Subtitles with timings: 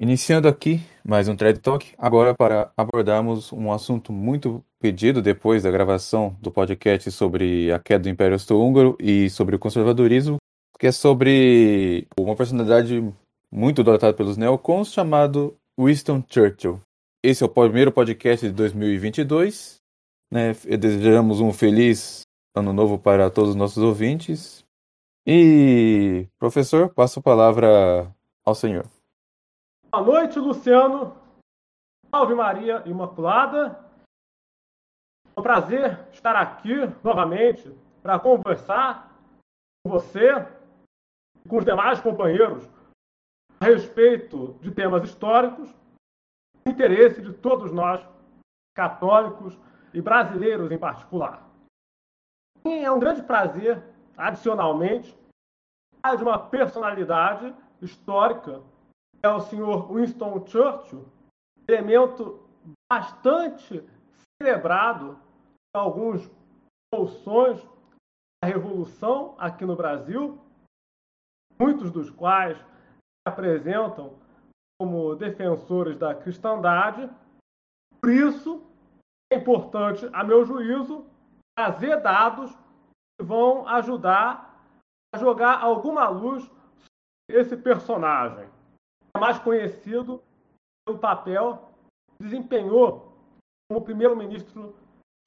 [0.00, 5.72] Iniciando aqui mais um TED Talk, agora para abordarmos um assunto muito pedido depois da
[5.72, 10.36] gravação do podcast sobre a queda do Império Austro-Húngaro e sobre o conservadorismo,
[10.78, 13.12] que é sobre uma personalidade
[13.52, 16.80] muito dotada pelos neocons chamado Winston Churchill.
[17.20, 19.78] Esse é o primeiro podcast de 2022.
[20.32, 20.52] Né?
[20.78, 22.20] Desejamos um feliz
[22.54, 24.62] ano novo para todos os nossos ouvintes.
[25.26, 28.14] E, professor, passo a palavra
[28.46, 28.86] ao senhor.
[29.90, 31.16] Boa noite, Luciano.
[32.10, 33.82] Salve Maria Imaculada.
[35.34, 39.18] É um prazer estar aqui novamente para conversar
[39.82, 40.28] com você
[41.42, 42.68] e com os demais companheiros
[43.58, 45.74] a respeito de temas históricos,
[46.66, 48.06] interesse de todos nós,
[48.76, 49.58] católicos
[49.94, 51.48] e brasileiros em particular.
[52.62, 53.82] E é um grande prazer,
[54.18, 55.16] adicionalmente,
[56.14, 58.62] de uma personalidade histórica
[59.22, 61.04] é o senhor Winston Churchill,
[61.68, 62.40] elemento
[62.90, 63.84] bastante
[64.40, 65.18] celebrado
[65.74, 66.30] em alguns
[66.92, 67.60] bolsões
[68.42, 70.40] da Revolução aqui no Brasil,
[71.58, 72.64] muitos dos quais se
[73.26, 74.16] apresentam
[74.80, 77.10] como defensores da cristandade.
[78.00, 78.62] Por isso,
[79.32, 81.04] é importante, a meu juízo,
[81.56, 82.56] trazer dados
[83.18, 84.64] que vão ajudar
[85.12, 88.48] a jogar alguma luz sobre esse personagem
[89.18, 90.22] mais conhecido
[90.86, 91.68] pelo papel
[92.16, 93.12] que desempenhou
[93.70, 94.74] como primeiro-ministro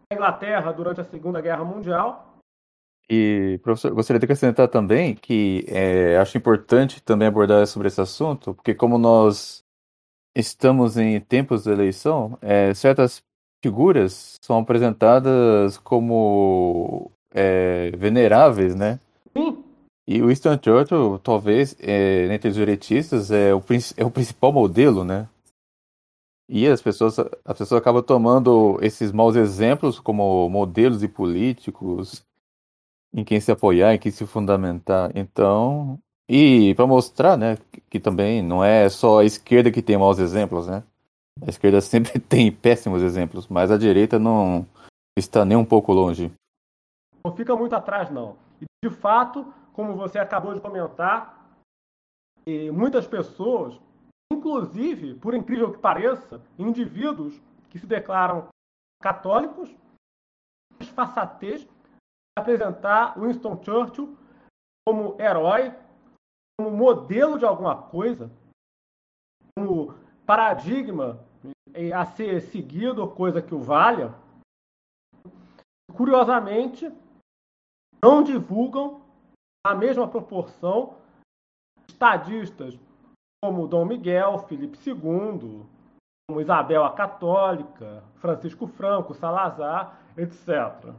[0.10, 2.38] da Inglaterra durante a Segunda Guerra Mundial.
[3.10, 8.54] E, professor, gostaria de acrescentar também que é, acho importante também abordar sobre esse assunto,
[8.54, 9.64] porque como nós
[10.36, 13.22] estamos em tempos de eleição, é, certas
[13.64, 19.00] figuras são apresentadas como é, veneráveis, né?
[20.14, 23.64] E o Winston Churchill, talvez, é, entre os direitistas, é o,
[23.96, 25.26] é o principal modelo, né?
[26.50, 32.26] E as pessoas, as pessoas acabam tomando esses maus exemplos como modelos de políticos
[33.14, 35.14] em quem se apoiar, em quem se fundamentar.
[35.16, 37.58] Então, e para mostrar, né,
[37.90, 40.84] que, também não é só a esquerda que tem maus exemplos, né?
[41.42, 44.68] A esquerda sempre tem péssimos exemplos, mas a direita não
[45.18, 46.30] está nem um pouco longe.
[47.26, 48.36] Não fica muito atrás, não.
[48.62, 51.40] E, de fato, como você acabou de comentar,
[52.74, 53.80] muitas pessoas,
[54.32, 57.40] inclusive, por incrível que pareça, indivíduos
[57.70, 58.50] que se declaram
[59.02, 59.74] católicos,
[60.80, 61.68] disfarçatez
[62.38, 64.18] apresentar Winston Churchill
[64.88, 65.74] como herói,
[66.60, 68.32] como modelo de alguma coisa,
[69.56, 69.94] como
[70.26, 71.20] paradigma
[71.96, 74.14] a ser seguido, coisa que o valha.
[75.94, 76.92] Curiosamente,
[78.04, 79.02] não divulgam
[79.66, 80.98] a mesma proporção
[81.88, 82.80] estadistas
[83.44, 85.66] como Dom Miguel, Felipe II,
[86.28, 90.94] como Isabel a Católica, Francisco Franco, Salazar, etc.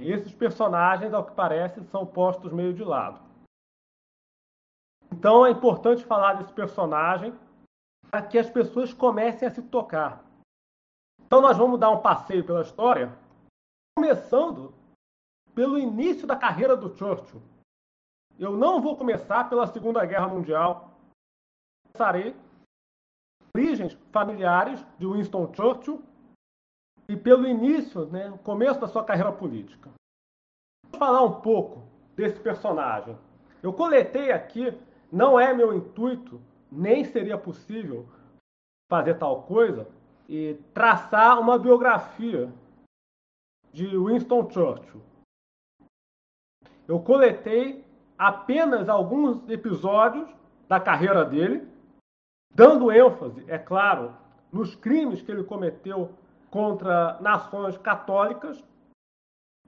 [0.00, 3.20] Esses personagens, ao que parece, são postos meio de lado.
[5.12, 7.34] Então é importante falar desse personagem
[8.10, 10.24] para que as pessoas comecem a se tocar.
[11.26, 13.16] Então nós vamos dar um passeio pela história,
[13.96, 14.72] começando
[15.54, 17.42] pelo início da carreira do Churchill.
[18.40, 20.98] Eu não vou começar pela Segunda Guerra Mundial.
[21.92, 22.34] Começarei
[23.54, 26.02] origens familiares de Winston Churchill
[27.06, 29.90] e pelo início, né, começo da sua carreira política.
[30.90, 31.82] Vou falar um pouco
[32.16, 33.14] desse personagem.
[33.62, 34.72] Eu coletei aqui,
[35.12, 36.40] não é meu intuito,
[36.72, 38.08] nem seria possível
[38.90, 39.86] fazer tal coisa,
[40.26, 42.50] e traçar uma biografia
[43.70, 45.02] de Winston Churchill.
[46.88, 47.84] Eu coletei
[48.20, 50.30] apenas alguns episódios
[50.68, 51.66] da carreira dele,
[52.54, 54.14] dando ênfase, é claro,
[54.52, 56.14] nos crimes que ele cometeu
[56.50, 58.62] contra nações católicas,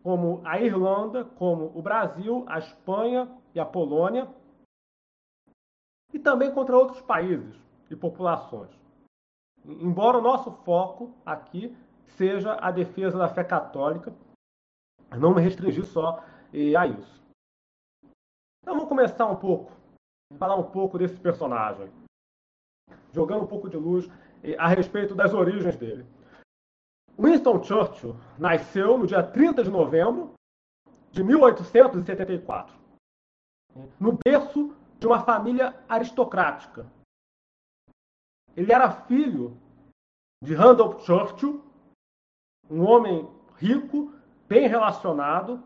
[0.02, 4.28] como a Irlanda, como o Brasil, a Espanha e a Polônia,
[6.12, 7.56] e também contra outros países
[7.90, 8.70] e populações.
[9.64, 11.74] Embora o nosso foco aqui
[12.18, 14.12] seja a defesa da fé católica,
[15.16, 16.22] não me restringir só
[16.76, 17.21] a isso.
[18.62, 19.72] Então vamos começar um pouco,
[20.38, 21.92] falar um pouco desse personagem,
[23.12, 24.06] jogando um pouco de luz
[24.56, 26.06] a respeito das origens dele.
[27.18, 30.34] Winston Churchill nasceu no dia 30 de novembro
[31.10, 32.74] de 1874,
[33.98, 36.86] no berço de uma família aristocrática.
[38.56, 39.56] Ele era filho
[40.42, 41.62] de Randolph Churchill,
[42.70, 44.14] um homem rico,
[44.48, 45.62] bem relacionado,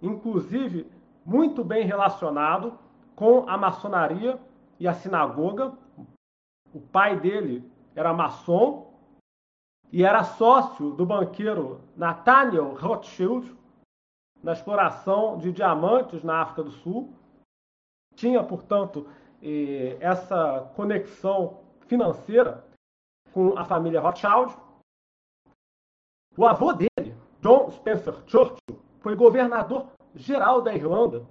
[0.00, 0.90] inclusive
[1.24, 2.78] muito bem relacionado
[3.14, 4.40] com a maçonaria
[4.78, 5.72] e a sinagoga,
[6.74, 8.94] O pai dele era maçom
[9.92, 13.54] e era sócio do banqueiro Nathaniel Rothschild
[14.42, 17.14] na exploração de diamantes na África do Sul.
[18.16, 19.06] Tinha, portanto,
[19.42, 22.64] eh, essa conexão financeira
[23.32, 24.56] com a família Rothschild.
[26.36, 31.26] O avô dele, John Spencer Churchill, foi governador geral da Irlanda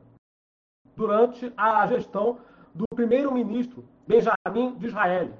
[0.95, 2.39] durante a gestão
[2.73, 5.33] do primeiro-ministro Benjamin Disraeli,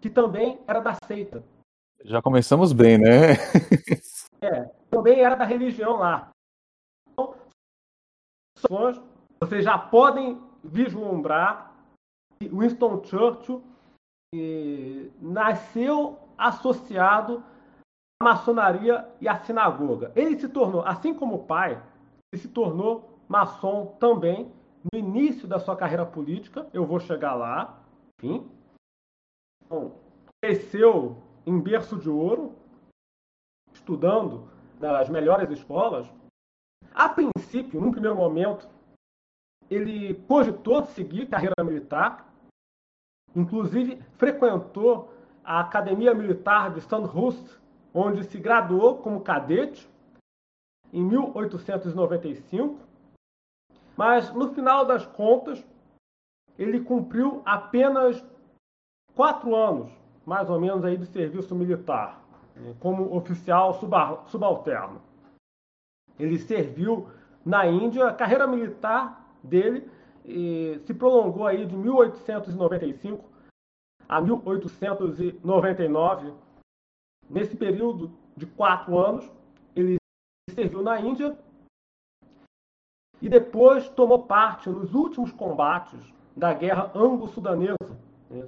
[0.00, 1.44] que também era da seita.
[2.04, 3.32] Já começamos bem, né?
[4.42, 6.30] é, também era da religião lá.
[7.08, 7.34] Então,
[9.40, 11.72] vocês já podem vislumbrar
[12.38, 13.62] que Winston Churchill
[15.20, 17.44] nasceu associado
[18.20, 20.12] à maçonaria e à sinagoga.
[20.16, 21.80] Ele se tornou, assim como o pai,
[22.34, 24.52] ele se tornou maçom também
[24.92, 26.68] no início da sua carreira política.
[26.72, 27.80] Eu vou chegar lá.
[28.18, 28.50] Enfim.
[29.68, 29.96] Bom,
[30.42, 31.16] cresceu
[31.46, 32.52] em berço de ouro,
[33.72, 34.48] estudando
[34.80, 36.10] nas melhores escolas.
[36.92, 38.68] A princípio, num primeiro momento,
[39.70, 42.28] ele cogitou seguir carreira militar,
[43.34, 45.12] inclusive frequentou
[45.44, 47.58] a Academia Militar de Sandhurst,
[47.92, 49.88] onde se graduou como cadete
[50.94, 52.78] em 1895.
[53.96, 55.62] Mas, no final das contas,
[56.56, 58.24] ele cumpriu apenas
[59.14, 59.90] quatro anos,
[60.24, 62.22] mais ou menos, aí de serviço militar,
[62.78, 63.74] como oficial
[64.26, 65.02] subalterno.
[66.18, 67.08] Ele serviu
[67.44, 69.90] na Índia, a carreira militar dele
[70.86, 73.22] se prolongou aí de 1895
[74.08, 76.32] a 1899.
[77.28, 79.30] Nesse período de quatro anos,
[80.54, 81.36] serviu na Índia
[83.20, 86.00] e depois tomou parte nos últimos combates
[86.36, 87.76] da guerra anglo-sudanesa.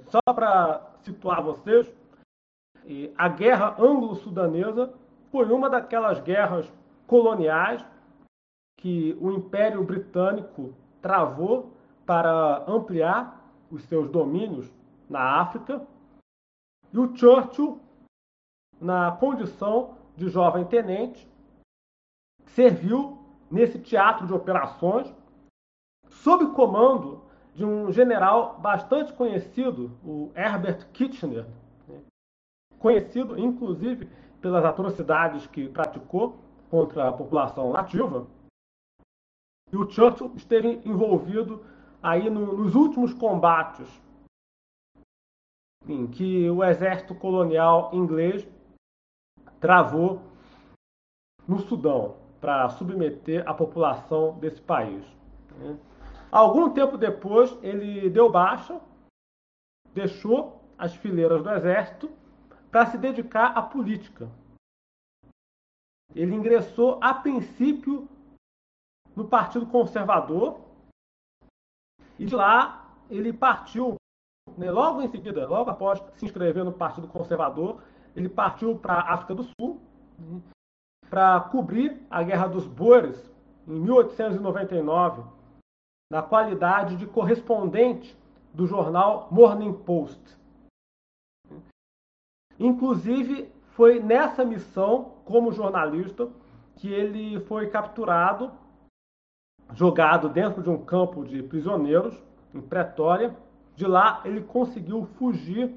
[0.09, 1.91] Só para situar vocês,
[3.17, 4.93] a guerra anglo-sudanesa
[5.31, 6.71] foi uma daquelas guerras
[7.05, 7.85] coloniais
[8.79, 11.71] que o Império Britânico travou
[12.05, 14.71] para ampliar os seus domínios
[15.09, 15.85] na África.
[16.93, 17.79] E o Churchill,
[18.79, 21.27] na condição de jovem tenente,
[22.47, 23.17] serviu
[23.49, 25.13] nesse teatro de operações
[26.09, 27.21] sob comando
[27.53, 31.45] de um general bastante conhecido, o Herbert Kitchener,
[32.77, 34.05] conhecido inclusive
[34.39, 36.37] pelas atrocidades que praticou
[36.69, 38.27] contra a população nativa.
[39.71, 41.65] E o Churchill esteve envolvido
[42.01, 43.89] aí no, nos últimos combates
[45.87, 48.47] em que o exército colonial inglês
[49.59, 50.21] travou
[51.47, 55.03] no Sudão para submeter a população desse país.
[56.31, 58.79] Algum tempo depois, ele deu baixa,
[59.93, 62.11] deixou as fileiras do exército
[62.69, 64.29] para se dedicar à política.
[66.13, 68.07] Ele ingressou, a princípio,
[69.15, 70.61] no Partido Conservador
[72.19, 73.95] e de lá ele partiu,
[74.57, 77.81] né, logo em seguida, logo após se inscrever no Partido Conservador,
[78.15, 79.81] ele partiu para a África do Sul
[80.19, 80.41] né,
[81.09, 83.17] para cobrir a Guerra dos Boers
[83.67, 85.23] em 1899,
[86.11, 88.17] na qualidade de correspondente
[88.53, 90.37] do jornal Morning Post.
[92.59, 96.29] Inclusive, foi nessa missão, como jornalista,
[96.75, 98.51] que ele foi capturado
[99.73, 102.17] jogado dentro de um campo de prisioneiros
[102.53, 103.35] em Pretória.
[103.75, 105.75] De lá ele conseguiu fugir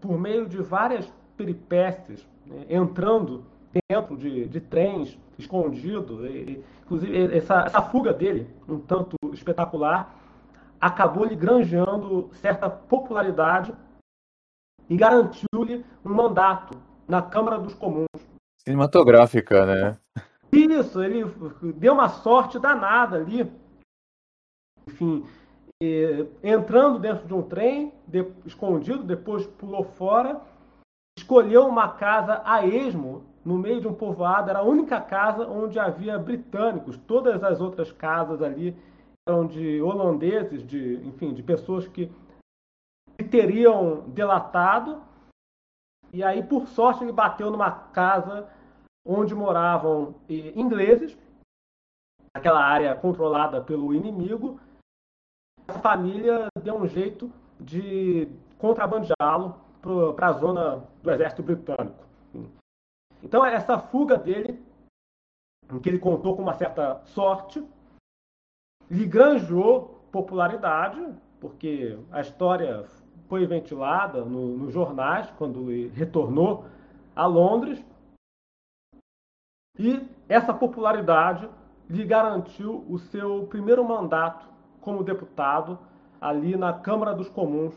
[0.00, 3.44] por meio de várias peripécias, né, entrando
[3.88, 6.26] dentro de, de trens, escondido.
[6.26, 10.14] E, inclusive, essa, essa fuga dele, um tanto espetacular,
[10.80, 13.72] acabou lhe granjeando certa popularidade
[14.88, 16.76] e garantiu-lhe um mandato
[17.06, 18.06] na Câmara dos Comuns.
[18.64, 19.98] Cinematográfica, né?
[20.52, 21.24] Isso, ele
[21.76, 23.50] deu uma sorte danada ali.
[24.86, 25.24] Enfim,
[26.42, 27.92] entrando dentro de um trem,
[28.44, 30.40] escondido, depois pulou fora,
[31.18, 35.78] escolheu uma casa a esmo, no meio de um povoado, era a única casa onde
[35.78, 36.96] havia britânicos.
[36.96, 38.76] Todas as outras casas ali
[39.28, 42.10] eram de holandeses, de, enfim, de pessoas que
[43.30, 45.02] teriam delatado.
[46.12, 48.48] E aí, por sorte, ele bateu numa casa
[49.04, 51.16] onde moravam ingleses,
[52.34, 54.60] aquela área controlada pelo inimigo.
[55.66, 59.56] A família deu um jeito de contrabandeá-lo
[60.14, 62.11] para a zona do exército britânico.
[63.22, 64.60] Então, essa fuga dele,
[65.70, 67.64] em que ele contou com uma certa sorte,
[68.90, 72.84] lhe granjou popularidade, porque a história
[73.28, 76.66] foi ventilada no, nos jornais quando ele retornou
[77.14, 77.82] a Londres.
[79.78, 81.48] E essa popularidade
[81.88, 84.46] lhe garantiu o seu primeiro mandato
[84.80, 85.78] como deputado
[86.20, 87.74] ali na Câmara dos Comuns.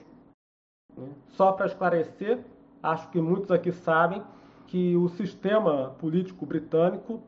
[1.29, 2.43] Só para esclarecer,
[2.81, 4.23] acho que muitos aqui sabem
[4.67, 7.21] que o sistema político britânico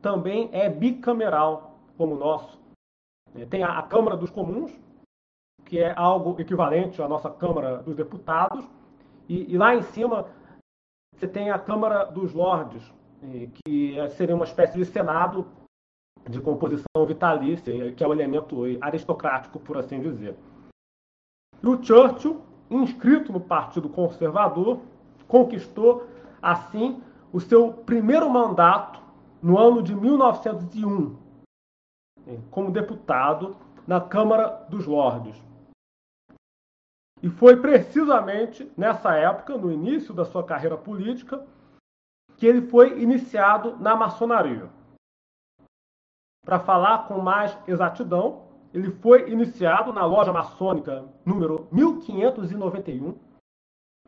[0.00, 2.58] também é bicameral, como o nosso.
[3.50, 4.72] Tem a Câmara dos Comuns,
[5.64, 8.64] que é algo equivalente à nossa Câmara dos Deputados,
[9.28, 10.26] e, e lá em cima
[11.14, 12.82] você tem a Câmara dos Lordes,
[13.64, 15.46] que seria uma espécie de Senado
[16.28, 20.36] de composição vitalícia, que é o elemento aristocrático, por assim dizer.
[21.62, 22.40] E o Churchill,
[22.70, 24.80] inscrito no Partido Conservador,
[25.26, 26.06] conquistou,
[26.40, 27.02] assim,
[27.32, 29.00] o seu primeiro mandato
[29.42, 31.16] no ano de 1901,
[32.50, 35.36] como deputado na Câmara dos Lordes.
[37.22, 41.44] E foi precisamente nessa época, no início da sua carreira política,
[42.36, 44.70] que ele foi iniciado na maçonaria.
[46.44, 53.18] Para falar com mais exatidão, ele foi iniciado na loja maçônica número 1591,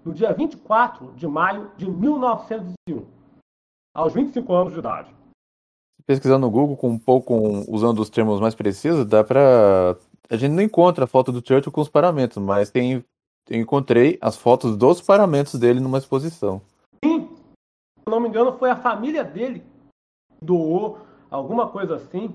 [0.05, 3.07] no dia 24 de maio de 1901,
[3.95, 5.15] aos 25 anos de idade.
[6.07, 7.35] Pesquisando no Google com um pouco
[7.69, 9.97] usando os termos mais precisos, dá para
[10.29, 13.05] a gente não encontra a foto do Churchill com os paramentos, mas tem
[13.49, 16.63] eu encontrei as fotos dos paramentos dele numa exposição.
[17.05, 17.29] Sim,
[17.99, 22.33] se não me engano, foi a família dele que doou alguma coisa assim.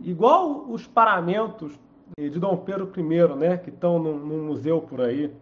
[0.00, 1.78] Igual os paramentos
[2.18, 5.32] de Dom Pedro I, né, que estão num, museu por aí,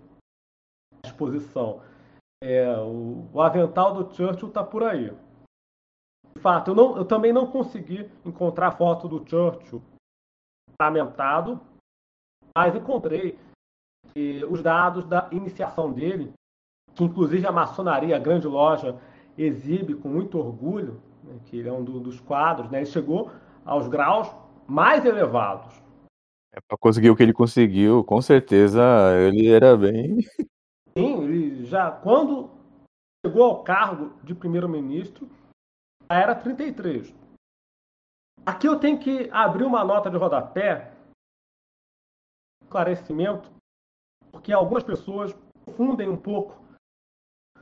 [1.05, 1.83] exposição.
[2.43, 5.13] É, o, o, avental do Churchill está por aí.
[6.35, 9.83] De fato, eu, não, eu também não consegui encontrar foto do Churchill
[10.79, 11.61] paramentado,
[12.57, 13.39] mas encontrei
[14.49, 16.33] os dados da iniciação dele,
[16.95, 18.99] que inclusive a maçonaria, a grande loja,
[19.37, 23.31] exibe com muito orgulho, né, que ele é um do, dos quadros, né, ele chegou
[23.65, 24.35] aos graus
[24.67, 25.81] mais elevados.
[26.53, 28.83] É, para conseguir o que ele conseguiu, com certeza
[29.21, 30.19] ele era bem.
[30.97, 32.51] Sim, ele já quando
[33.25, 35.29] chegou ao cargo de primeiro-ministro,
[36.09, 37.15] era 33.
[38.45, 40.93] Aqui eu tenho que abrir uma nota de rodapé,
[42.63, 43.51] esclarecimento
[44.33, 46.61] porque algumas pessoas confundem um pouco.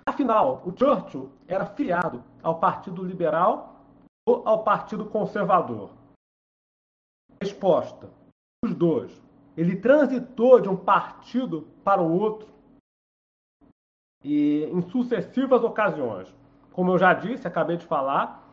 [0.06, 3.85] Afinal, o Churchill era filiado ao Partido Liberal
[4.26, 5.90] ou ao Partido Conservador?
[7.42, 8.11] Resposta:
[8.64, 9.20] os dois.
[9.56, 12.49] Ele transitou de um partido para o outro
[14.25, 16.34] e em sucessivas ocasiões.
[16.72, 18.46] Como eu já disse, acabei de falar,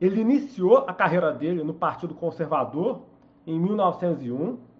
[0.00, 3.02] ele iniciou a carreira dele no Partido Conservador
[3.46, 4.72] em 1901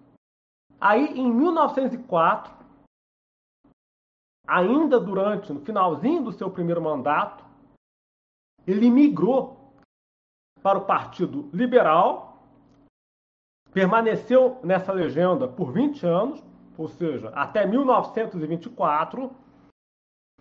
[0.85, 2.53] Aí, em 1904,
[4.45, 7.45] ainda durante, no finalzinho do seu primeiro mandato,
[8.67, 9.73] ele migrou
[10.61, 12.43] para o Partido Liberal,
[13.71, 16.43] permaneceu nessa legenda por 20 anos,
[16.77, 19.31] ou seja, até 1924,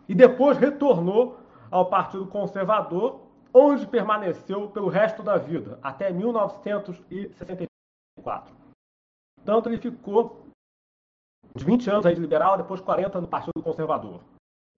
[0.09, 1.38] e depois retornou
[1.71, 3.21] ao Partido Conservador,
[3.52, 8.54] onde permaneceu pelo resto da vida, até 1964.
[9.44, 10.47] Tanto ele ficou
[11.54, 14.21] de 20 anos aí de liberal, depois 40 no Partido Conservador.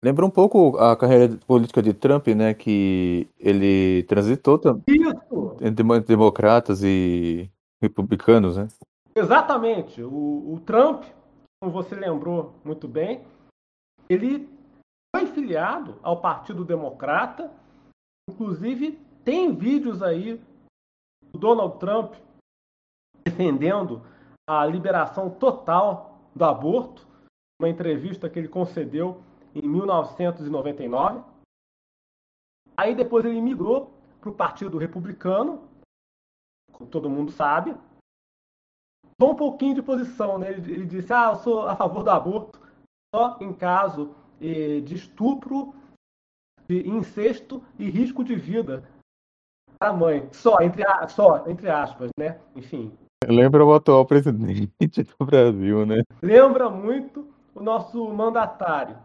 [0.05, 2.53] Lembra um pouco a carreira política de Trump, né?
[2.53, 5.57] Que ele transitou Isso.
[5.63, 7.51] entre democratas e
[7.81, 8.69] republicanos, né?
[9.15, 10.03] Exatamente.
[10.03, 11.05] O, o Trump,
[11.59, 13.23] como você lembrou muito bem,
[14.09, 14.54] ele
[15.15, 17.49] foi filiado ao Partido Democrata.
[18.29, 20.43] Inclusive, tem vídeos aí
[21.33, 22.15] do Donald Trump
[23.25, 24.03] defendendo
[24.45, 27.07] a liberação total do aborto,
[27.61, 29.23] uma entrevista que ele concedeu
[29.55, 31.23] em 1999.
[32.77, 35.63] Aí depois ele migrou para o Partido Republicano,
[36.73, 37.73] como todo mundo sabe.
[39.17, 40.51] Dou um pouquinho de posição, né?
[40.51, 42.59] Ele, ele, disse: Ah, eu sou a favor do aborto
[43.15, 44.13] só em caso
[44.45, 45.75] eh, de estupro,
[46.69, 48.89] de incesto e risco de vida
[49.81, 50.29] a mãe.
[50.33, 52.39] Só entre, só, entre aspas, né?
[52.57, 52.97] Enfim,
[53.29, 56.03] Lembra o atual presidente do Brasil, né?
[56.23, 58.97] Lembra muito o nosso mandatário.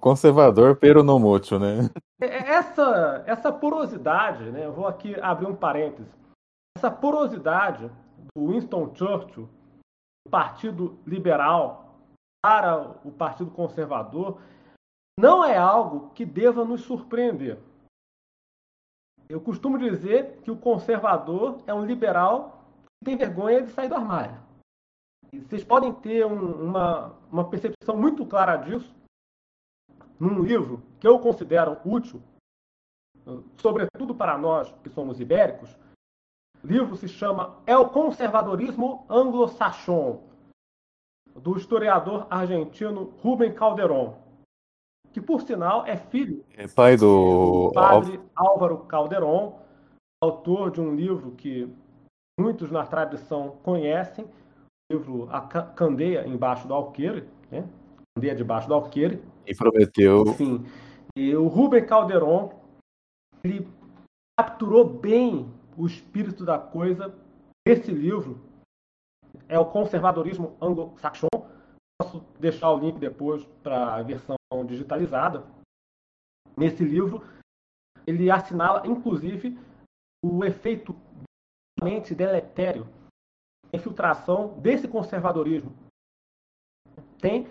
[0.00, 1.90] Conservador peronomútil, né?
[2.20, 4.66] É, é, essa, essa porosidade, né?
[4.66, 6.10] Eu vou aqui abrir um parêntese.
[6.76, 7.90] Essa porosidade
[8.36, 9.48] do Winston Churchill,
[10.26, 11.87] do Partido Liberal
[12.42, 14.40] para o Partido Conservador,
[15.18, 17.58] não é algo que deva nos surpreender.
[19.28, 22.58] Eu costumo dizer que o conservador é um liberal
[23.04, 24.40] tem vergonha de sair do armário.
[25.32, 28.94] vocês podem ter um, uma, uma percepção muito clara disso
[30.18, 32.20] num livro que eu considero útil,
[33.58, 35.76] sobretudo para nós que somos ibéricos.
[36.62, 40.27] O livro se chama É o Conservadorismo Anglo-Saxon,
[41.38, 44.16] do historiador argentino Rubem Calderon,
[45.12, 49.58] que por sinal é filho é pai do, do padre Álvaro Calderon,
[50.22, 51.72] autor de um livro que
[52.38, 57.68] muitos na tradição conhecem, o livro A Candeia Embaixo do Alqueire, né?
[58.14, 59.22] Candeia debaixo do Alqueire.
[59.46, 60.22] E prometeu.
[60.28, 60.64] Enfim,
[61.16, 62.50] e o Rubem Calderon
[63.44, 63.66] ele
[64.38, 67.14] capturou bem o espírito da coisa
[67.66, 68.40] desse livro.
[69.48, 71.28] É o conservadorismo anglo-saxon.
[72.00, 74.36] Posso deixar o link depois para a versão
[74.66, 75.44] digitalizada.
[76.56, 77.22] Nesse livro,
[78.06, 79.58] ele assinala, inclusive,
[80.24, 80.94] o efeito
[82.14, 82.86] deletério,
[83.72, 85.72] infiltração desse conservadorismo.
[87.20, 87.48] Tem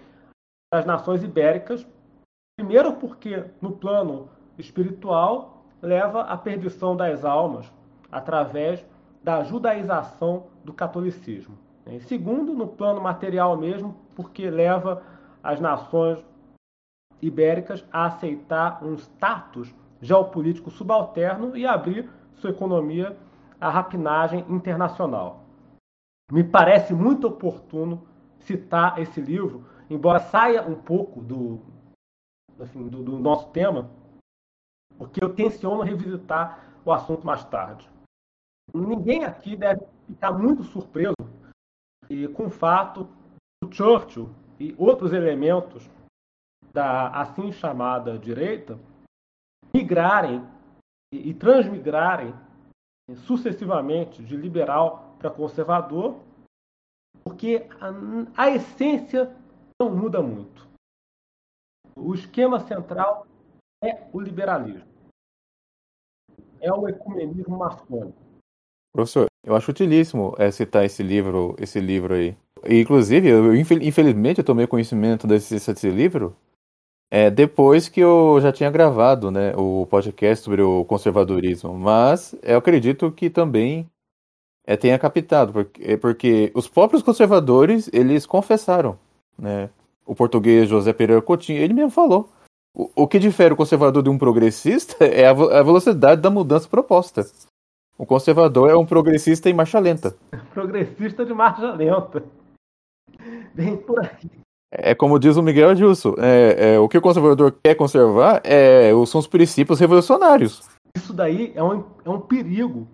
[0.74, 1.88] as nações ibéricas,
[2.58, 7.72] primeiro porque no plano espiritual leva à perdição das almas
[8.12, 8.86] através
[9.24, 11.58] da judaização do catolicismo.
[11.90, 15.04] E segundo, no plano material mesmo, porque leva
[15.42, 16.24] as nações
[17.22, 23.18] ibéricas a aceitar um status geopolítico subalterno e abrir sua economia
[23.60, 25.44] à rapinagem internacional.
[26.32, 28.06] Me parece muito oportuno
[28.40, 31.60] citar esse livro, embora saia um pouco do,
[32.60, 33.90] assim, do, do nosso tema,
[34.98, 37.90] porque eu tenciono revisitar o assunto mais tarde.
[38.74, 41.16] Ninguém aqui deve ficar muito surpreso
[42.36, 43.08] com o fato
[43.64, 45.90] do Churchill e outros elementos
[46.74, 48.80] da assim chamada direita
[49.74, 50.42] migrarem
[51.14, 52.34] e, transmigrarem
[53.26, 56.20] sucessivamente de liberal para conservador,
[57.24, 59.36] porque a, a essência
[59.80, 60.68] não muda muito.
[61.96, 63.26] O esquema central
[63.84, 64.88] é o liberalismo.
[66.60, 68.18] É o ecumenismo maçônico.
[68.94, 72.36] Professor, eu acho utilíssimo é, citar esse livro, esse livro aí.
[72.68, 76.36] E, inclusive, eu, infelizmente, eu tomei conhecimento desse, desse livro
[77.10, 81.74] é, depois que eu já tinha gravado né, o podcast sobre o conservadorismo.
[81.74, 83.90] Mas eu acredito que também
[84.66, 89.00] é, tenha captado, porque, porque os próprios conservadores, eles confessaram.
[89.40, 89.70] Né?
[90.06, 92.30] O português José Pereira Coutinho, ele mesmo falou.
[92.76, 96.68] O, o que difere o conservador de um progressista é a, a velocidade da mudança
[96.68, 97.26] proposta.
[97.98, 100.16] O conservador é um progressista em marcha lenta.
[100.54, 102.24] Progressista de marcha lenta.
[103.56, 104.30] Bem por aí.
[104.72, 108.92] É como diz o Miguel Adilson, é, é, o que o conservador quer conservar é,
[109.08, 110.70] são os princípios revolucionários.
[110.96, 112.88] Isso daí é um, é um perigo.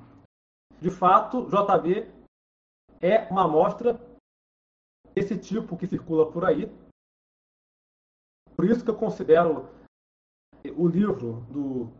[0.79, 2.07] De fato, JB
[3.01, 3.99] é uma amostra
[5.15, 6.71] desse tipo que circula por aí.
[8.55, 9.67] Por isso que eu considero
[10.77, 11.91] o livro do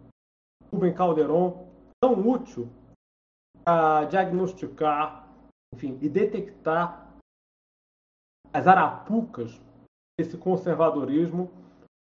[0.72, 1.68] Rubem Calderon
[2.00, 2.70] tão útil
[3.66, 5.28] a diagnosticar,
[5.74, 7.14] enfim, e detectar
[8.54, 9.60] as arapucas
[10.20, 11.50] desse conservadorismo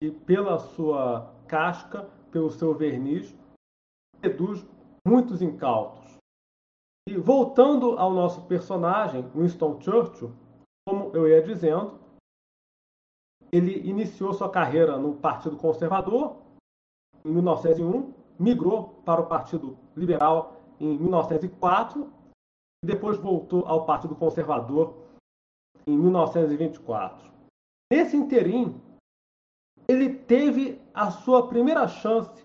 [0.02, 3.34] e pela sua casca, pelo seu verniz,
[4.22, 4.66] reduz
[5.06, 6.16] muitos incautos.
[7.08, 10.32] E voltando ao nosso personagem, Winston Churchill,
[10.86, 11.98] como eu ia dizendo,
[13.52, 16.36] ele iniciou sua carreira no Partido Conservador
[17.24, 22.12] em 1901, migrou para o Partido Liberal em 1904
[22.82, 24.94] e depois voltou ao Partido Conservador
[25.86, 27.32] em 1924.
[27.92, 28.80] Nesse interim,
[29.88, 32.44] ele teve a sua primeira chance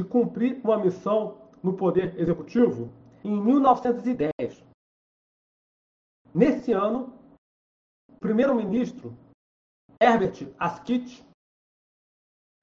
[0.00, 2.92] de cumprir uma missão no Poder Executivo
[3.24, 4.30] em 1910.
[6.34, 7.12] Nesse ano,
[8.10, 9.16] o primeiro-ministro
[10.00, 11.24] Herbert Asquith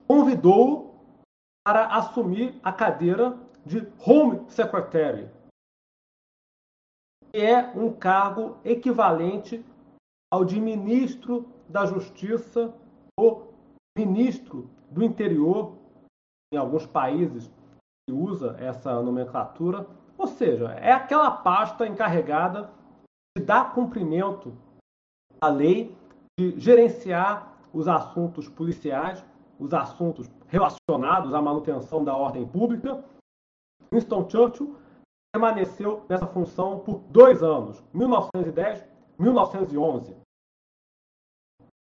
[0.08, 0.94] convidou-o
[1.66, 5.30] para assumir a cadeira de Home Secretary,
[7.32, 9.66] que é um cargo equivalente
[10.32, 12.74] ao de ministro da Justiça
[13.18, 13.54] ou
[13.98, 15.78] ministro do Interior,
[16.54, 17.50] em alguns países
[18.08, 22.72] que usa essa nomenclatura, ou seja, é aquela pasta encarregada
[23.36, 24.56] de dar cumprimento
[25.42, 25.96] à lei,
[26.40, 29.26] de gerenciar os assuntos policiais,
[29.60, 33.04] os assuntos relacionados à manutenção da ordem pública.
[33.94, 34.76] Winston Churchill
[35.32, 40.18] permaneceu nessa função por dois anos, 1910 1911,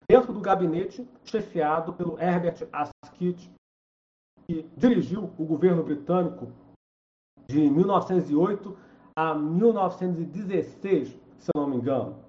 [0.07, 3.51] dentro do gabinete chefiado pelo Herbert Asquith,
[4.45, 6.51] que dirigiu o governo britânico
[7.47, 8.77] de 1908
[9.15, 12.23] a 1916, se não me engano.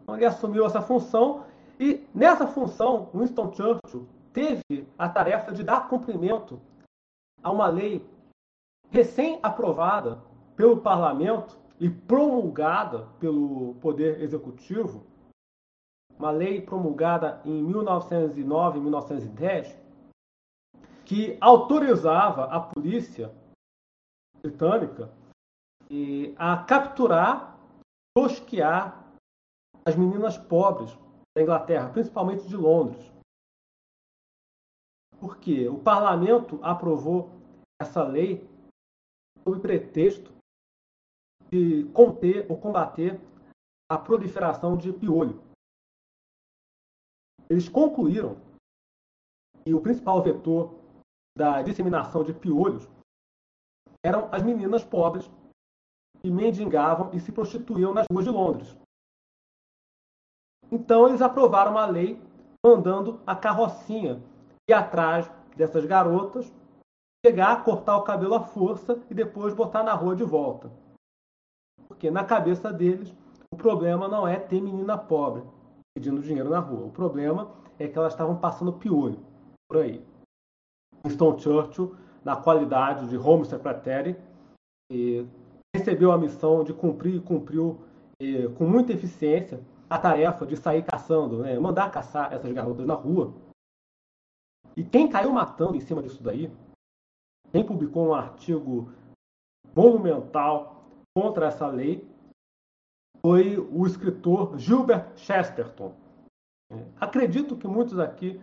[0.00, 1.46] Então, ele assumiu essa função
[1.78, 6.58] e nessa função, Winston Churchill teve a tarefa de dar cumprimento
[7.42, 8.04] a uma lei
[8.92, 10.22] recém-aprovada
[10.54, 15.04] pelo parlamento e promulgada pelo Poder Executivo,
[16.16, 19.78] uma lei promulgada em 1909 e 1910,
[21.06, 23.34] que autorizava a polícia
[24.42, 25.10] britânica
[26.36, 27.58] a capturar,
[28.14, 29.10] tosquear
[29.84, 30.96] as meninas pobres
[31.34, 33.10] da Inglaterra, principalmente de Londres.
[35.18, 37.30] Porque o parlamento aprovou
[37.80, 38.51] essa lei
[39.42, 40.32] sob pretexto
[41.50, 43.20] de conter ou combater
[43.90, 45.42] a proliferação de piolho.
[47.50, 48.36] Eles concluíram
[49.64, 50.74] que o principal vetor
[51.36, 52.88] da disseminação de piolhos
[54.04, 55.30] eram as meninas pobres
[56.20, 58.76] que mendigavam e se prostituíam nas ruas de Londres.
[60.70, 62.18] Então eles aprovaram uma lei
[62.64, 64.22] mandando a carrocinha
[64.68, 66.50] ir atrás dessas garotas
[67.22, 70.70] pegar, cortar o cabelo à força e depois botar na rua de volta.
[71.86, 73.14] Porque na cabeça deles,
[73.52, 75.44] o problema não é ter menina pobre
[75.94, 76.86] pedindo dinheiro na rua.
[76.86, 79.20] O problema é que elas estavam passando piolho
[79.68, 80.04] por aí.
[81.04, 84.16] Winston Churchill, na qualidade de Home Secretary,
[85.74, 87.80] recebeu a missão de cumprir e cumpriu
[88.56, 91.58] com muita eficiência a tarefa de sair caçando, né?
[91.58, 93.32] mandar caçar essas garotas na rua.
[94.76, 96.50] E quem caiu matando em cima disso daí
[97.52, 98.90] quem publicou um artigo
[99.76, 102.04] monumental contra essa lei
[103.20, 105.94] foi o escritor Gilbert Chesterton.
[106.98, 108.40] Acredito que muitos aqui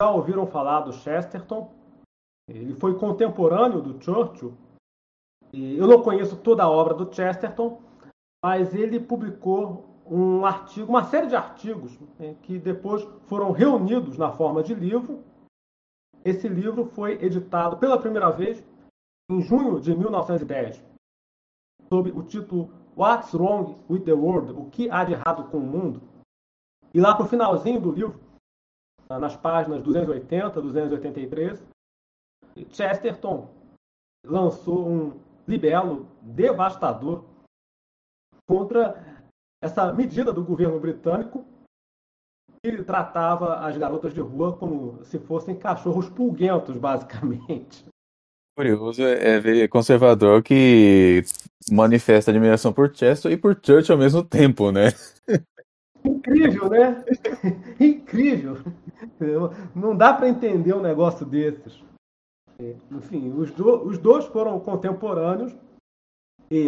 [0.00, 1.70] já ouviram falar do Chesterton.
[2.48, 4.54] Ele foi contemporâneo do Churchill.
[5.52, 7.82] Eu não conheço toda a obra do Chesterton,
[8.44, 14.30] mas ele publicou um artigo, uma série de artigos né, que depois foram reunidos na
[14.30, 15.24] forma de livro
[16.26, 18.66] esse livro foi editado pela primeira vez
[19.30, 20.84] em junho de 1910,
[21.88, 24.52] sob o título What's Wrong with the World?
[24.52, 26.02] O que há de errado com o mundo?
[26.92, 28.20] E lá para o finalzinho do livro,
[29.08, 31.64] nas páginas 280, 283,
[32.70, 33.48] Chesterton
[34.24, 37.24] lançou um libelo devastador
[38.48, 39.24] contra
[39.62, 41.44] essa medida do governo britânico
[42.68, 47.84] ele tratava as garotas de rua como se fossem cachorros pulguentos, basicamente.
[48.56, 51.22] Curioso é ver conservador que
[51.70, 54.88] manifesta admiração por Chester e por Church ao mesmo tempo, né?
[56.02, 57.04] Incrível, né?
[57.78, 58.56] Incrível.
[59.74, 61.84] Não dá para entender um negócio desses.
[62.90, 65.54] Enfim, os, do, os dois foram contemporâneos,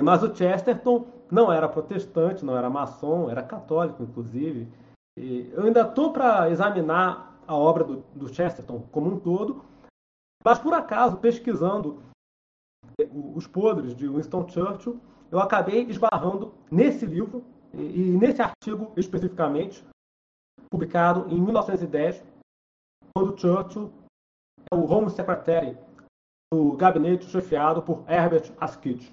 [0.03, 4.69] mas o Chesterton não era protestante, não era maçom, era católico, inclusive.
[5.53, 9.65] Eu ainda estou para examinar a obra do, do, Chesterton como um todo,
[10.45, 12.03] mas por acaso, pesquisando
[13.35, 15.01] os podres de Winston Churchill,
[15.31, 19.85] eu acabei esbarrando nesse livro e, e nesse artigo especificamente,
[20.71, 22.23] publicado em 1910,
[23.15, 23.93] quando Churchill
[24.73, 25.77] é o Home Secretary
[26.53, 29.13] do gabinete chefiado por Herbert Asquith.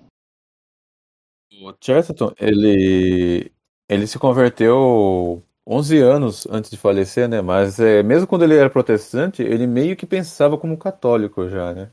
[1.61, 3.51] O Chesterton, ele,
[3.89, 7.41] ele se converteu 11 anos antes de falecer, né?
[7.41, 11.91] Mas é, mesmo quando ele era protestante, ele meio que pensava como católico já, né?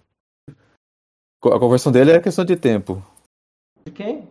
[1.44, 3.02] A conversão dele é questão de tempo.
[3.84, 4.28] De quem?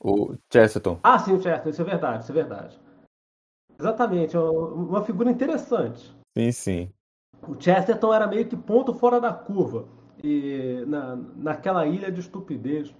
[0.00, 0.98] O Chesterton.
[1.02, 2.80] Ah, sim, o Chesterton, isso é verdade, isso é verdade.
[3.78, 6.12] Exatamente, é uma figura interessante.
[6.36, 6.92] Sim, sim.
[7.46, 9.86] O Chesterton era meio que ponto fora da curva.
[10.22, 12.92] E na, naquela ilha de estupidez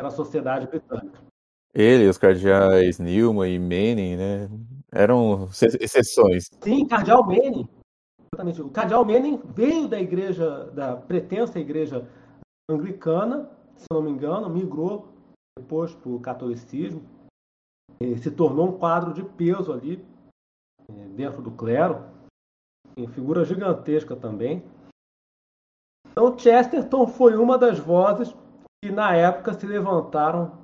[0.00, 1.20] era a sociedade britânica.
[1.74, 4.48] Ele, os cardeais Newman e Manning, né?
[4.90, 5.48] Eram
[5.80, 6.48] exceções.
[6.60, 7.68] Sim, Cardeal Manning.
[8.32, 8.62] Exatamente.
[8.62, 12.06] O Cardeal Manning veio da igreja, da pretensa igreja
[12.70, 15.08] anglicana, se não me engano, migrou
[15.58, 17.02] depois para o catolicismo,
[18.22, 20.04] se tornou um quadro de peso ali
[20.88, 22.04] é, dentro do clero,
[23.14, 24.62] figura gigantesca também.
[26.10, 28.34] Então Chesterton foi uma das vozes
[28.82, 30.56] que na época se levantaram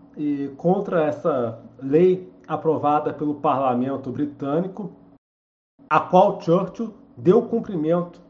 [0.57, 4.93] contra essa lei aprovada pelo parlamento britânico,
[5.89, 8.21] a qual Churchill deu cumprimento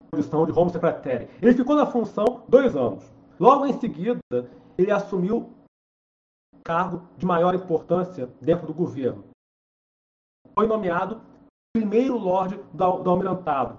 [0.00, 1.28] à posição de Home Secretary.
[1.40, 3.04] Ele ficou na função dois anos.
[3.38, 4.20] Logo em seguida,
[4.78, 5.50] ele assumiu
[6.54, 9.24] um cargo de maior importância dentro do governo.
[10.54, 11.20] Foi nomeado
[11.74, 13.78] primeiro Lorde do Almirantado,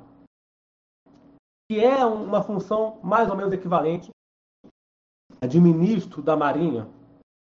[1.69, 4.09] que é uma função mais ou menos equivalente
[5.41, 6.89] à de ministro da Marinha,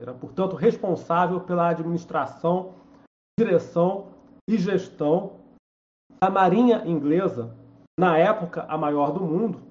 [0.01, 2.73] era, portanto, responsável pela administração
[3.39, 4.11] direção
[4.49, 5.39] e gestão
[6.21, 7.55] da Marinha Inglesa,
[7.97, 9.61] na época a maior do mundo,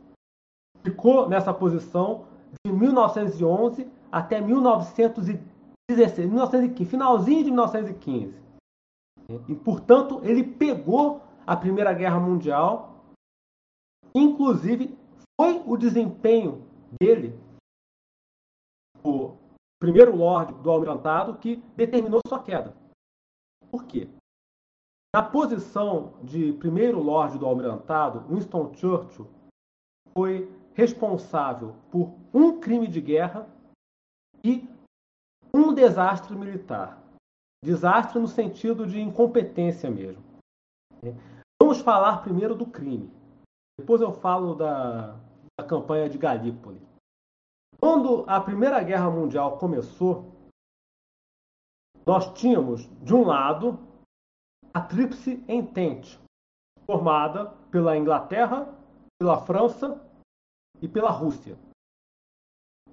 [0.82, 2.26] ficou nessa posição
[2.64, 8.34] de 1911 até 1916, 1915, finalzinho de 1915.
[9.46, 12.94] E, portanto, ele pegou a Primeira Guerra Mundial,
[14.14, 14.96] inclusive
[15.38, 16.66] foi o desempenho
[16.98, 17.38] dele,
[19.04, 19.36] o
[19.78, 22.74] primeiro Lorde do Almirantado, que determinou sua queda.
[23.70, 24.08] Por quê?
[25.14, 29.28] Na posição de primeiro Lorde do Almirantado, Winston Churchill
[30.12, 33.48] foi responsável por um crime de guerra
[34.44, 34.68] e
[35.54, 37.02] um desastre militar.
[37.64, 40.22] Desastre no sentido de incompetência mesmo.
[41.60, 43.10] Vamos falar primeiro do crime.
[43.78, 45.16] Depois eu falo da,
[45.58, 46.80] da campanha de Galípoli.
[47.80, 50.32] Quando a Primeira Guerra Mundial começou,
[52.04, 53.78] nós tínhamos, de um lado,
[54.74, 56.18] a Tríplice Entente,
[56.84, 58.66] formada pela Inglaterra,
[59.20, 60.00] pela França
[60.82, 61.56] e pela Rússia.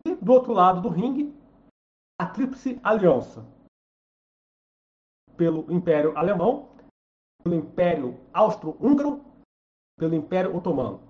[0.06, 1.34] E do outro lado do ringue,
[2.20, 3.44] a Tríplice Aliança,
[5.36, 6.76] pelo Império Alemão,
[7.44, 9.24] pelo Império Austro-Húngaro,
[9.98, 11.02] pelo Império Otomano.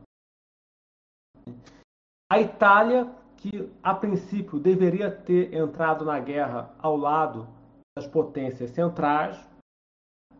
[2.31, 3.05] A Itália,
[3.45, 7.47] que a princípio deveria ter entrado na guerra ao lado
[7.95, 9.37] das potências centrais,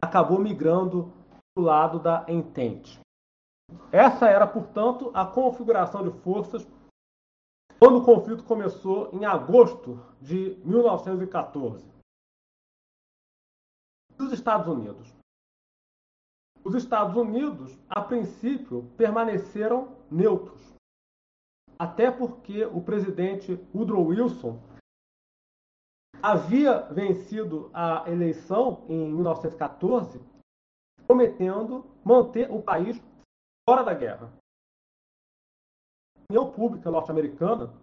[0.02, 1.14] acabou migrando
[1.54, 3.00] para o lado da Entente.
[3.92, 6.68] Essa era, portanto, a configuração de forças
[7.78, 11.86] quando o conflito começou em agosto de 1914.
[14.18, 15.14] Os Estados Unidos.
[16.64, 20.75] Os Estados Unidos, a princípio, permaneceram neutros.
[21.78, 24.60] Até porque o presidente Woodrow Wilson
[26.22, 30.20] havia vencido a eleição em 1914,
[31.06, 32.98] prometendo manter o país
[33.68, 34.32] fora da guerra.
[36.18, 37.74] A opinião pública norte-americana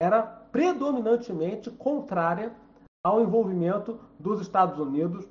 [0.00, 2.54] era predominantemente contrária
[3.04, 5.26] ao envolvimento dos Estados Unidos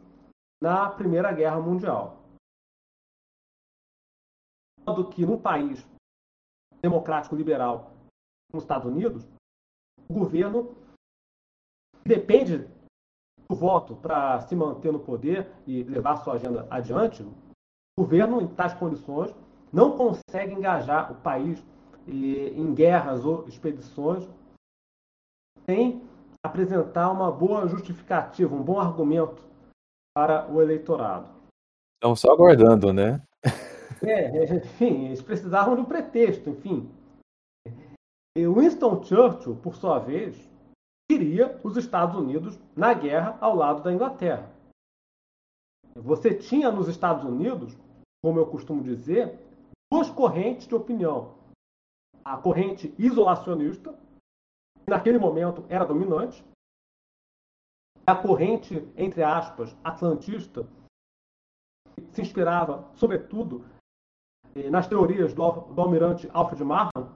[0.62, 2.18] na Primeira Guerra Mundial.
[4.86, 5.86] Do que num país
[6.82, 7.92] democrático liberal
[8.52, 9.28] como os Estados Unidos,
[10.08, 10.76] o governo
[12.04, 12.68] depende
[13.48, 18.48] do voto para se manter no poder e levar sua agenda adiante, o governo, em
[18.48, 19.34] tais condições,
[19.72, 21.64] não consegue engajar o país
[22.08, 24.28] em guerras ou expedições
[25.66, 26.02] sem
[26.44, 29.44] apresentar uma boa justificativa, um bom argumento
[30.16, 31.30] para o eleitorado.
[31.96, 33.22] Estão só aguardando, né?
[34.04, 36.90] É, é, enfim, eles precisavam de um pretexto, enfim.
[38.38, 40.50] E Winston Churchill, por sua vez,
[41.10, 44.54] queria os Estados Unidos na guerra ao lado da Inglaterra.
[45.96, 47.76] Você tinha nos Estados Unidos,
[48.24, 49.38] como eu costumo dizer,
[49.92, 51.36] duas correntes de opinião.
[52.24, 53.92] A corrente isolacionista,
[54.86, 56.44] que naquele momento era dominante,
[58.06, 60.68] a corrente, entre aspas, atlantista,
[61.96, 63.66] que se inspirava, sobretudo,
[64.70, 67.10] nas teorias do, do almirante Alfred Markham,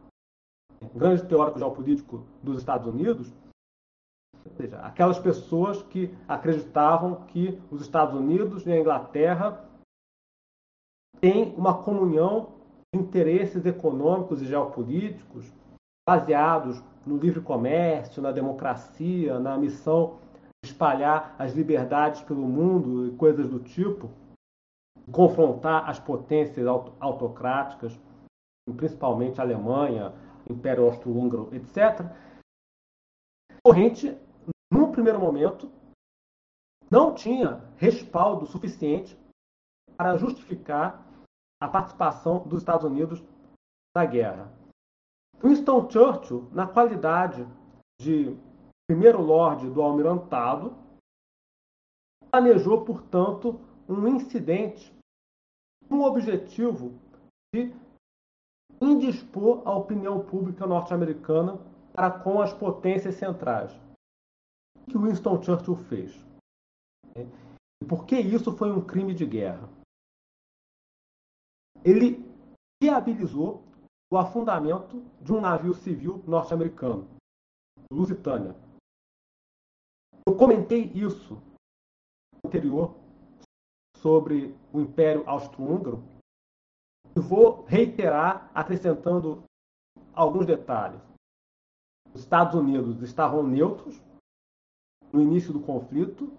[0.94, 3.34] grande teórico geopolítico dos Estados Unidos,
[4.46, 9.66] ou seja, aquelas pessoas que acreditavam que os Estados Unidos e a Inglaterra
[11.20, 12.54] têm uma comunhão
[12.94, 15.52] de interesses econômicos e geopolíticos
[16.08, 20.18] baseados no livre comércio, na democracia, na missão
[20.64, 24.10] de espalhar as liberdades pelo mundo e coisas do tipo,
[25.12, 26.66] confrontar as potências
[27.00, 28.00] autocráticas,
[28.78, 30.14] principalmente a Alemanha,
[30.50, 32.06] Império Austro-Húngaro, etc.
[33.66, 34.18] Corrente
[34.72, 35.72] num primeiro momento,
[36.90, 39.18] não tinha respaldo suficiente
[39.98, 41.06] para justificar
[41.62, 43.24] a participação dos Estados Unidos
[43.96, 44.52] na guerra.
[45.42, 47.48] Winston Churchill, na qualidade
[48.00, 48.38] de
[48.88, 50.76] primeiro lorde do almirantado,
[52.32, 54.93] planejou, portanto, um incidente
[55.90, 56.98] com o objetivo
[57.54, 57.74] de
[58.82, 61.58] indispor a opinião pública norte-americana
[61.94, 63.72] para com as potências centrais
[64.90, 66.12] que Winston Churchill fez?
[67.16, 69.70] E por que isso foi um crime de guerra?
[71.84, 72.24] Ele
[72.82, 73.64] viabilizou
[74.12, 77.08] o afundamento de um navio civil norte-americano,
[77.92, 78.56] Lusitânia.
[80.28, 81.42] Eu comentei isso
[82.46, 82.96] anterior
[84.04, 86.04] sobre o Império Austro-Húngaro
[87.16, 89.44] vou reiterar acrescentando
[90.14, 91.00] alguns detalhes.
[92.14, 94.00] Os Estados Unidos estavam neutros
[95.12, 96.32] no início do conflito,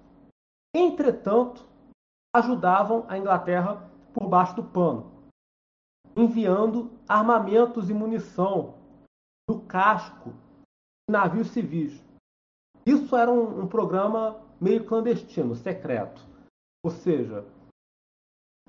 [0.77, 1.67] entretanto,
[2.37, 5.11] ajudavam a Inglaterra por baixo do pano,
[6.15, 8.75] enviando armamentos e munição
[9.49, 12.05] no casco de navios civis.
[12.85, 16.34] Isso era um, um programa meio clandestino, secreto.
[16.85, 17.47] Ou seja,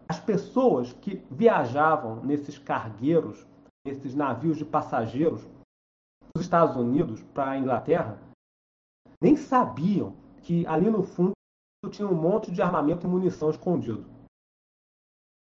[0.08, 3.46] as pessoas que viajavam nesses cargueiros,
[3.86, 5.46] nesses navios de passageiros
[6.34, 8.18] dos Estados Unidos para a Inglaterra,
[9.22, 11.34] nem sabiam que ali no fundo
[11.92, 14.06] tinha um monte de armamento e munição escondido.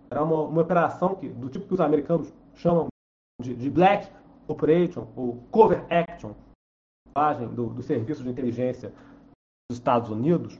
[0.10, 2.88] Era uma, uma operação que, do tipo que os americanos chamam
[3.42, 4.12] de, de Black
[4.48, 6.36] Operation ou Cover Action,
[7.54, 8.90] do, do Serviço de Inteligência
[9.70, 10.60] dos Estados Unidos.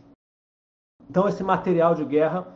[1.10, 2.48] Então, esse material de guerra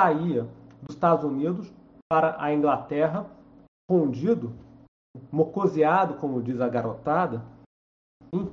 [0.00, 0.44] saía
[0.82, 1.72] dos Estados Unidos
[2.10, 3.26] para a Inglaterra,
[3.90, 4.52] escondido,
[5.30, 7.42] mocoseado, como diz a garotada,
[8.34, 8.46] e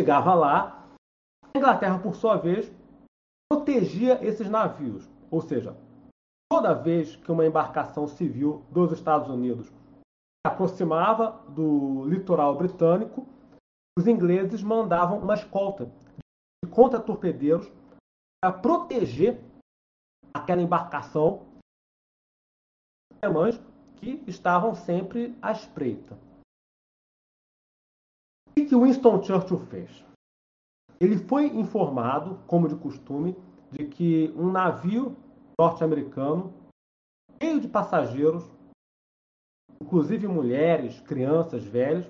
[0.00, 0.86] chegava lá.
[1.54, 2.70] A Inglaterra, por sua vez,
[3.50, 5.76] protegia esses navios, ou seja,
[6.50, 13.26] toda vez que uma embarcação civil dos Estados Unidos se aproximava do litoral britânico,
[13.98, 15.90] os ingleses mandavam uma escolta
[16.64, 17.70] de contra-torpedeiros
[18.40, 19.40] para proteger
[20.34, 21.46] aquela embarcação
[23.22, 23.58] alemães
[23.96, 26.18] que estavam sempre à espreita.
[28.48, 30.04] O que Winston Churchill fez?
[31.00, 33.36] Ele foi informado, como de costume,
[33.70, 35.16] de que um navio
[35.58, 36.54] norte-americano,
[37.42, 38.44] cheio de passageiros,
[39.80, 42.06] inclusive mulheres, crianças, velhos,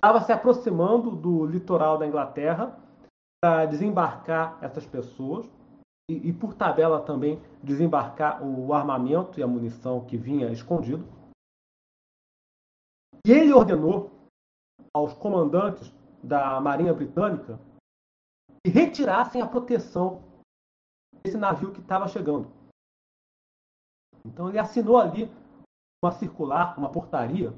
[0.00, 2.74] estava se aproximando do litoral da Inglaterra
[3.38, 5.46] para desembarcar essas pessoas
[6.10, 11.04] e, e, por tabela também desembarcar o armamento e a munição que vinha escondido.
[13.26, 14.10] E ele ordenou
[14.96, 17.60] aos comandantes da Marinha Britânica
[18.64, 20.22] que retirassem a proteção
[21.22, 22.50] desse navio que estava chegando.
[24.24, 25.30] Então ele assinou ali
[26.02, 27.52] uma circular, uma portaria,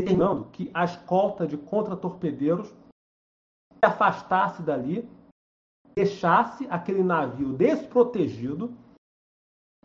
[0.00, 5.08] determinando que a escolta de contra-torpedeiros se afastasse dali
[5.94, 8.76] deixasse aquele navio desprotegido,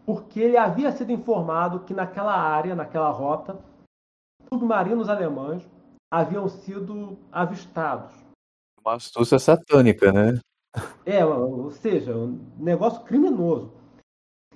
[0.05, 3.57] porque ele havia sido informado que naquela área, naquela rota,
[4.53, 5.65] submarinos alemães
[6.11, 8.13] haviam sido avistados.
[8.83, 10.41] Uma astúcia satânica, né?
[11.05, 13.71] É, ou seja, um negócio criminoso.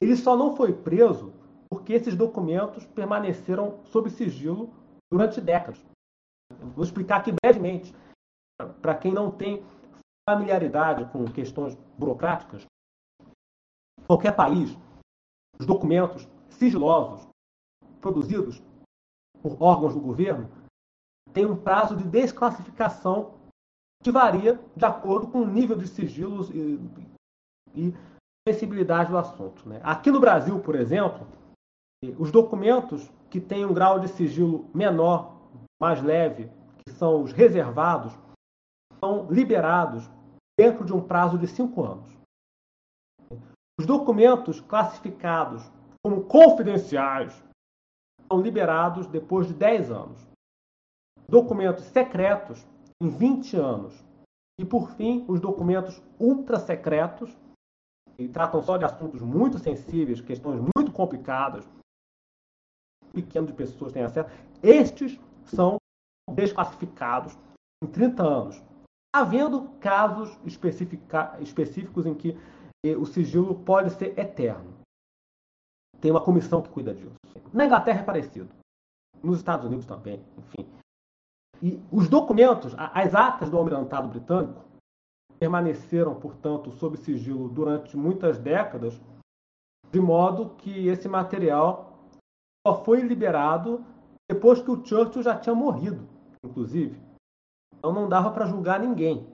[0.01, 1.31] Ele só não foi preso
[1.69, 4.69] porque esses documentos permaneceram sob sigilo
[5.11, 5.83] durante décadas.
[6.75, 7.93] Vou explicar aqui brevemente,
[8.81, 9.63] para quem não tem
[10.29, 12.65] familiaridade com questões burocráticas,
[14.07, 14.77] qualquer país,
[15.59, 17.27] os documentos sigilosos
[18.01, 18.61] produzidos
[19.41, 20.49] por órgãos do governo
[21.33, 23.35] têm um prazo de desclassificação
[24.03, 26.79] que varia de acordo com o nível de sigilos e,
[27.75, 27.93] e
[28.47, 29.67] sensibilidade do assunto.
[29.67, 29.81] Né?
[29.83, 31.27] Aqui no Brasil, por exemplo,
[32.17, 35.35] os documentos que têm um grau de sigilo menor,
[35.79, 36.49] mais leve,
[36.85, 38.13] que são os reservados,
[39.03, 40.09] são liberados
[40.57, 42.15] dentro de um prazo de cinco anos.
[43.79, 45.69] Os documentos classificados
[46.03, 47.43] como confidenciais
[48.31, 50.27] são liberados depois de 10 anos.
[51.27, 52.65] Documentos secretos
[53.01, 54.05] em 20 anos.
[54.59, 57.35] E, por fim, os documentos ultra secretos,
[58.15, 61.67] que tratam só de assuntos muito sensíveis, questões muito complicadas,
[63.15, 64.29] pequeno de pessoas têm acesso.
[64.61, 65.77] Estes são
[66.31, 67.37] desclassificados
[67.83, 68.63] em 30 anos
[69.15, 72.37] havendo casos específicos em que
[72.85, 74.73] eh, o sigilo pode ser eterno.
[76.01, 77.15] Tem uma comissão que cuida disso.
[77.53, 78.49] Na Inglaterra é parecido.
[79.23, 80.69] Nos Estados Unidos também, enfim.
[81.61, 84.61] E os documentos, as atas do almirantado britânico,
[85.39, 88.99] permaneceram, portanto, sob sigilo durante muitas décadas,
[89.89, 91.84] de modo que esse material
[92.65, 93.85] só foi liberado
[94.29, 96.07] depois que o Churchill já tinha morrido,
[96.43, 96.99] inclusive.
[97.77, 99.27] Então não dava para julgar ninguém.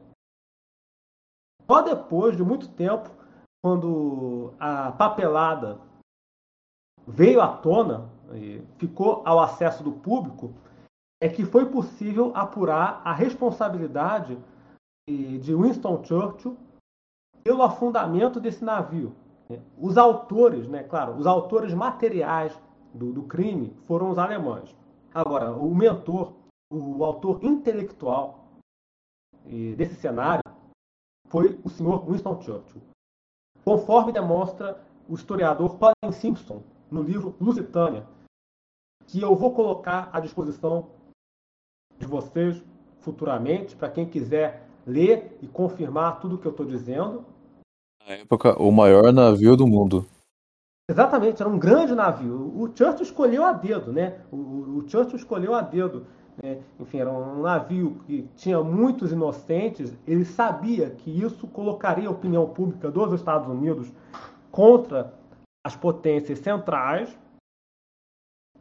[1.69, 3.09] Só depois de muito tempo,
[3.63, 5.79] quando a papelada
[7.07, 10.53] veio à tona e ficou ao acesso do público,
[11.21, 14.37] é que foi possível apurar a responsabilidade
[15.07, 16.57] de Winston Churchill
[17.43, 19.15] pelo afundamento desse navio.
[19.77, 22.57] Os autores, né, claro, os autores materiais
[22.93, 24.75] do, do crime foram os alemães.
[25.13, 26.33] Agora, o mentor,
[26.71, 28.45] o autor intelectual
[29.75, 30.43] desse cenário
[31.27, 32.81] foi o senhor Winston Churchill.
[33.63, 38.05] Conforme demonstra o historiador Colin Simpson no livro Lusitânia,
[39.07, 40.89] que eu vou colocar à disposição
[41.97, 42.63] de vocês
[42.99, 47.25] futuramente, para quem quiser ler e confirmar tudo o que eu estou dizendo.
[48.07, 50.05] Na época, o maior navio do mundo.
[50.91, 52.51] Exatamente, era um grande navio.
[52.53, 54.19] O Churchill escolheu a dedo, né?
[54.29, 54.35] O,
[54.79, 56.05] o Churchill escolheu a dedo.
[56.43, 56.61] Né?
[56.77, 59.97] Enfim, era um navio que tinha muitos inocentes.
[60.05, 63.89] Ele sabia que isso colocaria a opinião pública dos Estados Unidos
[64.51, 65.13] contra
[65.65, 67.17] as potências centrais.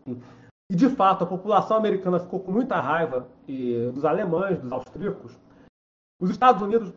[0.07, 3.27] E, de fato, a população americana ficou com muita raiva
[3.93, 5.37] dos alemães, dos austríacos.
[6.23, 6.93] Os Estados Unidos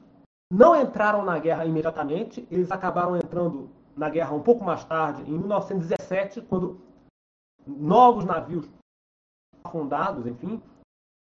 [0.52, 5.38] não entraram na guerra imediatamente, eles acabaram entrando na guerra um pouco mais tarde, em
[5.38, 6.80] 1917, quando
[7.66, 8.70] novos navios
[9.64, 10.62] afundados, enfim,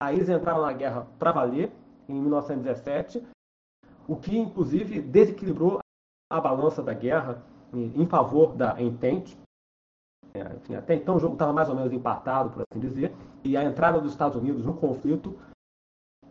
[0.02, 1.72] aí eles entraram na guerra para valer,
[2.08, 3.26] em 1917,
[4.08, 5.80] o que inclusive desequilibrou
[6.32, 7.44] a balança da guerra
[7.74, 9.38] em favor da Entente.
[10.34, 13.14] É, enfim, até então o jogo estava mais ou menos empatado, por assim dizer,
[13.44, 15.38] e a entrada dos Estados Unidos no conflito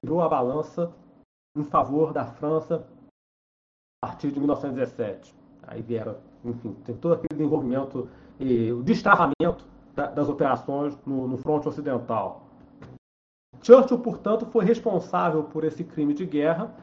[0.03, 0.93] virou a balança
[1.57, 2.87] em favor da França
[4.03, 5.35] a partir de 1917.
[5.63, 9.65] Aí vieram, enfim, tem todo aquele desenvolvimento e o destravamento
[9.95, 12.47] das operações no, no fronte ocidental.
[13.63, 16.75] Churchill, portanto, foi responsável por esse crime de guerra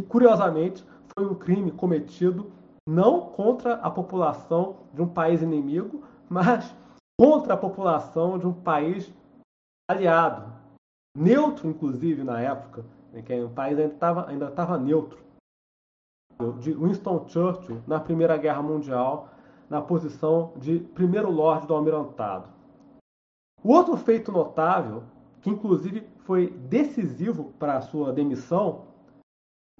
[0.00, 0.84] e, curiosamente,
[1.14, 2.50] foi um crime cometido
[2.88, 6.74] não contra a população de um país inimigo, mas
[7.20, 9.12] contra a população de um país
[9.90, 10.50] aliado,
[11.14, 15.27] neutro, inclusive, na época, em que o país ainda estava ainda neutro
[16.60, 19.28] de Winston Churchill na Primeira Guerra Mundial,
[19.68, 22.48] na posição de primeiro lorde do almirantado.
[23.62, 25.02] O outro feito notável,
[25.42, 28.86] que inclusive foi decisivo para a sua demissão,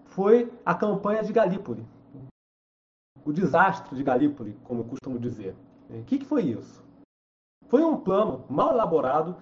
[0.06, 1.86] foi a campanha de Galípoli.
[3.24, 5.54] O desastre de Galípoli, como costumo dizer.
[5.88, 6.84] O que, foi isso?
[7.68, 9.36] Foi um plano mal elaborado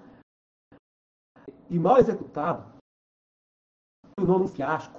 [1.70, 2.76] e mal executado.
[4.16, 4.98] Terminou num fiasco.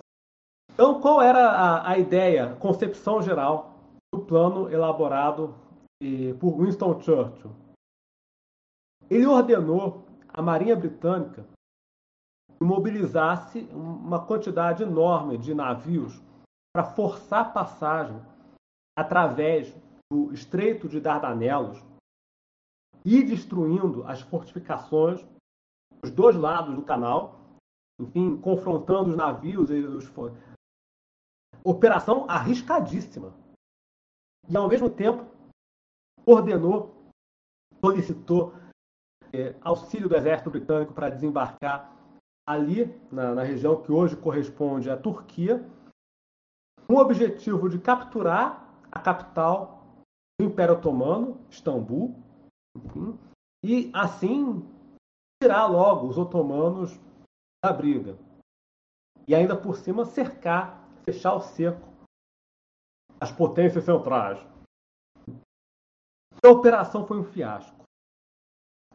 [0.78, 3.74] Então, qual era a, a ideia, a concepção geral
[4.14, 5.56] do plano elaborado
[6.00, 7.50] eh, por Winston Churchill?
[9.10, 11.48] Ele ordenou à Marinha Britânica
[12.60, 16.22] que mobilizasse uma quantidade enorme de navios
[16.72, 18.22] para forçar passagem
[18.96, 19.76] através
[20.14, 21.84] do Estreito de Dardanelos
[23.04, 25.26] e destruindo as fortificações
[26.04, 27.40] dos dois lados do canal,
[28.00, 30.08] enfim, confrontando os navios e os,
[31.64, 33.34] Operação arriscadíssima.
[34.50, 35.26] E, ao mesmo tempo,
[36.26, 37.12] ordenou,
[37.84, 38.54] solicitou
[39.34, 41.96] é, auxílio do exército britânico para desembarcar
[42.48, 45.66] ali, na, na região que hoje corresponde à Turquia,
[46.88, 49.84] com o objetivo de capturar a capital
[50.40, 52.16] do Império Otomano, Istambul,
[53.64, 54.66] e assim
[55.42, 56.98] tirar logo os otomanos
[57.64, 58.18] da briga.
[59.28, 61.88] E ainda por cima cercar fechar o cerco
[63.20, 64.40] às potências centrais.
[66.44, 67.84] A operação foi um fiasco.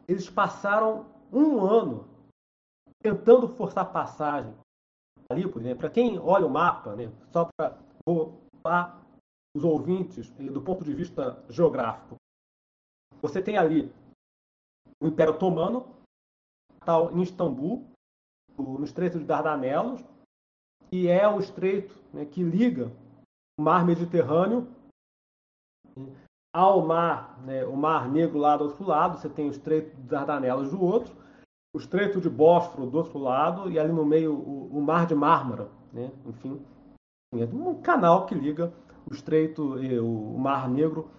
[0.07, 2.07] Eles passaram um ano
[3.03, 4.55] tentando forçar passagem
[5.31, 5.75] ali, né?
[5.75, 7.05] para quem olha o mapa, né?
[7.33, 7.79] só para
[8.63, 9.03] falar
[9.57, 12.17] os ouvintes do ponto de vista geográfico.
[13.23, 13.91] Você tem ali
[15.03, 15.97] o Império Otomano,
[16.85, 17.87] tal em Istambul,
[18.59, 20.03] no Estreito de Dardanelos,
[20.93, 22.93] que é o estreito né, que liga
[23.59, 24.69] o mar Mediterrâneo
[26.55, 30.03] ao mar, né, o mar Negro lá do outro lado, você tem o estreito de
[30.03, 31.17] Dardanelas do outro,
[31.75, 35.15] o estreito de Bósforo do outro lado e ali no meio o, o mar de
[35.15, 36.63] Mármara, né, enfim,
[37.35, 38.71] é um canal que liga
[39.11, 41.11] o estreito, o mar Negro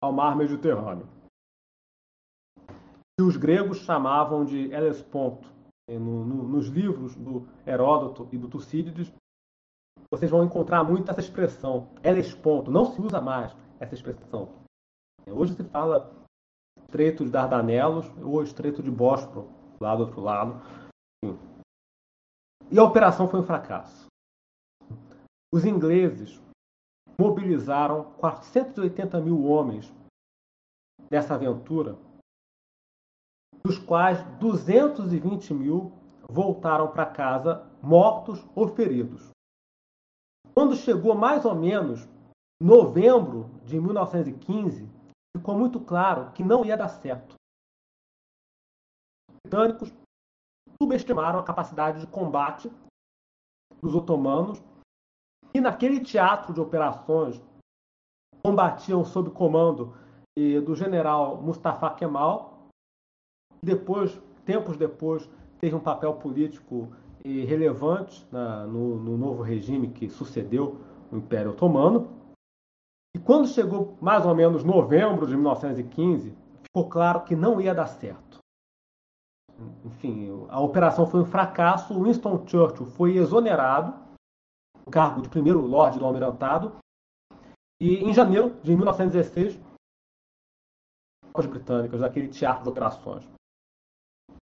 [0.00, 1.08] ao mar Mediterrâneo.
[3.18, 5.57] E os gregos chamavam de Hellesponto,
[5.96, 9.12] no, no, nos livros do Heródoto e do Tucídides,
[10.10, 12.70] vocês vão encontrar muito essa expressão, Hellesponto.
[12.70, 14.48] Não se usa mais essa expressão.
[15.26, 16.10] Hoje se fala
[16.78, 19.48] Estreito de Dardanelos ou Estreito de Bósforo,
[19.80, 20.60] lá do outro lado.
[22.70, 24.06] E a operação foi um fracasso.
[25.52, 26.40] Os ingleses
[27.18, 29.92] mobilizaram 480 mil homens
[31.10, 31.96] nessa aventura
[33.64, 35.92] dos quais 220 mil
[36.30, 39.30] voltaram para casa mortos ou feridos.
[40.54, 42.08] Quando chegou mais ou menos
[42.60, 44.88] novembro de 1915,
[45.36, 47.34] ficou muito claro que não ia dar certo.
[49.28, 49.92] Os britânicos
[50.80, 52.70] subestimaram a capacidade de combate
[53.80, 54.60] dos otomanos
[55.54, 57.40] e naquele teatro de operações
[58.42, 59.96] combatiam sob comando
[60.38, 62.57] eh, do general Mustafa Kemal
[63.62, 65.28] depois, tempos depois,
[65.58, 66.88] teve um papel político
[67.24, 70.80] relevantes na, no, no novo regime que sucedeu
[71.10, 72.08] o Império Otomano.
[73.14, 77.86] E quando chegou mais ou menos novembro de 1915, ficou claro que não ia dar
[77.86, 78.38] certo.
[79.84, 82.00] Enfim, a operação foi um fracasso.
[82.00, 83.92] Winston Churchill foi exonerado
[84.84, 86.76] do cargo de primeiro Lorde do Almirantado.
[87.80, 89.60] E em janeiro de 1916,
[91.34, 93.28] as britânicas daquele teatro de operações.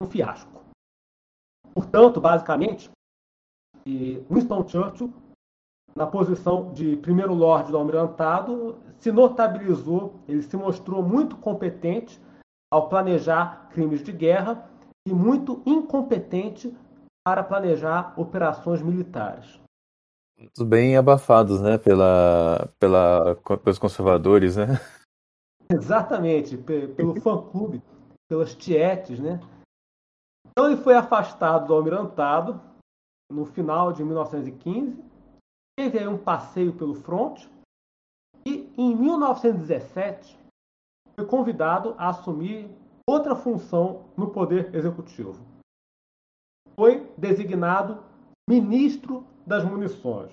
[0.03, 0.63] Um fiasco.
[1.75, 2.91] Portanto, basicamente,
[4.31, 5.13] Winston Churchill,
[5.95, 12.21] na posição de primeiro Lorde do Almirantado, se notabilizou, ele se mostrou muito competente
[12.73, 14.69] ao planejar crimes de guerra
[15.07, 16.75] e muito incompetente
[17.25, 19.61] para planejar operações militares.
[20.59, 24.67] Bem abafados, né, pela, pela, pelos conservadores, né?
[25.71, 27.83] Exatamente, pelo fã-clube,
[28.29, 29.41] pelas tietes, né?
[30.57, 32.61] Então ele foi afastado do almirantado
[33.29, 35.03] no final de 1915,
[35.77, 37.51] teve aí um passeio pelo fronte
[38.47, 40.39] e em 1917
[41.17, 42.71] foi convidado a assumir
[43.05, 45.45] outra função no poder executivo.
[46.77, 48.05] Foi designado
[48.49, 50.33] ministro das munições.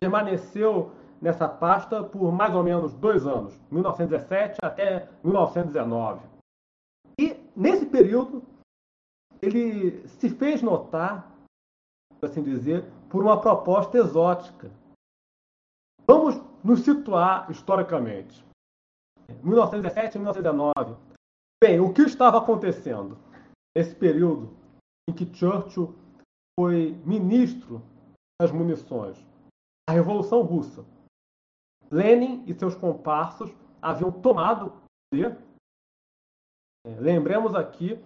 [0.00, 6.26] Permaneceu nessa pasta por mais ou menos dois anos, 1917 até 1919.
[7.20, 8.42] E nesse período
[9.42, 11.30] ele se fez notar,
[12.18, 14.70] por assim dizer, por uma proposta exótica.
[16.06, 18.44] Vamos nos situar historicamente.
[19.42, 20.96] 1917 e 1919.
[21.62, 23.18] Bem, o que estava acontecendo
[23.76, 24.54] nesse período
[25.08, 25.94] em que Churchill
[26.58, 27.82] foi ministro
[28.40, 29.18] das munições?
[29.88, 30.84] A Revolução Russa.
[31.90, 33.50] Lenin e seus comparsas
[33.82, 34.80] haviam tomado o
[35.10, 35.38] poder.
[36.86, 37.98] Lembremos aqui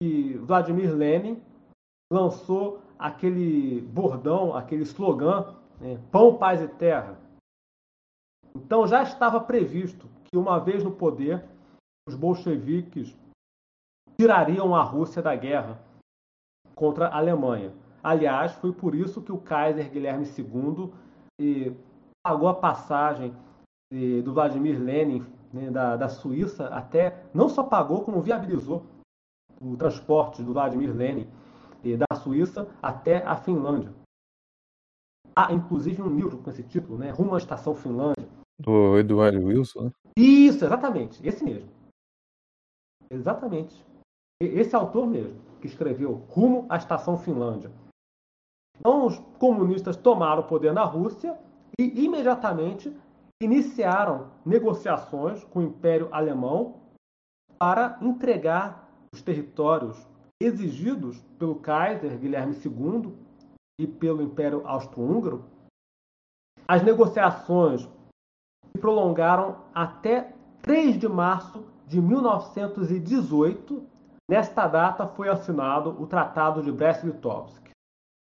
[0.00, 1.42] que Vladimir Lenin
[2.12, 7.18] lançou aquele bordão, aquele slogan, né, pão, paz e terra.
[8.54, 11.44] Então já estava previsto que uma vez no poder,
[12.08, 13.16] os bolcheviques
[14.18, 15.80] tirariam a Rússia da guerra
[16.74, 17.72] contra a Alemanha.
[18.02, 21.76] Aliás, foi por isso que o Kaiser Guilherme II
[22.24, 23.34] pagou a passagem
[24.24, 28.84] do Vladimir Lenin né, da, da Suíça até, não só pagou, como viabilizou
[29.60, 31.28] o transporte do Vladimir Lenin
[31.96, 33.92] da Suíça até a Finlândia.
[35.34, 37.10] Há inclusive um livro com esse título, né?
[37.10, 38.28] Rumo à Estação Finlândia.
[38.58, 39.92] Do Eduardo Wilson, né?
[40.16, 41.24] Isso, exatamente.
[41.26, 41.70] Esse mesmo.
[43.08, 43.84] Exatamente.
[44.40, 47.70] Esse autor mesmo, que escreveu Rumo à Estação Finlândia.
[48.78, 51.38] Então, os comunistas tomaram o poder na Rússia
[51.78, 52.94] e imediatamente
[53.40, 56.80] iniciaram negociações com o Império Alemão
[57.58, 60.06] para entregar os territórios
[60.40, 63.12] exigidos pelo Kaiser Guilherme II
[63.80, 65.44] e pelo Império Austro-Húngaro,
[66.66, 73.86] as negociações se prolongaram até 3 de março de 1918.
[74.30, 77.70] Nesta data foi assinado o Tratado de Brest-Litovsk.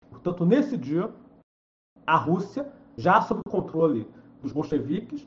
[0.09, 1.13] Portanto, nesse dia,
[2.07, 4.09] a Rússia, já sob o controle
[4.41, 5.27] dos bolcheviques,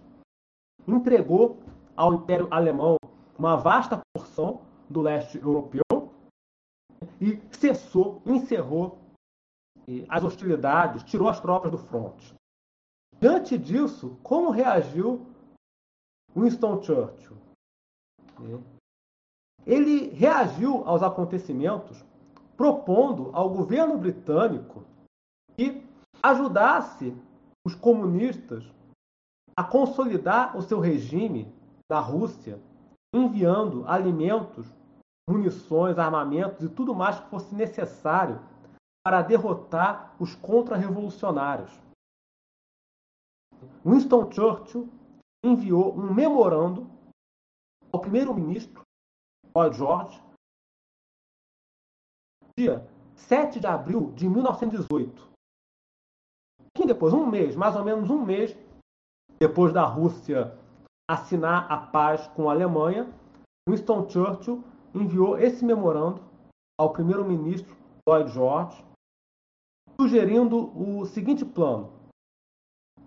[0.88, 1.60] entregou
[1.96, 2.96] ao Império Alemão
[3.38, 5.82] uma vasta porção do leste europeu
[7.22, 8.98] e cessou, encerrou
[10.08, 12.34] as hostilidades, tirou as tropas do fronte.
[13.20, 15.26] Diante disso, como reagiu
[16.36, 17.38] Winston Churchill?
[19.66, 22.04] Ele reagiu aos acontecimentos
[22.56, 24.86] propondo ao governo britânico
[25.56, 25.86] que
[26.22, 27.16] ajudasse
[27.66, 28.64] os comunistas
[29.56, 31.54] a consolidar o seu regime
[31.90, 32.62] na Rússia,
[33.14, 34.68] enviando alimentos
[35.30, 38.40] munições, armamentos e tudo mais que fosse necessário
[39.06, 41.72] para derrotar os contra-revolucionários.
[43.86, 44.90] Winston Churchill
[45.46, 46.90] enviou um memorando
[47.92, 48.82] ao primeiro-ministro
[49.56, 50.22] Lloyd George
[52.58, 55.30] dia 7 de abril de 1918.
[56.76, 58.56] Que depois, um mês, mais ou menos um mês
[59.40, 60.58] depois da Rússia
[61.10, 63.12] assinar a paz com a Alemanha,
[63.68, 64.64] Winston Churchill
[64.94, 66.22] enviou esse memorando
[66.80, 67.76] ao primeiro-ministro
[68.08, 68.84] Lloyd George,
[70.00, 71.92] sugerindo o seguinte plano: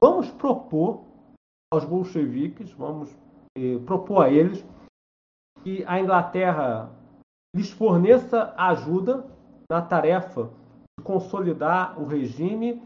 [0.01, 1.05] vamos propor
[1.73, 3.11] aos bolcheviques, vamos
[3.57, 4.65] eh, propor a eles
[5.63, 6.91] que a Inglaterra
[7.55, 9.27] lhes forneça ajuda
[9.71, 10.51] na tarefa
[10.99, 12.83] de consolidar o regime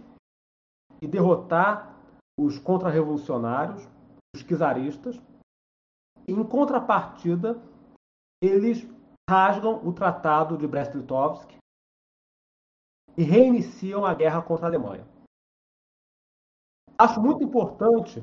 [1.02, 1.96] e derrotar
[2.38, 3.88] os contra-revolucionários,
[4.34, 5.20] os czaristas.
[6.28, 7.60] Em contrapartida,
[8.42, 8.86] eles
[9.28, 11.56] rasgam o Tratado de Brest-Litovsk
[13.16, 15.06] e reiniciam a guerra contra a Alemanha.
[16.98, 18.22] Acho muito importante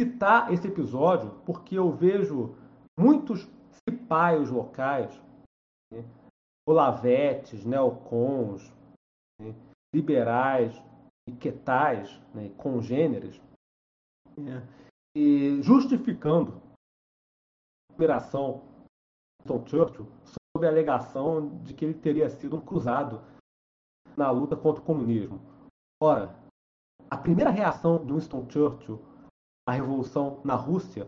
[0.00, 2.54] citar esse episódio porque eu vejo
[2.98, 3.46] muitos
[3.88, 5.14] cipaios locais,
[5.92, 6.04] né,
[6.68, 8.72] olavetes, neocons,
[9.40, 9.54] né,
[9.94, 10.74] liberais
[11.28, 13.40] e quetais, né, congêneres,
[14.36, 14.66] né,
[15.16, 16.60] e justificando
[17.90, 18.75] a operação
[19.46, 23.22] Winston Churchill sob a alegação de que ele teria sido um cruzado
[24.16, 25.40] na luta contra o comunismo.
[26.02, 26.34] Ora,
[27.08, 29.00] a primeira reação de Winston Churchill
[29.68, 31.06] à revolução na Rússia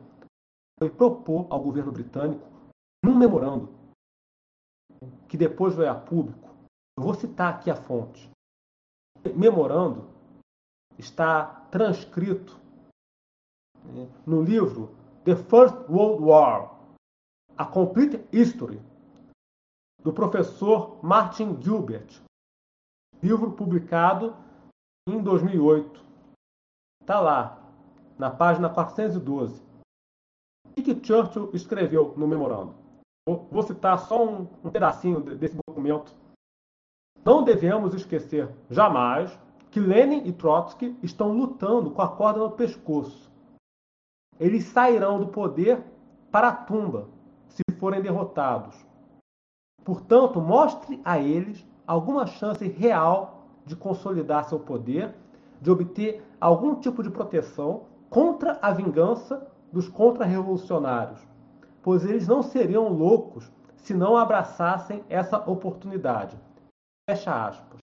[0.79, 2.47] foi propor ao governo britânico
[3.05, 3.77] num memorando
[5.29, 6.49] que depois veio a público.
[6.97, 8.31] Eu vou citar aqui a fonte.
[9.35, 10.09] Memorando
[10.97, 12.59] está transcrito
[13.85, 16.78] né, no livro The First World War,
[17.59, 18.81] A Complete History,
[20.05, 22.23] do professor Martin Gilbert,
[23.21, 24.37] livro publicado
[25.09, 26.01] em 2008.
[27.03, 27.61] Está lá,
[28.17, 29.61] na página 412.
[30.69, 32.77] O que Churchill escreveu no memorando?
[33.27, 36.15] Vou citar só um, um pedacinho desse documento.
[37.25, 39.37] Não devemos esquecer jamais
[39.73, 43.29] que Lenin e Trotsky estão lutando com a corda no pescoço.
[44.39, 45.83] Eles sairão do poder
[46.31, 47.18] para a tumba
[47.79, 48.77] forem derrotados.
[49.85, 55.15] Portanto, mostre a eles alguma chance real de consolidar seu poder,
[55.61, 61.21] de obter algum tipo de proteção contra a vingança dos contra-revolucionários,
[61.83, 66.39] pois eles não seriam loucos se não abraçassem essa oportunidade.
[67.09, 67.79] Fecha aspas.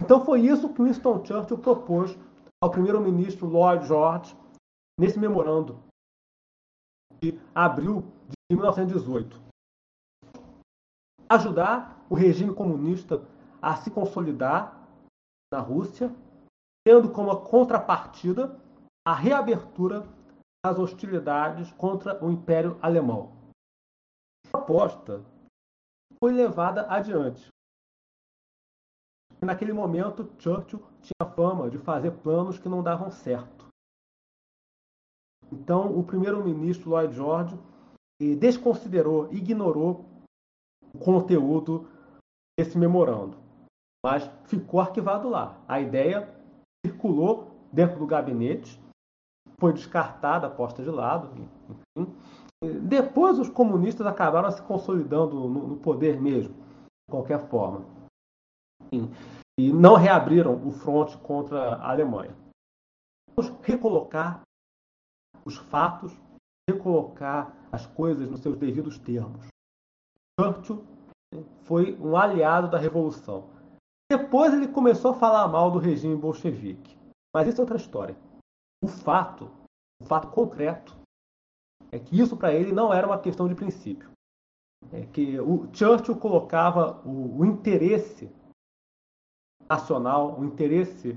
[0.00, 2.18] Então foi isso que Winston Churchill propôs
[2.62, 4.36] ao primeiro-ministro Lloyd George
[4.98, 5.78] nesse memorando
[7.22, 8.04] de abril
[8.50, 9.40] de 1918.
[11.28, 13.26] Ajudar o regime comunista
[13.60, 14.86] a se consolidar
[15.52, 16.14] na Rússia,
[16.86, 18.60] tendo como contrapartida
[19.06, 20.06] a reabertura
[20.64, 23.32] das hostilidades contra o Império Alemão.
[24.46, 25.24] A proposta
[26.22, 27.48] foi levada adiante.
[29.42, 33.68] Naquele momento, Churchill tinha fama de fazer planos que não davam certo.
[35.52, 37.58] Então, o primeiro-ministro Lloyd George
[38.18, 40.04] desconsiderou, ignorou
[40.94, 41.88] o conteúdo
[42.58, 43.44] desse memorando
[44.04, 45.58] mas ficou arquivado lá.
[45.66, 46.28] A ideia
[46.84, 48.78] circulou dentro do gabinete,
[49.58, 51.30] foi descartada, posta de lado.
[51.96, 52.14] Enfim.
[52.82, 57.86] Depois os comunistas acabaram se consolidando no, no poder mesmo, de qualquer forma.
[58.92, 59.10] Enfim.
[59.58, 62.36] E não reabriram o fronte contra a Alemanha.
[63.34, 64.42] Vamos recolocar
[65.46, 66.12] os fatos,
[66.68, 69.46] recolocar as coisas nos seus devidos termos.
[70.38, 70.84] Churchill
[71.64, 73.50] foi um aliado da Revolução.
[74.10, 76.96] Depois ele começou a falar mal do regime bolchevique.
[77.34, 78.16] Mas isso é outra história.
[78.82, 79.50] O fato,
[80.00, 80.96] o fato concreto,
[81.90, 84.10] é que isso para ele não era uma questão de princípio.
[84.92, 88.30] É que o Churchill colocava o, o interesse
[89.68, 91.14] nacional, o interesse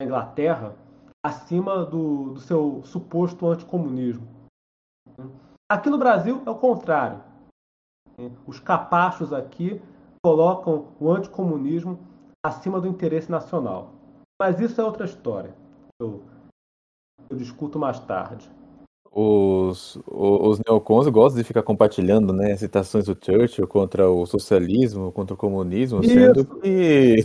[0.00, 0.76] da Inglaterra,
[1.24, 4.26] acima do, do seu suposto anticomunismo.
[5.68, 7.20] Aqui no Brasil é o contrário.
[8.46, 9.82] Os capachos aqui
[10.24, 11.98] colocam o anticomunismo
[12.44, 13.92] acima do interesse nacional.
[14.40, 15.52] Mas isso é outra história.
[16.00, 16.22] Eu,
[17.28, 18.48] eu discuto mais tarde.
[19.10, 25.34] Os, os, neocons gostam de ficar compartilhando né, citações do Churchill contra o socialismo, contra
[25.34, 26.12] o comunismo, isso.
[26.12, 27.16] sendo que,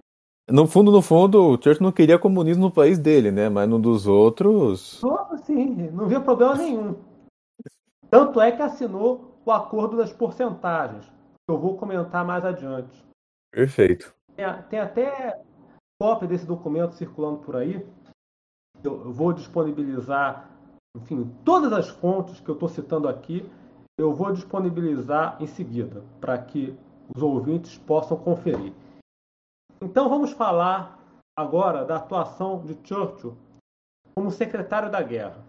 [0.48, 3.48] no fundo, no fundo, o Churchill não queria comunismo no país dele, né?
[3.48, 5.02] Mas no dos outros.
[5.44, 6.94] Sim, não via problema nenhum.
[8.12, 11.10] Tanto é que assinou o acordo das porcentagens
[11.48, 13.04] eu vou comentar mais adiante.
[13.50, 14.14] Perfeito.
[14.34, 15.42] Tem, tem até
[16.00, 17.86] cópia desse documento circulando por aí.
[18.82, 20.50] Eu vou disponibilizar,
[20.96, 23.48] enfim, todas as fontes que eu estou citando aqui,
[23.98, 26.76] eu vou disponibilizar em seguida, para que
[27.14, 28.72] os ouvintes possam conferir.
[29.80, 30.98] Então vamos falar
[31.36, 33.36] agora da atuação de Churchill
[34.14, 35.44] como secretário da guerra.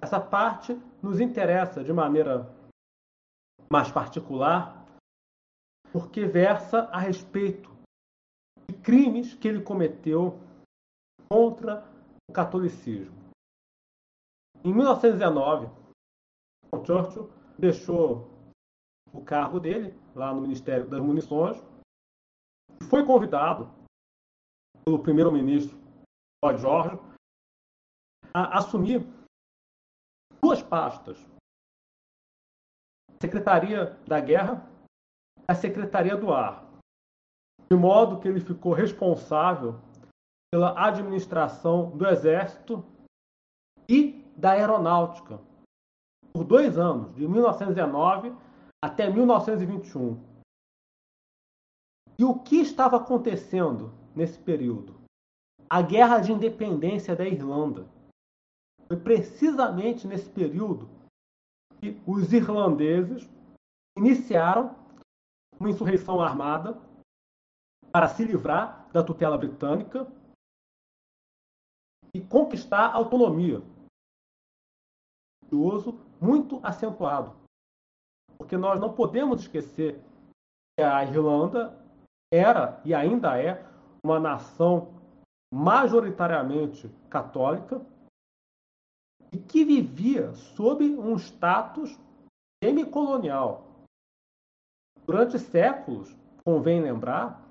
[0.00, 2.46] Essa parte nos interessa de maneira
[3.70, 4.86] mais particular,
[5.92, 7.70] porque versa a respeito
[8.68, 10.38] de crimes que ele cometeu
[11.28, 11.82] contra
[12.28, 13.16] o catolicismo.
[14.64, 15.66] Em 1919,
[16.86, 18.30] Churchill deixou
[19.12, 21.58] o cargo dele lá no Ministério das Munições
[22.80, 23.68] e foi convidado
[24.84, 25.76] pelo primeiro-ministro
[26.42, 26.96] Lloyd George
[28.34, 29.02] a assumir
[30.52, 31.18] duas pastas
[33.22, 34.68] Secretaria da Guerra,
[35.48, 36.68] a Secretaria do Ar.
[37.70, 39.80] de modo que ele ficou responsável
[40.52, 42.84] pela administração do Exército
[43.88, 45.40] e da Aeronáutica
[46.34, 48.36] por dois anos, de 1919
[48.84, 50.20] até 1921.
[52.18, 55.00] E o que estava acontecendo nesse período?
[55.70, 57.86] A Guerra de Independência da Irlanda.
[58.92, 60.86] Foi precisamente nesse período
[61.80, 63.26] que os irlandeses
[63.96, 64.76] iniciaram
[65.58, 66.78] uma insurreição armada
[67.90, 70.06] para se livrar da tutela britânica
[72.14, 73.62] e conquistar a autonomia.
[75.50, 77.34] Uso muito acentuado.
[78.36, 79.98] Porque nós não podemos esquecer
[80.76, 81.82] que a Irlanda
[82.30, 83.64] era e ainda é
[84.04, 85.00] uma nação
[85.50, 87.90] majoritariamente católica
[89.32, 91.98] e que vivia sob um status
[92.62, 93.66] semicolonial.
[95.06, 96.14] Durante séculos,
[96.44, 97.42] convém lembrar,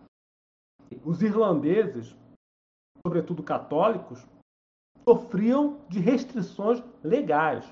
[1.03, 2.15] os irlandeses,
[3.05, 4.25] sobretudo católicos,
[5.07, 7.65] sofriam de restrições legais,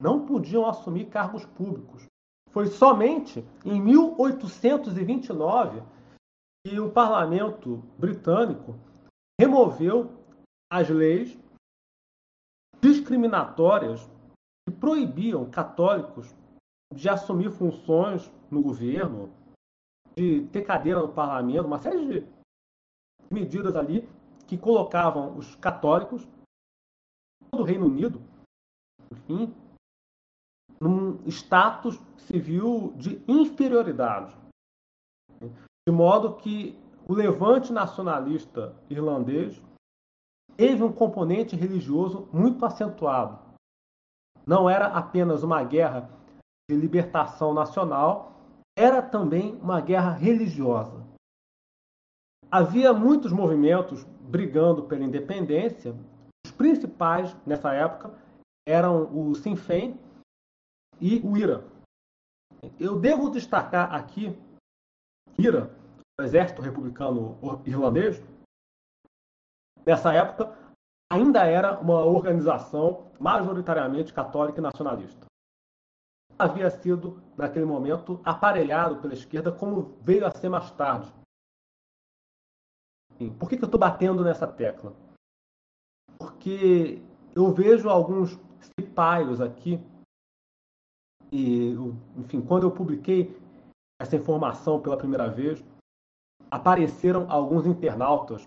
[0.00, 2.04] não podiam assumir cargos públicos.
[2.50, 5.82] Foi somente em 1829
[6.66, 8.74] que o parlamento britânico
[9.40, 10.10] removeu
[10.70, 11.38] as leis
[12.82, 14.10] discriminatórias
[14.66, 16.34] que proibiam católicos
[16.92, 19.32] de assumir funções no governo,
[20.16, 22.26] de ter cadeira no parlamento, uma série de
[23.30, 24.06] medidas ali
[24.46, 26.26] que colocavam os católicos
[27.50, 28.20] do Reino Unido,
[29.10, 29.54] enfim,
[30.80, 34.36] num status civil de inferioridade.
[35.86, 36.78] De modo que
[37.08, 39.60] o levante nacionalista irlandês
[40.56, 43.38] teve um componente religioso muito acentuado.
[44.46, 46.10] Não era apenas uma guerra
[46.68, 48.32] de libertação nacional,
[48.76, 51.02] era também uma guerra religiosa.
[52.50, 55.94] Havia muitos movimentos brigando pela independência.
[56.44, 58.14] Os principais nessa época
[58.66, 59.98] eram o Sinn Féin
[61.00, 61.64] e o IRA.
[62.78, 64.38] Eu devo destacar aqui
[65.38, 65.74] IRA,
[66.20, 68.22] o Exército Republicano Irlandês,
[69.86, 70.56] nessa época
[71.10, 75.26] ainda era uma organização majoritariamente católica e nacionalista.
[76.38, 81.12] Havia sido, naquele momento, aparelhado pela esquerda, como veio a ser mais tarde.
[83.38, 84.92] Por que, que eu estou batendo nessa tecla?
[86.18, 87.02] Porque
[87.36, 88.38] eu vejo alguns
[88.80, 89.78] cipaios aqui
[91.30, 91.72] e,
[92.16, 93.34] enfim, quando eu publiquei
[94.00, 95.62] essa informação pela primeira vez,
[96.50, 98.46] apareceram alguns internautas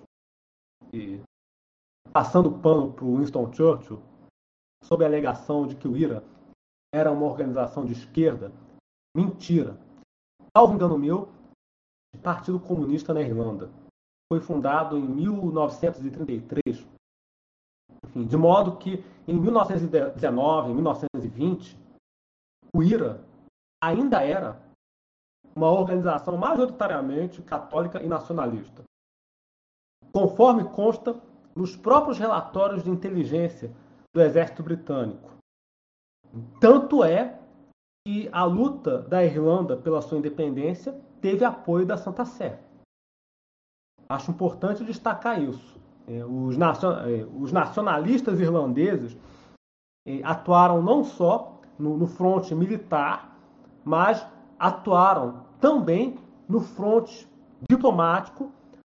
[0.94, 1.22] e,
[2.16, 4.01] passando pano para o Winston Churchill
[4.86, 6.24] sob a alegação de que o IRA
[6.93, 8.53] era uma organização de esquerda.
[9.13, 9.78] Mentira.
[10.55, 11.28] Salvo engano meu,
[12.16, 13.70] o Partido Comunista na Irlanda.
[14.32, 16.88] Foi fundado em 1933.
[18.05, 21.78] Enfim, de modo que em 1919, 1920,
[22.74, 23.22] o IRA
[23.84, 24.63] ainda era
[25.53, 28.84] uma organização majoritariamente católica e nacionalista.
[30.13, 31.22] Conforme consta
[31.56, 33.72] nos próprios relatórios de inteligência
[34.14, 35.32] do exército britânico.
[36.60, 37.39] Tanto é
[38.06, 42.60] que a luta da Irlanda pela sua independência teve apoio da Santa Sé.
[44.08, 45.80] Acho importante destacar isso.
[46.08, 49.18] É, é, os, nacionalistas irlandeses
[50.08, 53.36] é, atuaram não só no, no fronte militar,
[53.84, 54.26] mas
[54.60, 57.28] atuaram também no fronte
[57.68, 58.51] diplomático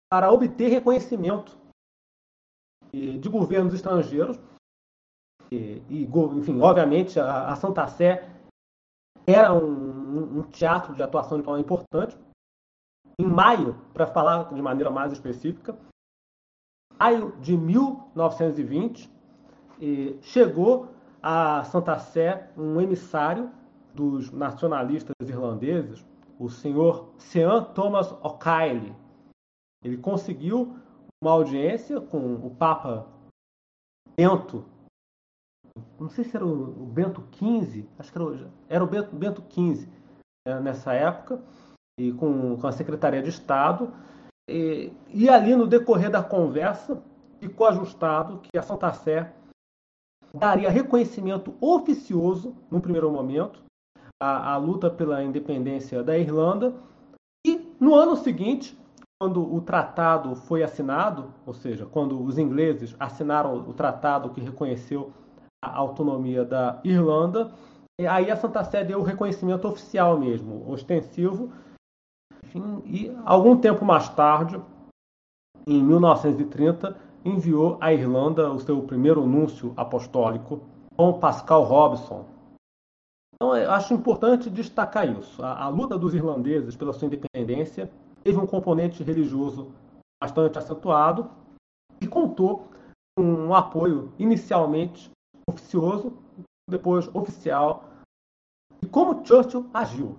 [0.10, 1.56] para obter reconhecimento
[3.18, 4.39] de governos estrangeiros.
[5.52, 8.30] E, e enfim, obviamente, a, a, Santa Sé
[9.28, 12.18] era um, um teatro de atuação diplomática importante.
[13.20, 15.78] Em maio, para falar de maneira mais específica,
[17.00, 19.10] maio de 1920,
[20.22, 20.89] chegou
[21.22, 23.52] a Santa Sé um emissário
[23.93, 26.06] dos nacionalistas irlandeses,
[26.38, 28.93] o senhor Sean Thomas O'Kyle.
[29.84, 30.76] Ele conseguiu
[31.22, 33.07] uma audiência com o Papa
[34.18, 34.66] Bento,
[35.99, 39.89] não sei se era o Bento XV, acho que era, era o Bento, Bento XV
[40.47, 41.41] é, nessa época,
[41.99, 43.93] e com, com a Secretaria de Estado.
[44.49, 47.01] E, e ali, no decorrer da conversa,
[47.39, 49.34] ficou ajustado que a Santa Sé
[50.34, 53.63] daria reconhecimento oficioso, no primeiro momento,
[54.22, 56.74] à, à luta pela independência da Irlanda.
[57.45, 58.78] E no ano seguinte,
[59.20, 65.13] quando o tratado foi assinado, ou seja, quando os ingleses assinaram o tratado que reconheceu
[65.63, 67.53] a autonomia da Irlanda,
[67.99, 71.51] aí a Santa Sé deu o reconhecimento oficial mesmo, ostensivo,
[72.43, 74.61] Enfim, e algum tempo mais tarde,
[75.66, 80.61] em 1930, enviou à Irlanda o seu primeiro núncio apostólico,
[80.97, 82.26] Dom Pascal Robson.
[83.34, 85.43] Então, eu acho importante destacar isso.
[85.43, 87.89] A, a luta dos irlandeses pela sua independência
[88.26, 89.71] teve um componente religioso
[90.19, 91.30] bastante acentuado
[92.01, 92.67] e contou
[93.15, 95.11] com um apoio inicialmente
[95.47, 96.17] oficioso,
[96.67, 97.84] depois oficial,
[98.82, 100.17] e como Churchill agiu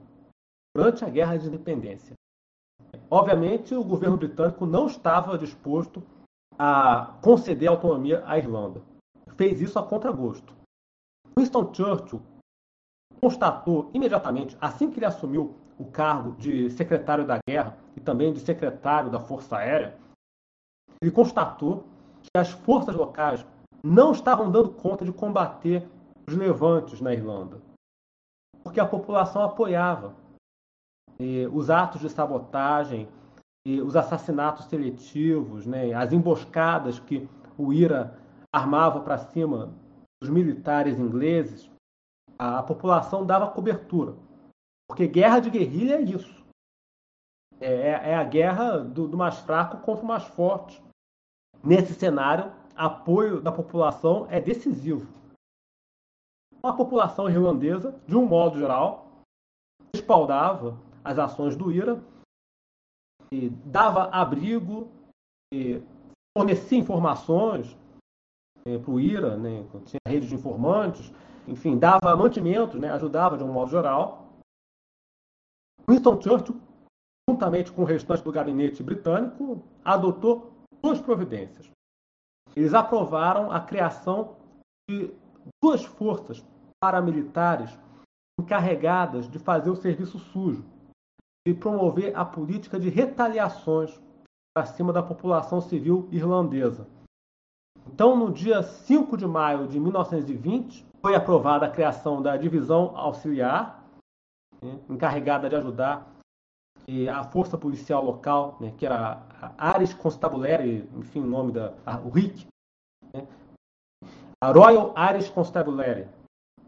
[0.74, 2.14] durante a Guerra de Independência.
[3.10, 6.00] Obviamente, o governo britânico não estava disposto
[6.56, 8.82] a conceder autonomia à Irlanda.
[9.36, 10.54] Fez isso a contragosto.
[11.36, 12.22] Winston Churchill
[13.20, 18.40] constatou imediatamente, assim que ele assumiu o cargo de secretário da guerra e também de
[18.40, 19.96] secretário da Força Aérea,
[21.00, 21.84] ele constatou
[22.22, 23.44] que as forças locais
[23.84, 25.86] não estavam dando conta de combater
[26.26, 27.60] os levantes na Irlanda,
[28.62, 30.14] porque a população apoiava
[31.18, 33.08] e os atos de sabotagem,
[33.66, 38.16] e os assassinatos seletivos, né, as emboscadas que o IRA
[38.52, 39.74] armava para cima
[40.20, 41.68] dos militares ingleses,
[42.38, 44.14] a, a população dava cobertura.
[44.88, 46.44] Porque guerra de guerrilha é isso.
[47.60, 50.82] É, é, é a guerra do, do mais fraco contra o mais forte.
[51.64, 55.10] Nesse cenário, apoio da população é decisivo.
[56.62, 59.22] A população irlandesa, de um modo geral,
[59.94, 62.02] respaldava as ações do IRA,
[63.32, 64.88] e dava abrigo,
[65.52, 65.82] e
[66.36, 67.76] fornecia informações
[68.66, 71.12] é, para o IRA, né, tinha rede de informantes,
[71.46, 74.25] enfim, dava mantimento, né, ajudava de um modo geral.
[75.88, 76.60] Winston Churchill,
[77.28, 80.52] juntamente com o restante do gabinete britânico, adotou
[80.82, 81.70] duas providências.
[82.54, 84.36] Eles aprovaram a criação
[84.88, 85.12] de
[85.62, 86.44] duas forças
[86.80, 87.76] paramilitares
[88.40, 90.64] encarregadas de fazer o serviço sujo
[91.46, 93.98] e promover a política de retaliações
[94.54, 96.86] para cima da população civil irlandesa.
[97.86, 103.85] Então, no dia 5 de maio de 1920, foi aprovada a criação da divisão auxiliar,
[104.62, 106.16] né, encarregada de ajudar
[107.12, 109.26] a força policial local, né, que era
[109.58, 112.46] Ares Constabulary, enfim, o nome da a, o RIC,
[113.12, 113.26] né,
[114.40, 116.08] a Royal Irish Constabulary,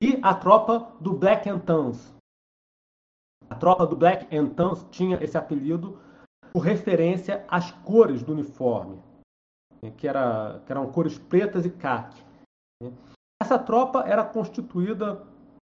[0.01, 2.15] e a tropa do Black and Tans.
[3.49, 6.01] A tropa do Black and Tans tinha esse apelido
[6.53, 9.01] por referência às cores do uniforme,
[9.83, 12.23] né, que, era, que eram cores pretas e caque.
[12.83, 12.93] Né.
[13.41, 15.25] Essa tropa era constituída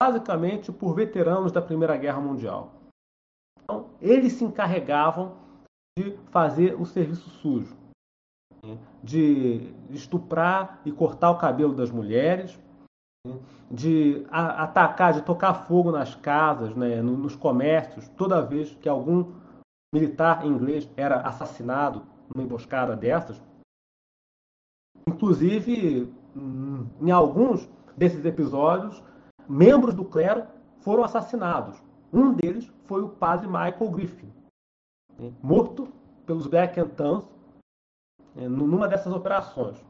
[0.01, 2.73] basicamente por veteranos da Primeira Guerra Mundial.
[3.63, 5.37] Então, eles se encarregavam
[5.97, 7.77] de fazer o serviço sujo,
[8.63, 8.79] né?
[9.03, 12.59] de estuprar e cortar o cabelo das mulheres,
[13.27, 13.39] né?
[13.71, 17.01] de atacar, de tocar fogo nas casas, né?
[17.01, 19.33] nos comércios, toda vez que algum
[19.95, 23.41] militar inglês era assassinado numa emboscada dessas.
[25.09, 26.13] Inclusive,
[27.01, 29.01] em alguns desses episódios,
[29.49, 30.47] membros do clero
[30.81, 31.83] foram assassinados.
[32.13, 34.33] Um deles foi o padre Michael Griffin,
[35.19, 35.89] né, morto
[36.27, 37.25] pelos Black and Tans
[38.35, 39.85] né, numa dessas operações.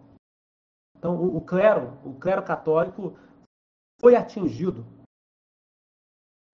[0.97, 3.15] Então, o, clero, o clero católico,
[4.01, 4.85] foi atingido.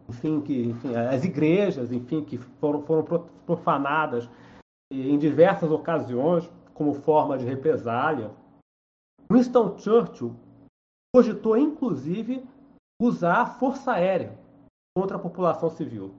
[0.09, 3.05] Enfim, que, enfim, as igrejas, enfim, que foram, foram
[3.47, 4.29] profanadas
[4.93, 8.35] em diversas ocasiões como forma de represália.
[9.31, 10.35] Winston Churchill
[11.15, 12.45] cogitou, inclusive,
[13.01, 14.39] usar a força aérea
[14.95, 16.15] contra a população civil.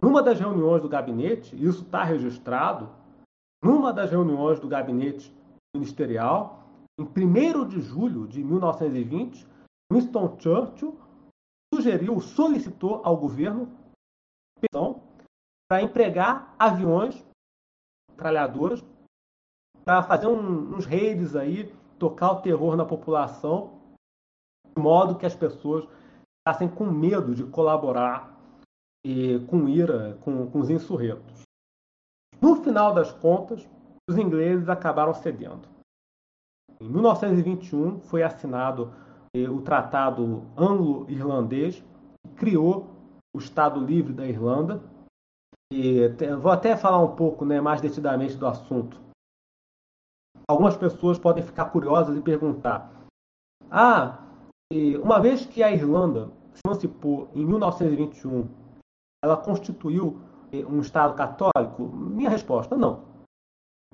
[0.00, 2.90] Numa das reuniões do gabinete, isso está registrado,
[3.64, 5.34] numa das reuniões do gabinete
[5.74, 6.68] ministerial,
[7.00, 9.46] em 1 de julho de 1920,
[9.90, 10.98] Winston Churchill
[11.72, 13.70] sugeriu, solicitou ao governo
[15.68, 17.24] para empregar aviões
[18.16, 18.84] tralhadores
[19.84, 23.80] para fazer um, uns raids aí, tocar o terror na população,
[24.76, 25.88] de modo que as pessoas
[26.42, 28.36] ficassem com medo de colaborar
[29.06, 31.42] e, com ira com, com os insurretos.
[32.40, 33.68] No final das contas,
[34.10, 35.68] os ingleses acabaram cedendo.
[36.80, 38.92] Em 1921 foi assinado
[39.34, 41.80] eh, o Tratado Anglo-Irlandês,
[42.26, 42.90] que criou
[43.34, 44.82] o Estado Livre da Irlanda.
[45.72, 46.08] E
[46.40, 49.00] vou até falar um pouco né, mais detidamente do assunto.
[50.48, 52.92] Algumas pessoas podem ficar curiosas e perguntar:
[53.70, 54.21] Ah,
[55.02, 58.48] uma vez que a Irlanda se emancipou em 1921,
[59.24, 60.20] ela constituiu
[60.52, 61.84] eh, um Estado católico?
[61.84, 63.04] Minha resposta, não.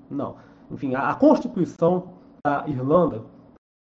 [0.09, 0.37] Não.
[0.71, 2.13] Enfim, a, Constituição
[2.45, 3.23] da Irlanda,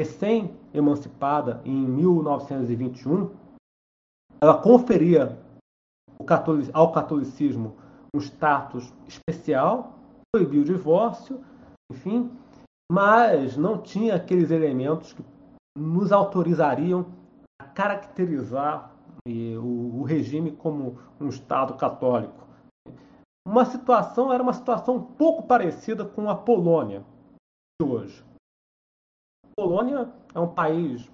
[0.01, 3.31] recém-emancipada em 1921,
[4.41, 5.39] ela conferia
[6.73, 7.77] ao catolicismo
[8.15, 9.99] um status especial,
[10.33, 11.43] proibiu o divórcio,
[11.91, 12.31] enfim,
[12.91, 15.23] mas não tinha aqueles elementos que
[15.77, 17.07] nos autorizariam
[17.61, 18.95] a caracterizar
[19.27, 22.47] eh, o, regime como um Estado católico.
[23.47, 27.05] Uma situação era uma situação um pouco parecida com a Polônia
[27.81, 28.25] de hoje.
[29.45, 31.11] A Polônia é um país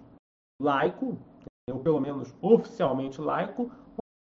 [0.60, 1.18] laico,
[1.68, 3.70] ou pelo menos oficialmente laico,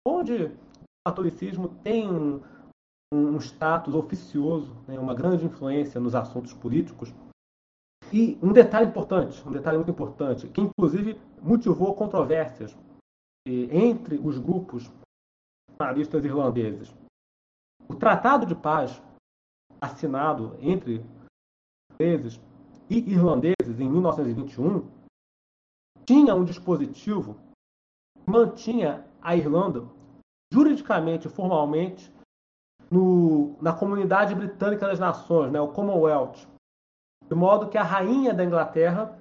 [0.06, 0.58] onde o
[1.06, 2.42] catolicismo tem um,
[3.12, 7.12] um status oficioso, né, uma grande influência nos assuntos políticos.
[8.12, 12.76] E um detalhe importante, um detalhe muito importante, que inclusive motivou controvérsias
[13.46, 14.90] entre os grupos
[15.70, 16.94] nacionalistas irlandeses.
[17.88, 19.00] O Tratado de Paz,
[19.80, 21.04] assinado entre
[21.94, 22.40] ingleses
[22.88, 24.88] e irlandeses em 1921,
[26.04, 27.36] tinha um dispositivo
[28.14, 29.88] que mantinha a Irlanda
[30.52, 32.12] juridicamente e formalmente
[32.90, 36.49] no, na comunidade britânica das nações, né, o Commonwealth,
[37.30, 39.16] de modo que a rainha da Inglaterra,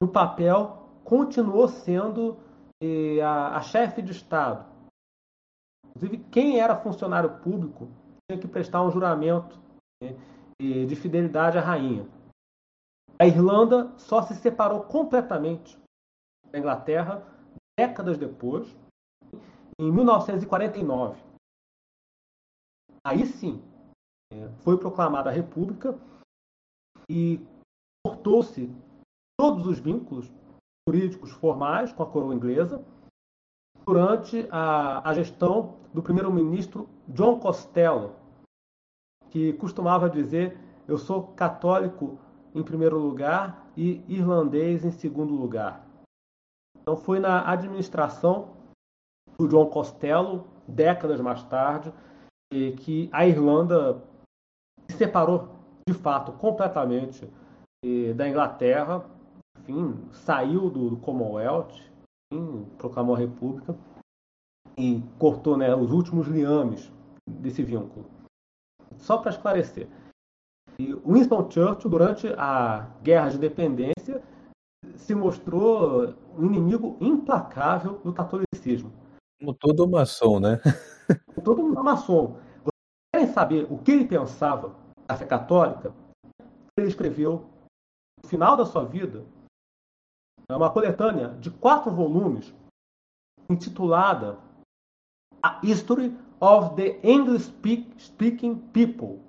[0.00, 2.38] no papel, continuou sendo
[2.80, 4.64] eh, a, a chefe de Estado.
[5.88, 7.88] Inclusive, quem era funcionário público
[8.30, 9.58] tinha que prestar um juramento
[10.00, 10.14] né,
[10.60, 12.06] de fidelidade à rainha.
[13.18, 15.76] A Irlanda só se separou completamente
[16.52, 17.26] da Inglaterra
[17.76, 18.72] décadas depois,
[19.80, 21.20] em 1949.
[23.04, 23.60] Aí sim,
[24.32, 25.98] é, foi proclamada a República
[27.10, 27.40] e
[28.04, 28.70] cortou-se
[29.38, 30.30] todos os vínculos
[30.88, 32.84] jurídicos formais com a coroa inglesa
[33.84, 38.14] durante a, a gestão do primeiro-ministro John Costello,
[39.30, 42.18] que costumava dizer: Eu sou católico
[42.54, 45.86] em primeiro lugar e irlandês em segundo lugar.
[46.80, 48.56] Então, foi na administração
[49.38, 51.92] do John Costello, décadas mais tarde,
[52.50, 54.02] que a Irlanda
[54.88, 55.55] se separou
[55.88, 57.30] de fato completamente
[58.16, 59.04] da Inglaterra,
[59.60, 61.72] enfim, saiu do, Commonwealth,
[62.32, 63.76] enfim, proclamou a República
[64.76, 66.90] e cortou né, os últimos liames
[67.28, 68.06] desse vínculo.
[68.96, 69.88] Só para esclarecer,
[70.78, 74.22] Winston Churchill, durante a Guerra de Independência,
[74.96, 78.92] se mostrou um inimigo implacável do catolicismo.
[79.40, 80.60] Como todo maçom, né?
[81.44, 82.38] todo maçom.
[82.62, 84.74] Vocês querem saber o que ele pensava
[85.06, 85.94] da fé católica?
[86.76, 87.48] Ele escreveu,
[88.22, 89.24] no final da sua vida,
[90.50, 92.54] uma coletânea de quatro volumes,
[93.50, 94.38] intitulada
[95.42, 97.52] A History of the English
[97.98, 99.24] Speaking People.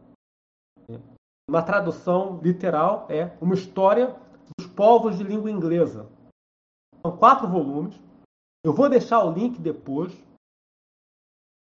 [1.49, 4.15] Uma tradução literal é uma história
[4.57, 6.09] dos povos de língua inglesa.
[7.01, 7.97] São quatro volumes.
[8.65, 10.13] Eu vou deixar o link depois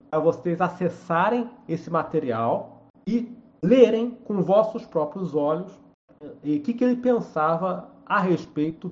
[0.09, 5.79] para vocês acessarem esse material e lerem com vossos próprios olhos
[6.21, 8.91] o que, que ele pensava a respeito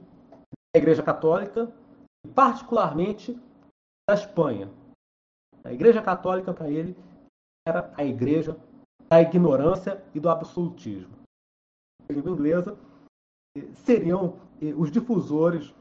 [0.73, 1.71] da Igreja Católica,
[2.33, 3.39] particularmente
[4.09, 4.69] da Espanha.
[5.63, 6.95] A Igreja Católica, para ele,
[7.67, 8.57] era a igreja
[9.07, 11.13] da ignorância e do absolutismo.
[12.09, 12.77] A língua inglesa
[13.75, 14.39] seriam
[14.77, 15.73] os difusores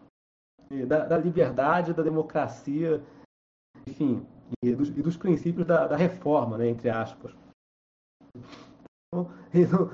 [0.87, 3.03] da, da liberdade, da democracia,
[3.87, 4.27] enfim,
[4.63, 7.35] e dos, e dos princípios da, da, reforma, né, entre aspas.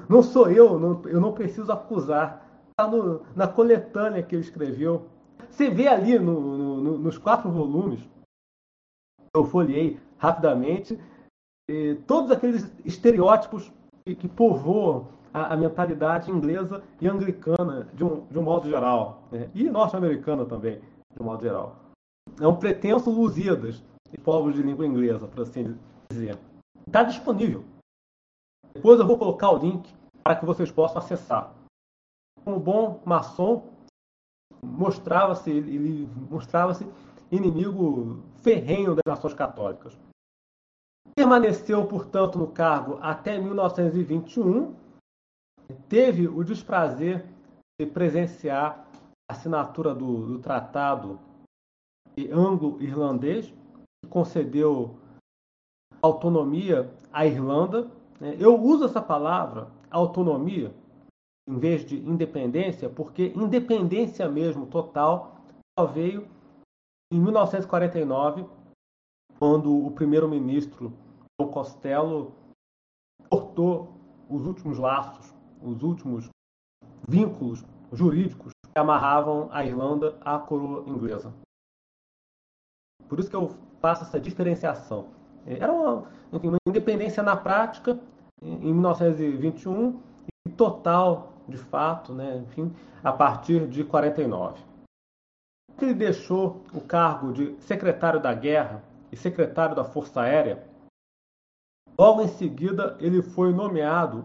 [0.09, 2.45] Não, sou eu, não, eu não preciso acusar.
[2.71, 2.91] Está
[3.37, 5.07] na coletânea que ele escreveu.
[5.49, 8.01] Você vê ali no, no, nos quatro volumes,
[9.35, 10.99] eu folhei rapidamente,
[12.07, 13.73] todos aqueles estereótipos
[14.05, 19.23] que, que povoam a, a, mentalidade inglesa e anglicana de um, de um modo geral,
[19.31, 19.49] né?
[19.55, 20.81] e norte-americana também,
[21.15, 21.77] de um modo geral.
[22.41, 25.77] É um pretenso Lusíadas de povos de língua inglesa, por assim
[26.11, 26.37] dizer.
[26.87, 27.65] Está disponível.
[28.75, 31.55] Depois eu vou colocar o link para que vocês possam acessar.
[32.45, 33.71] Como bom maçom,
[34.63, 36.87] mostrava-se ele mostrava-se
[37.31, 39.97] inimigo ferrenho das nações católicas.
[41.15, 44.75] Permaneceu, portanto, no cargo até 1921.
[45.89, 47.25] Teve o desprazer
[47.81, 48.87] de presenciar
[49.29, 51.19] a assinatura do, do tratado
[52.33, 53.53] anglo-irlandês,
[54.03, 54.99] que concedeu
[56.03, 57.91] autonomia à Irlanda.
[58.21, 58.37] Né?
[58.39, 60.75] Eu uso essa palavra, autonomia,
[61.49, 65.45] em vez de independência, porque independência mesmo, total,
[65.79, 66.27] só veio
[67.13, 68.47] em 1949,
[69.39, 70.93] quando o primeiro-ministro
[71.39, 72.33] Dom Costello
[73.29, 73.93] cortou
[74.29, 76.29] os últimos laços, os últimos
[77.07, 81.33] vínculos jurídicos que amarravam a Irlanda à coroa inglesa.
[83.09, 83.51] Por isso que eu
[83.81, 85.09] faço essa diferenciação.
[85.47, 87.99] Era uma, enfim, uma independência na prática
[88.43, 90.01] em 1921
[90.47, 94.63] e total, de fato, né, enfim, a partir de 49.
[95.81, 100.65] Ele deixou o cargo de secretário da Guerra e secretário da Força Aérea.
[101.99, 104.25] Logo em seguida, ele foi nomeado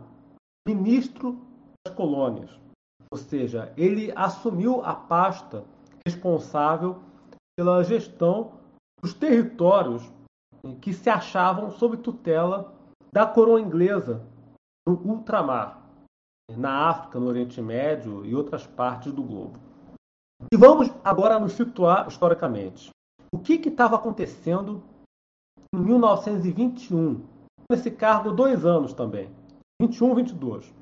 [0.67, 1.39] ministro
[1.85, 2.49] das colônias,
[3.11, 5.63] ou seja, ele assumiu a pasta
[6.05, 7.01] responsável
[7.57, 8.53] pela gestão
[9.01, 10.03] dos territórios
[10.81, 12.73] que se achavam sob tutela
[13.11, 14.25] da coroa inglesa
[14.87, 15.81] no ultramar,
[16.55, 19.59] na África, no Oriente Médio e outras partes do globo.
[20.51, 22.89] E vamos agora nos situar historicamente.
[23.31, 24.83] O que estava acontecendo
[25.73, 27.25] em 1921?
[27.71, 29.29] Nesse cargo, dois anos também,
[29.79, 30.73] 21, 22.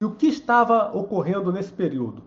[0.00, 2.24] E o que estava ocorrendo nesse período?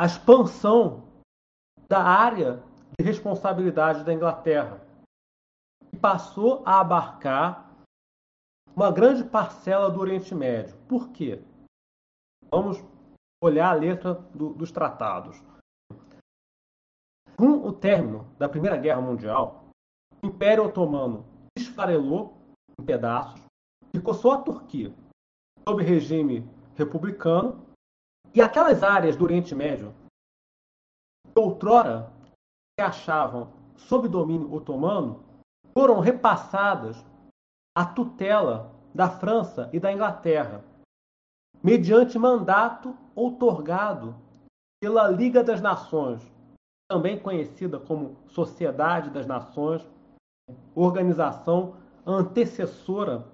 [0.00, 1.04] A expansão
[1.88, 2.62] da área
[2.98, 4.80] de responsabilidade da Inglaterra,
[5.90, 7.70] que passou a abarcar
[8.74, 10.76] uma grande parcela do Oriente Médio.
[10.88, 11.42] Por quê?
[12.50, 12.82] Vamos
[13.42, 15.42] olhar a letra do, dos tratados.
[17.36, 19.64] Com o término da Primeira Guerra Mundial,
[20.22, 21.24] o Império Otomano
[21.58, 22.36] esfarelou
[22.78, 23.40] em pedaços,
[23.94, 24.94] ficou só a Turquia,
[25.66, 27.66] sob regime republicano,
[28.34, 29.94] e aquelas áreas do Oriente Médio,
[31.24, 32.12] que outrora
[32.80, 35.22] achavam sob domínio otomano,
[35.72, 37.04] foram repassadas
[37.76, 40.64] à tutela da França e da Inglaterra,
[41.62, 44.14] mediante mandato outorgado
[44.80, 46.20] pela Liga das Nações,
[46.90, 49.86] também conhecida como Sociedade das Nações,
[50.74, 53.26] organização antecessora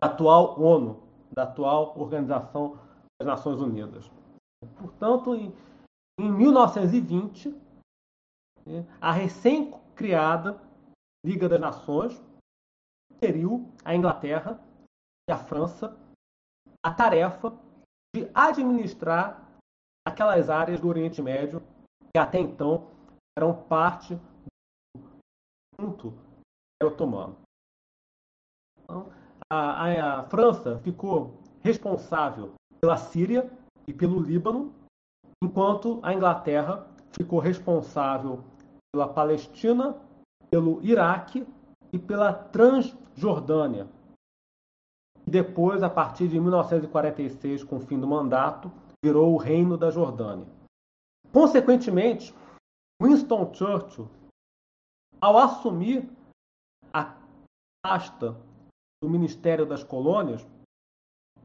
[0.00, 1.02] da atual ONU,
[1.32, 2.78] da atual Organização
[3.20, 4.10] das Nações Unidas.
[4.76, 5.52] Portanto, em,
[6.20, 7.54] em 1920,
[9.00, 10.60] a recém-criada
[11.24, 12.22] Liga das Nações
[13.10, 14.60] inseriu a Inglaterra
[15.28, 15.96] e a França
[16.84, 17.50] a tarefa
[18.14, 19.58] de administrar
[20.06, 21.60] aquelas áreas do Oriente Médio
[22.12, 22.90] que até então
[23.36, 25.02] eram parte do
[25.76, 26.14] conjunto
[26.82, 27.36] otomano.
[28.82, 29.12] Então,
[29.50, 33.50] a, a, a França ficou responsável pela Síria
[33.86, 34.72] e pelo Líbano,
[35.42, 38.44] enquanto a Inglaterra ficou responsável
[38.98, 39.96] pela Palestina,
[40.50, 41.46] pelo Iraque
[41.92, 43.88] e pela Transjordânia,
[45.24, 48.72] e depois, a partir de 1946, com o fim do mandato,
[49.04, 50.46] virou o Reino da Jordânia.
[51.32, 52.34] Consequentemente,
[53.00, 54.08] Winston Churchill,
[55.20, 56.10] ao assumir
[56.92, 57.14] a
[57.84, 58.36] pasta
[59.00, 60.44] do Ministério das Colônias,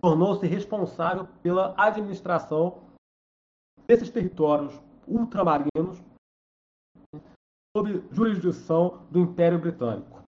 [0.02, 2.82] tornou-se responsável pela administração
[3.86, 4.74] desses territórios
[5.08, 6.02] ultramarinos
[7.76, 10.22] sob jurisdição do Império Britânico.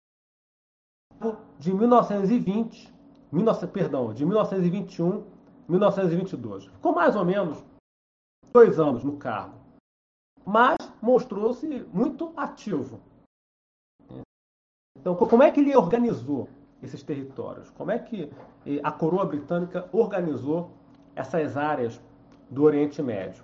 [1.59, 2.95] De 1920
[3.31, 5.23] 19, perdão, de 1921
[5.67, 6.65] a 1922.
[6.65, 7.63] Ficou mais ou menos
[8.53, 9.57] dois anos no cargo,
[10.45, 12.99] mas mostrou-se muito ativo.
[14.97, 16.49] Então, como é que ele organizou
[16.81, 17.69] esses territórios?
[17.71, 18.31] Como é que
[18.65, 20.71] eh, a coroa britânica organizou
[21.15, 22.01] essas áreas
[22.49, 23.43] do Oriente Médio?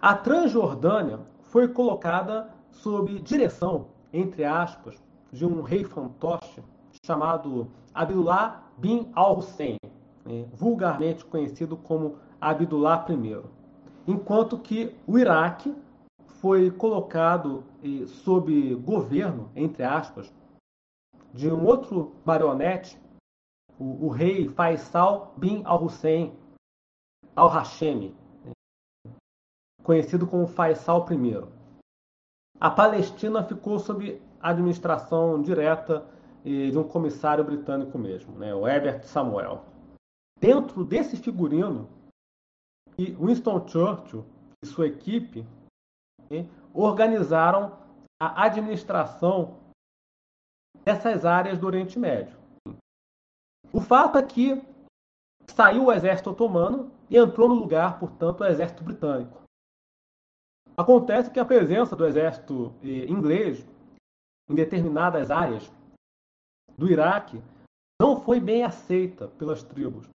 [0.00, 1.20] A Transjordânia
[1.52, 4.96] foi colocada sob direção, entre aspas,
[5.30, 6.62] de um rei fantoche
[7.04, 9.76] chamado Abdullah bin al-Hussein,
[10.24, 13.42] né, vulgarmente conhecido como Abdullah I,
[14.08, 15.76] enquanto que o Iraque
[16.40, 17.62] foi colocado
[18.06, 20.32] sob governo, entre aspas,
[21.34, 22.98] de um outro marionete,
[23.78, 26.32] o, o rei Faisal bin al-Hussein
[27.36, 28.14] al-Hashemi,
[29.82, 31.44] conhecido como Faisal I.
[32.60, 36.06] A Palestina ficou sob administração direta
[36.44, 39.64] de um comissário britânico mesmo, né, o Herbert Samuel.
[40.40, 41.88] Dentro desse figurino,
[42.98, 44.24] Winston Churchill
[44.62, 45.46] e sua equipe
[46.30, 47.78] né, organizaram
[48.20, 49.60] a administração
[50.84, 52.36] dessas áreas do Oriente Médio.
[53.72, 54.60] O fato é que
[55.48, 59.42] saiu o exército otomano e entrou no lugar, portanto, o exército britânico.
[60.76, 63.66] Acontece que a presença do exército eh, inglês
[64.48, 65.70] em determinadas áreas
[66.76, 67.42] do Iraque
[68.00, 70.08] não foi bem aceita pelas tribos.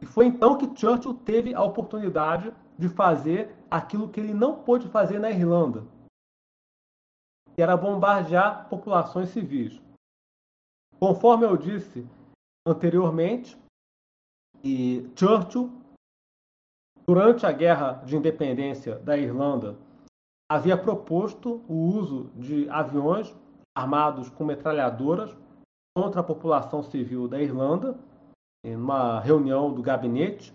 [0.00, 4.88] E foi então que Churchill teve a oportunidade de fazer aquilo que ele não pôde
[4.88, 5.86] fazer na Irlanda,
[7.54, 9.80] que era bombardear populações civis.
[10.98, 12.06] Conforme eu disse
[12.66, 13.58] anteriormente,
[15.16, 15.70] Churchill,
[17.06, 19.76] durante a guerra de independência da Irlanda
[20.50, 23.34] havia proposto o uso de aviões
[23.76, 25.36] armados com metralhadoras
[25.96, 27.98] contra a população civil da Irlanda,
[28.64, 30.54] em uma reunião do gabinete,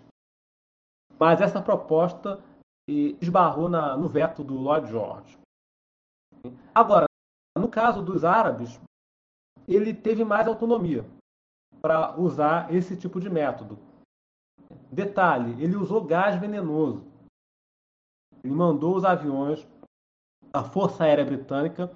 [1.18, 2.42] mas essa proposta
[2.88, 5.38] esbarrou na, no veto do Lloyd George.
[6.74, 7.06] Agora,
[7.56, 8.80] no caso dos árabes,
[9.68, 11.04] ele teve mais autonomia
[11.80, 13.78] para usar esse tipo de método.
[14.90, 17.04] Detalhe, ele usou gás venenoso.
[18.42, 19.66] Ele mandou os aviões
[20.52, 21.90] da Força Aérea Britânica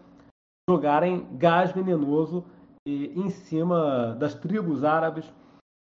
[0.69, 2.45] jogarem gás venenoso
[2.87, 5.33] em cima das tribos árabes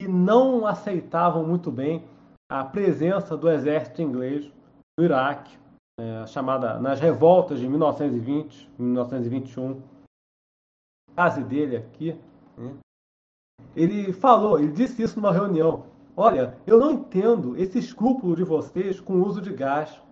[0.01, 2.05] que não aceitavam muito bem
[2.51, 4.51] a presença do exército inglês
[4.99, 5.59] no Iraque,
[6.01, 9.83] é, chamada nas revoltas de 1920, 1921.
[11.15, 12.19] Case dele aqui.
[12.57, 12.77] Né?
[13.77, 15.85] Ele falou, ele disse isso numa reunião.
[16.21, 20.03] Olha, eu não entendo esse escrúpulo de vocês com o uso de gás.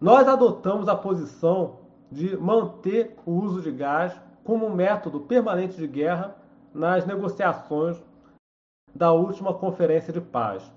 [0.00, 1.78] Nós adotamos a posição
[2.10, 6.36] de manter o uso de gás como um método permanente de guerra
[6.74, 7.96] nas negociações
[8.92, 10.68] da última conferência de paz.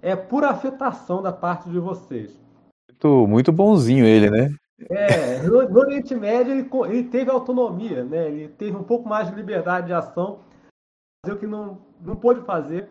[0.00, 2.34] É pura afetação da parte de vocês.
[2.88, 4.54] Muito, muito bonzinho ele, né?
[4.88, 8.26] É, no, no Oriente Médio ele, ele, teve autonomia, né?
[8.28, 10.38] Ele teve um pouco mais de liberdade de ação,
[11.32, 12.90] o que não, não pôde fazer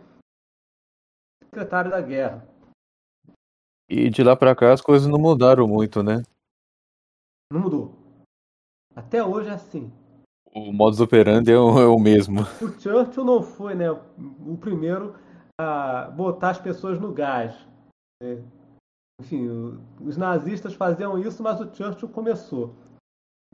[1.44, 2.48] secretário da guerra.
[3.90, 6.24] E de lá para cá as coisas não mudaram muito, né?
[7.52, 7.94] Não mudou.
[8.96, 9.92] Até hoje é assim.
[10.54, 12.42] O modus operandi é o, é o mesmo.
[12.62, 15.16] O Churchill não foi, né, o primeiro
[15.60, 17.56] a botar as pessoas no gás.
[18.22, 18.44] Né?
[19.22, 19.48] Enfim,
[20.02, 22.76] os nazistas faziam isso, mas o Churchill começou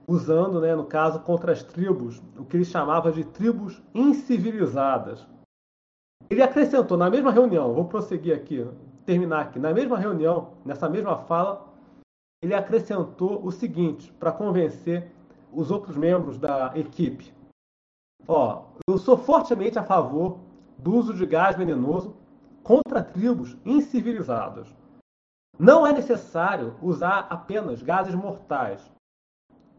[0.08, 5.28] usando, né, no caso, contra as tribos, o que ele chamava de tribos incivilizadas.
[6.30, 8.66] Ele acrescentou na mesma reunião, vou prosseguir aqui,
[9.06, 11.72] terminar aqui, na mesma reunião, nessa mesma fala,
[12.42, 15.12] ele acrescentou o seguinte para convencer
[15.52, 17.34] os outros membros da equipe.
[18.28, 20.40] Ó, eu sou fortemente a favor
[20.78, 22.16] do uso de gás venenoso
[22.64, 24.74] contra tribos incivilizadas.
[25.60, 28.82] Não é necessário usar apenas gases mortais.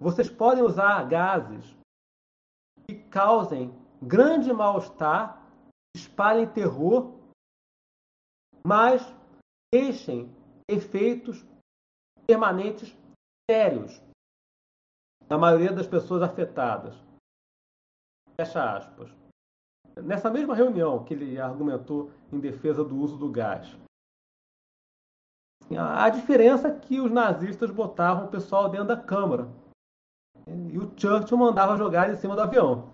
[0.03, 1.77] Vocês podem usar gases
[2.89, 3.73] que causem
[4.03, 5.41] grande mal-estar,
[5.95, 7.15] espalhem terror,
[8.67, 9.01] mas
[9.73, 10.29] deixem
[10.69, 11.47] efeitos
[12.27, 12.93] permanentes
[13.49, 14.03] sérios
[15.31, 16.97] na maioria das pessoas afetadas.
[18.35, 19.09] Fecha aspas.
[20.03, 23.69] Nessa mesma reunião que ele argumentou em defesa do uso do gás.
[25.79, 29.62] A diferença é que os nazistas botavam o pessoal dentro da Câmara.
[30.47, 32.91] E o Churchill mandava jogar em cima do avião.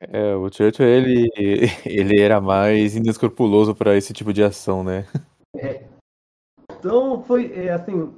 [0.00, 1.28] É, o Churchill ele,
[1.84, 5.06] ele era mais inescrupuloso para esse tipo de ação, né?
[5.56, 5.86] É.
[6.78, 8.12] Então foi é, assim,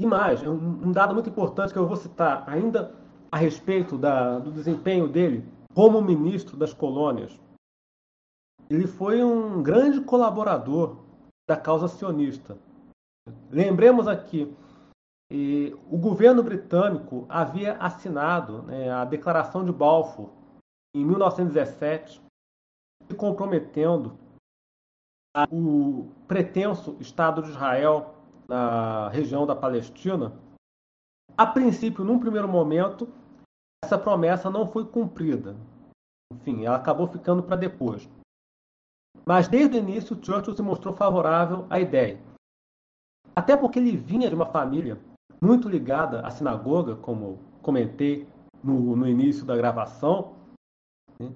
[0.00, 2.94] imagem, um dado muito importante que eu vou citar ainda
[3.30, 5.44] a respeito da, do desempenho dele
[5.74, 7.38] como ministro das colônias.
[8.68, 11.04] Ele foi um grande colaborador
[11.48, 12.56] da causa sionista.
[13.50, 14.52] Lembremos aqui,
[15.30, 20.30] o governo britânico havia assinado né, a Declaração de Balfour
[20.94, 22.22] em 1917,
[23.08, 24.16] se comprometendo
[25.50, 28.14] o pretenso Estado de Israel
[28.48, 30.32] na região da Palestina,
[31.36, 33.12] a princípio, num primeiro momento,
[33.84, 35.54] essa promessa não foi cumprida.
[36.32, 38.08] Enfim, ela acabou ficando para depois.
[39.26, 42.18] Mas desde o início, Churchill se mostrou favorável à ideia.
[43.34, 44.98] Até porque ele vinha de uma família
[45.40, 48.26] muito ligada à sinagoga, como comentei
[48.62, 50.34] no, no início da gravação.
[51.18, 51.30] Né?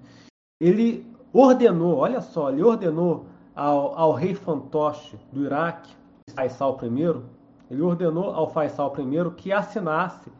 [0.59, 5.95] Ele ordenou, olha só, ele ordenou ao, ao rei fantoche do Iraque
[6.35, 7.23] Faisal I,
[7.69, 10.31] ele ordenou ao Faisal I que assinasse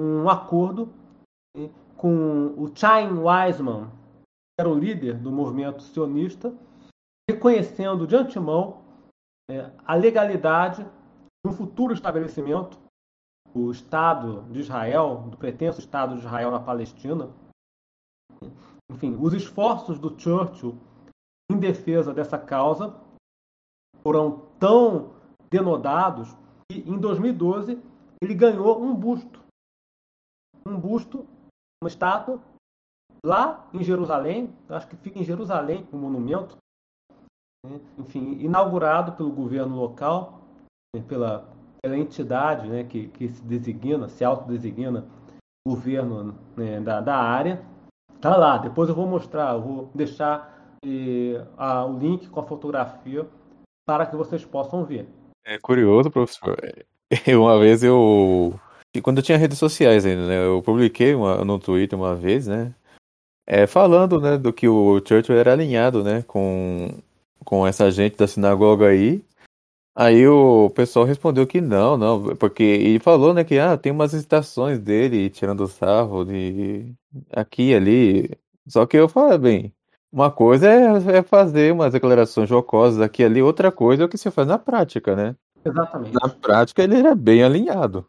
[0.00, 0.92] um acordo
[1.56, 6.54] né, com o Chaim Weizmann, que era o líder do movimento sionista,
[7.28, 8.82] reconhecendo de antemão
[9.50, 10.97] é, a legalidade de
[11.48, 12.78] um futuro estabelecimento
[13.54, 17.30] do Estado de Israel, do pretenso Estado de Israel na Palestina.
[18.90, 20.78] Enfim, os esforços do Churchill
[21.50, 22.94] em defesa dessa causa
[24.02, 25.14] foram tão
[25.50, 26.36] denodados
[26.70, 27.82] que em 2012
[28.22, 29.40] ele ganhou um busto.
[30.66, 31.26] Um busto,
[31.82, 32.40] uma estátua,
[33.24, 36.56] lá em Jerusalém, acho que fica em Jerusalém, o um monumento,
[37.64, 37.80] né?
[37.96, 40.37] enfim, inaugurado pelo governo local?
[41.06, 41.48] Pela,
[41.82, 42.84] pela entidade né?
[42.84, 45.06] que, que se designa, se autodesigna
[45.66, 46.80] governo né?
[46.80, 47.62] da, da área.
[48.20, 52.46] Tá lá, depois eu vou mostrar, eu vou deixar eh, a, o link com a
[52.46, 53.26] fotografia
[53.86, 55.06] para que vocês possam ver.
[55.46, 56.56] É curioso, professor.
[57.38, 58.58] uma vez eu.
[59.02, 60.44] Quando eu tinha redes sociais ainda, né?
[60.44, 62.74] Eu publiquei uma, no Twitter uma vez, né?
[63.46, 66.98] É, falando, né, do que o Churchill era alinhado, né, com,
[67.42, 69.24] com essa gente da sinagoga aí.
[70.00, 74.12] Aí o pessoal respondeu que não, não, porque ele falou, né, que ah, tem umas
[74.12, 76.94] citações dele tirando sarro de
[77.32, 78.30] aqui e ali.
[78.64, 79.74] Só que eu falei, bem,
[80.12, 84.08] uma coisa é, é fazer umas declarações jocosas aqui e ali, outra coisa é o
[84.08, 85.34] que se faz na prática, né?
[85.64, 86.14] Exatamente.
[86.14, 88.06] Na prática ele era bem alinhado.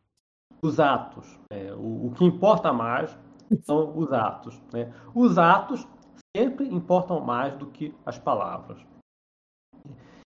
[0.62, 1.40] Os atos.
[1.50, 3.18] É, o, o que importa mais
[3.64, 4.62] são os atos.
[4.72, 4.94] Né?
[5.16, 5.88] Os atos
[6.38, 8.78] sempre importam mais do que as palavras.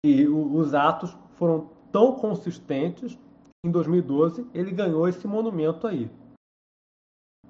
[0.06, 3.18] E o, os atos foram tão consistentes
[3.64, 6.08] em 2012 ele ganhou esse monumento aí,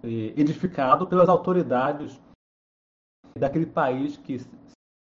[0.02, 2.18] edificado pelas autoridades
[3.38, 4.48] daquele país que se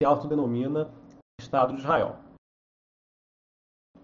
[0.03, 0.91] autodenomina
[1.39, 2.17] Estado de Israel.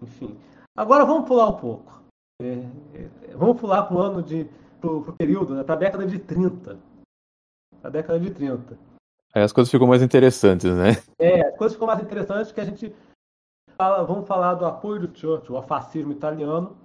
[0.00, 0.38] Enfim,
[0.76, 2.00] agora vamos pular um pouco.
[2.40, 2.52] É,
[2.94, 4.44] é, vamos pular para o ano de
[4.80, 6.78] pro, período, né, para a década de 30.
[7.82, 8.78] A década de 30.
[9.34, 10.90] Aí as coisas ficam mais interessantes, né?
[11.18, 12.94] É, as coisas ficam mais interessantes que a gente
[13.80, 16.76] fala, vamos falar do apoio do Churchill ao fascismo italiano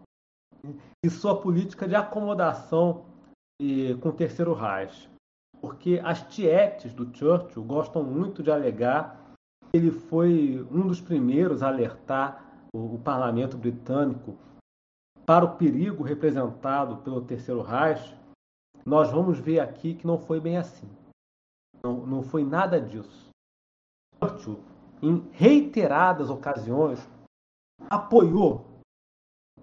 [1.06, 3.06] e sua política de acomodação
[3.62, 5.10] e, com o Terceiro Reich.
[5.60, 9.20] Porque as tietes do Churchill gostam muito de alegar
[9.70, 14.38] que ele foi um dos primeiros a alertar o, o parlamento britânico
[15.26, 18.16] para o perigo representado pelo Terceiro Reich,
[18.86, 20.88] nós vamos ver aqui que não foi bem assim.
[21.84, 23.30] Não, não foi nada disso.
[24.24, 24.64] Churchill,
[25.02, 27.00] em reiteradas ocasiões,
[27.90, 28.66] apoiou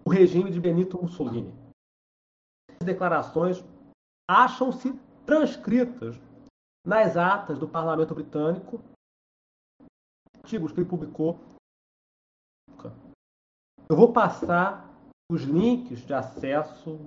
[0.04, 1.52] o regime de Benito Mussolini.
[2.80, 3.64] As declarações
[4.28, 4.92] acham-se
[5.26, 6.16] transcritas
[6.86, 8.82] nas atas do parlamento britânico,
[10.38, 11.38] artigos que ele publicou.
[13.88, 14.90] Eu vou passar
[15.30, 16.98] os links de acesso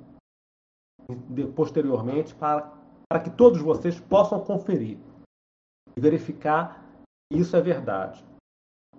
[1.29, 2.71] de, posteriormente para,
[3.09, 4.97] para que todos vocês possam conferir
[5.95, 6.84] e verificar
[7.31, 8.23] isso é verdade.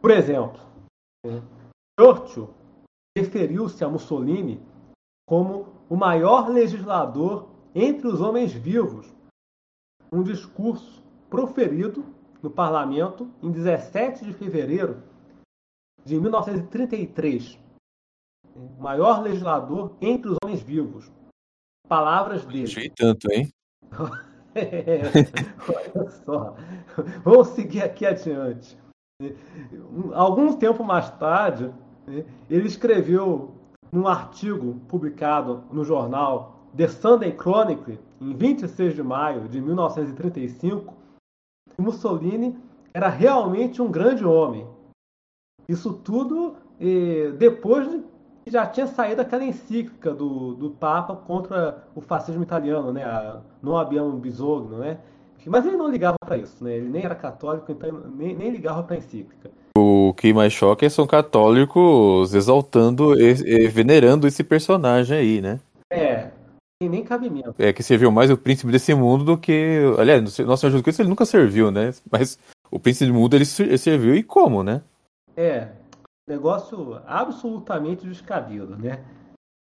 [0.00, 0.60] Por exemplo,
[1.98, 2.50] Churchill
[3.16, 4.60] referiu-se a Mussolini
[5.28, 9.06] como o maior legislador entre os homens vivos.
[10.12, 12.04] Um discurso proferido
[12.42, 15.02] no parlamento em 17 de fevereiro
[16.04, 17.58] de 1933
[18.54, 21.10] o maior legislador entre os homens vivos.
[21.88, 22.64] Palavras dele.
[22.64, 23.50] Achei tanto, hein?
[25.68, 26.56] olha só.
[27.24, 28.78] Vamos seguir aqui adiante.
[30.12, 31.72] Algum tempo mais tarde,
[32.50, 33.54] ele escreveu
[33.90, 40.94] num artigo publicado no jornal The Sunday Chronicle, em 26 de maio de 1935,
[41.74, 42.58] que Mussolini
[42.92, 44.66] era realmente um grande homem.
[45.68, 47.88] Isso tudo eh, depois
[48.46, 53.04] de já tinha saído aquela encíclica do, do Papa contra o fascismo italiano, né?
[53.04, 54.98] A Non abbiamo bisogno, né?
[55.44, 56.76] Mas ele não ligava para isso, né?
[56.76, 59.50] Ele nem era católico, então nem, nem ligava para encíclica.
[59.78, 65.60] O que mais choca é são católicos exaltando e, e venerando esse personagem aí, né?
[65.92, 66.30] É,
[66.80, 67.54] tem nem cabimento.
[67.58, 69.82] É que serviu mais o príncipe desse mundo do que.
[69.98, 71.92] Aliás, Nosso Senhor Jesus Cristo ele nunca serviu, né?
[72.10, 72.38] Mas
[72.70, 74.82] o príncipe do mundo ele serviu e como, né?
[75.36, 75.68] É,
[76.28, 79.04] negócio absolutamente descabido, né?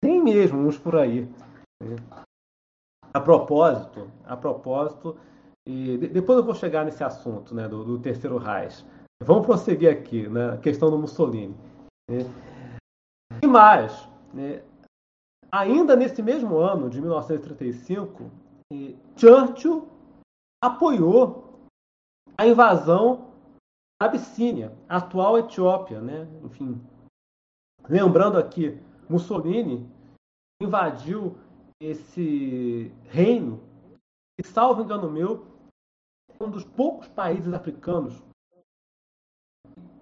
[0.01, 1.29] Tem mesmo uns por aí.
[1.81, 1.95] Né?
[3.13, 5.17] A propósito, a propósito,
[5.67, 8.85] e depois eu vou chegar nesse assunto, né, do, do terceiro Reich.
[9.21, 11.55] Vamos prosseguir aqui, né, a questão do Mussolini.
[12.09, 12.19] Né?
[13.41, 14.63] E mais, né,
[15.51, 18.31] ainda nesse mesmo ano de 1935,
[19.17, 19.87] Churchill
[20.63, 21.67] apoiou
[22.37, 23.28] a invasão
[24.01, 26.25] Abissínia, atual Etiópia, né?
[26.43, 26.81] Enfim,
[27.87, 29.89] lembrando aqui, Mussolini
[30.61, 31.35] invadiu
[31.81, 33.61] esse reino
[34.39, 35.45] e, salvo engano meu,
[36.29, 38.21] é um dos poucos países africanos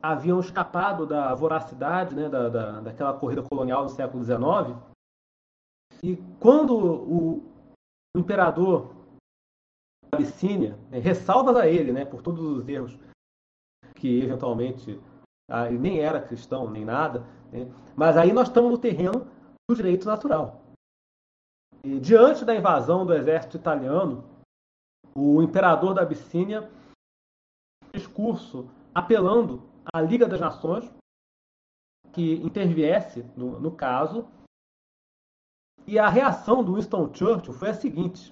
[0.02, 4.78] haviam escapado da voracidade, né, da, da, daquela corrida colonial do século XIX.
[6.04, 7.38] E quando o,
[8.16, 8.94] o imperador
[10.10, 12.98] da Abissínia, né, ressalvas a ele, né, por todos os erros
[13.98, 15.00] que eventualmente
[15.50, 17.22] ah, nem era cristão nem nada,
[17.52, 17.66] né?
[17.96, 19.28] mas aí nós estamos no terreno
[19.70, 20.62] do direito natural.
[21.84, 24.24] E, diante da invasão do exército italiano,
[25.16, 26.70] o imperador da Abissínia
[27.94, 30.90] discurso apelando à Liga das Nações
[32.14, 34.28] que interviesse no, no caso.
[35.86, 38.32] E a reação do Winston Churchill foi a seguinte: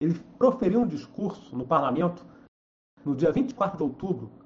[0.00, 2.24] ele proferiu um discurso no parlamento
[3.04, 4.43] no dia 24 de outubro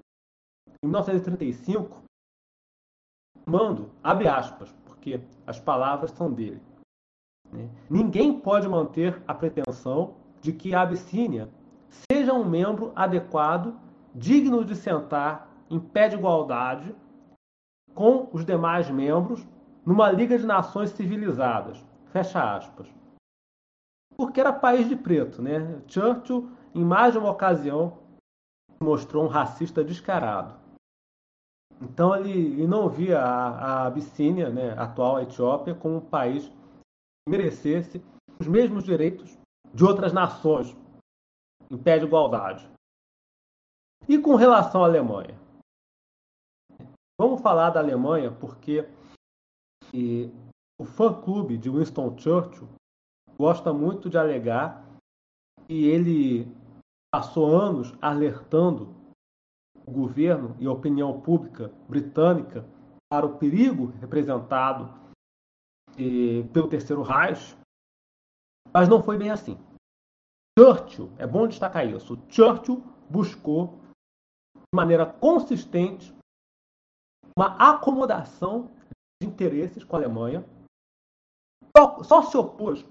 [0.84, 2.02] em 1935,
[3.46, 6.62] mando, abre aspas, porque as palavras são dele.
[7.52, 7.68] Né?
[7.90, 11.48] Ninguém pode manter a pretensão de que a Abissínia
[12.10, 13.74] seja um membro adequado,
[14.14, 16.94] digno de sentar em pé de igualdade
[17.94, 19.46] com os demais membros
[19.84, 21.84] numa Liga de Nações Civilizadas.
[22.12, 22.86] Fecha aspas.
[24.16, 25.80] Porque era país de preto, né?
[25.86, 27.98] Churchill, em mais de uma ocasião,
[28.80, 30.54] mostrou um racista descarado.
[31.80, 36.48] Então ele, ele não via a, a Abissínia, né, a atual Etiópia, como um país
[36.48, 38.02] que merecesse
[38.40, 39.38] os mesmos direitos
[39.72, 40.76] de outras nações
[41.70, 42.68] em pé de igualdade.
[44.08, 45.38] E com relação à Alemanha?
[47.20, 48.88] Vamos falar da Alemanha porque
[49.92, 50.30] e,
[50.80, 52.68] o fã-clube de Winston Churchill
[53.36, 54.84] gosta muito de alegar
[55.66, 56.46] que ele
[57.12, 58.94] passou anos alertando
[59.88, 62.64] o governo e a opinião pública britânica
[63.10, 64.92] para o perigo representado
[65.96, 67.56] e, pelo Terceiro Reich,
[68.72, 69.58] mas não foi bem assim.
[70.58, 73.80] Churchill, é bom destacar isso, Churchill buscou
[74.54, 76.14] de maneira consistente
[77.36, 78.70] uma acomodação
[79.22, 80.44] de interesses com a Alemanha,
[81.74, 82.84] só, só se opôs,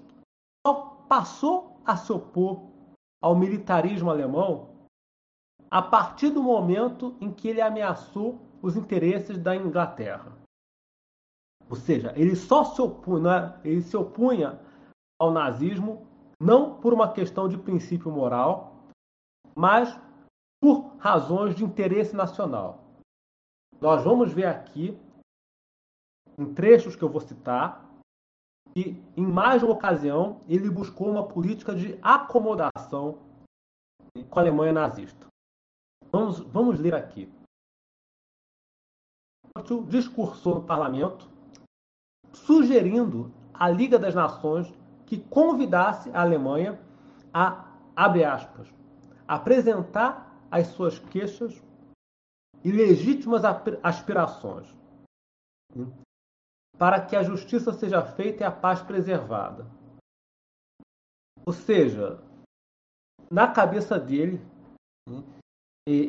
[0.66, 2.66] só passou a se opor
[3.22, 4.77] ao militarismo alemão
[5.70, 10.36] a partir do momento em que ele ameaçou os interesses da Inglaterra.
[11.68, 14.58] Ou seja, ele só se opunha, ele se opunha
[15.20, 16.06] ao nazismo
[16.40, 18.88] não por uma questão de princípio moral,
[19.54, 20.00] mas
[20.62, 22.84] por razões de interesse nacional.
[23.80, 24.98] Nós vamos ver aqui,
[26.38, 27.88] em trechos que eu vou citar,
[28.74, 33.18] que em mais de uma ocasião ele buscou uma política de acomodação
[34.30, 35.26] com a Alemanha nazista.
[36.10, 37.30] Vamos, vamos ler aqui.
[39.58, 41.28] Churchill discursou no parlamento
[42.32, 44.72] sugerindo à Liga das Nações
[45.06, 46.80] que convidasse a Alemanha
[47.32, 48.68] a, abre aspas,
[49.26, 51.62] apresentar as suas queixas
[52.64, 53.42] e legítimas
[53.82, 54.66] aspirações
[56.78, 59.66] para que a justiça seja feita e a paz preservada.
[61.44, 62.22] Ou seja,
[63.30, 64.40] na cabeça dele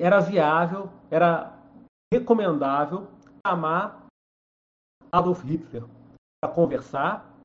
[0.01, 1.57] era viável, era
[2.13, 3.07] recomendável
[3.45, 4.07] chamar
[5.11, 5.83] Adolf Hitler
[6.41, 7.39] para conversar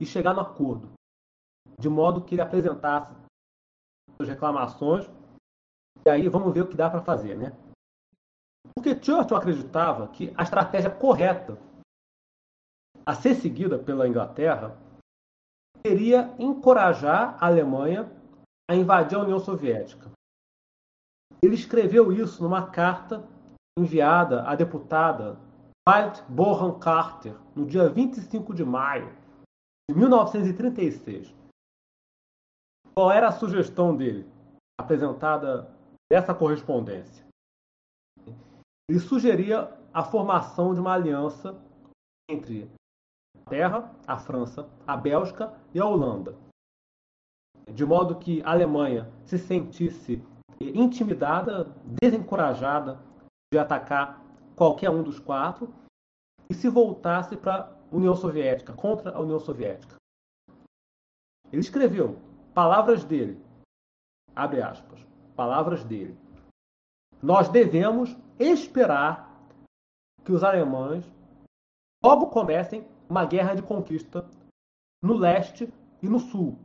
[0.00, 0.90] e chegar no acordo,
[1.78, 3.12] de modo que ele apresentasse
[4.16, 5.08] suas reclamações
[6.06, 7.52] e aí vamos ver o que dá para fazer, né?
[8.74, 11.58] Porque Churchill acreditava que a estratégia correta
[13.04, 14.76] a ser seguida pela Inglaterra
[15.86, 18.10] seria encorajar a Alemanha
[18.70, 20.10] a invadir a União Soviética.
[21.42, 23.26] Ele escreveu isso numa carta
[23.78, 25.38] enviada à deputada
[25.88, 29.16] Dwight Bohan Carter no dia 25 de maio
[29.88, 31.34] de 1936.
[32.94, 34.28] Qual era a sugestão dele,
[34.78, 35.72] apresentada
[36.10, 37.24] nessa correspondência?
[38.90, 41.56] Ele sugeria a formação de uma aliança
[42.28, 46.36] entre a Inglaterra, a França, a Bélgica e a Holanda,
[47.72, 50.22] de modo que a Alemanha se sentisse
[50.60, 51.64] intimidada,
[52.00, 53.00] desencorajada
[53.52, 54.22] de atacar
[54.56, 55.72] qualquer um dos quatro
[56.50, 59.96] e se voltasse para a União Soviética, contra a União Soviética.
[61.52, 62.18] Ele escreveu
[62.54, 63.40] palavras dele,
[64.34, 65.00] abre aspas,
[65.36, 66.16] palavras dele.
[67.22, 69.28] Nós devemos esperar
[70.24, 71.04] que os alemães
[72.04, 74.28] logo comecem uma guerra de conquista
[75.02, 75.72] no leste
[76.02, 76.58] e no sul,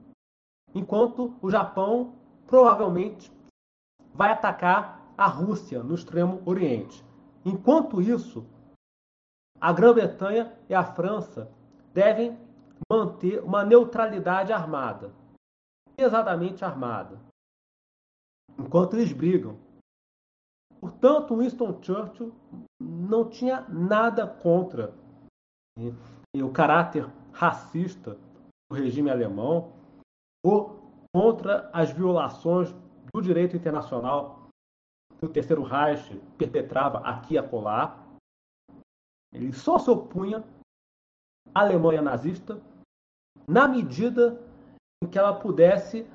[0.74, 2.16] enquanto o Japão
[2.46, 3.32] provavelmente
[4.14, 7.04] vai atacar a Rússia no extremo oriente.
[7.46, 8.46] Enquanto isso,
[9.60, 11.52] a Grã-Bretanha e a França
[11.94, 12.38] devem
[12.92, 15.14] manter uma neutralidade armada,
[15.96, 17.20] pesadamente armada,
[18.58, 19.58] enquanto eles brigam.
[20.80, 22.34] Portanto, Winston Churchill
[22.82, 24.94] não tinha nada contra
[26.36, 28.18] o caráter racista
[28.70, 29.72] do regime alemão
[30.46, 30.84] ou
[31.14, 32.74] contra as violações
[33.14, 34.50] do direito internacional
[35.20, 38.04] que o Terceiro Reich perpetrava aqui e acolá.
[39.32, 40.44] Ele só se opunha
[41.54, 42.60] à Alemanha nazista
[43.48, 44.42] na medida
[45.04, 46.08] em que ela pudesse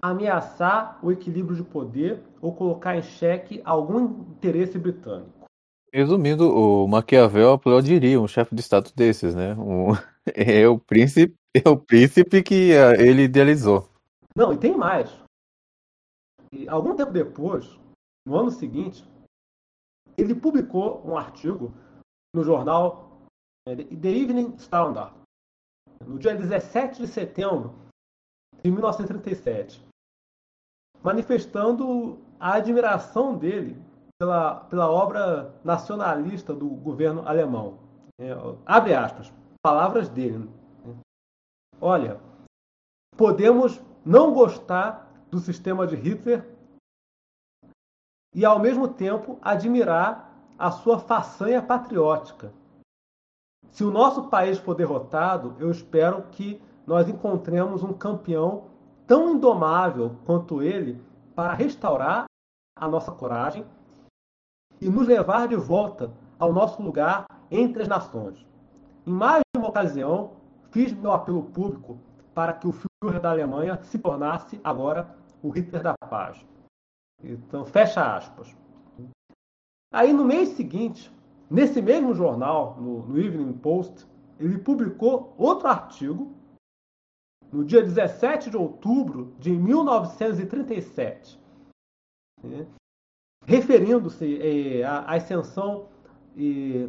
[0.00, 5.44] ameaçar o equilíbrio de poder ou colocar em xeque algum interesse britânico.
[5.92, 9.54] Resumindo, o Maquiavel aplaudiria um chefe de Estado desses, né?
[9.54, 9.92] Um...
[10.34, 13.90] É o príncipe, é o príncipe que ah, ele idealizou.
[14.34, 15.23] Não, e tem mais.
[16.68, 17.78] Algum tempo depois,
[18.26, 19.04] no ano seguinte,
[20.16, 21.72] ele publicou um artigo
[22.34, 23.22] no jornal
[23.66, 25.14] né, The Evening Standard,
[26.04, 27.74] no dia 17 de setembro
[28.62, 29.84] de 1937,
[31.02, 33.76] manifestando a admiração dele
[34.18, 37.78] pela, pela obra nacionalista do governo alemão.
[38.20, 38.30] É,
[38.64, 39.32] abre aspas,
[39.62, 40.38] palavras dele.
[40.38, 40.96] Né?
[41.80, 42.20] Olha,
[43.16, 45.03] podemos não gostar
[45.34, 46.48] do sistema de Hitler
[48.32, 52.52] e, ao mesmo tempo, admirar a sua façanha patriótica.
[53.70, 58.70] Se o nosso país for derrotado, eu espero que nós encontremos um campeão
[59.08, 61.02] tão indomável quanto ele
[61.34, 62.26] para restaurar
[62.76, 63.66] a nossa coragem
[64.80, 68.46] e nos levar de volta ao nosso lugar entre as nações.
[69.04, 70.36] Em mais de uma ocasião,
[70.70, 71.98] fiz meu apelo público
[72.32, 76.44] para que o Führer da Alemanha se tornasse agora o Hitler da paz.
[77.22, 78.56] Então, fecha aspas.
[79.92, 81.12] Aí, no mês seguinte,
[81.50, 84.06] nesse mesmo jornal, no, no Evening Post,
[84.40, 86.34] ele publicou outro artigo
[87.52, 91.38] no dia 17 de outubro de 1937,
[92.42, 92.66] né,
[93.46, 95.88] referindo-se eh, à ascensão
[96.36, 96.88] eh,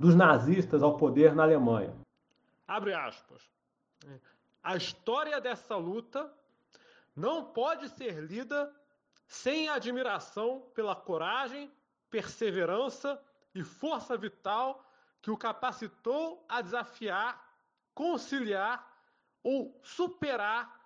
[0.00, 1.94] dos nazistas ao poder na Alemanha.
[2.66, 3.48] Abre aspas.
[4.62, 6.35] A história dessa luta
[7.16, 8.70] não pode ser lida
[9.26, 11.72] sem admiração pela coragem,
[12.10, 13.20] perseverança
[13.54, 14.84] e força vital
[15.22, 17.42] que o capacitou a desafiar,
[17.94, 18.86] conciliar
[19.42, 20.78] ou superar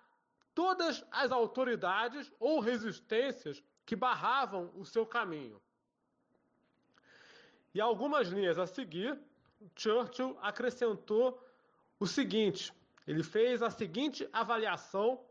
[0.55, 5.61] todas as autoridades ou resistências que barravam o seu caminho.
[7.73, 9.19] E algumas linhas a seguir,
[9.75, 11.45] Churchill acrescentou
[11.99, 12.73] o seguinte:
[13.05, 15.23] ele fez a seguinte avaliação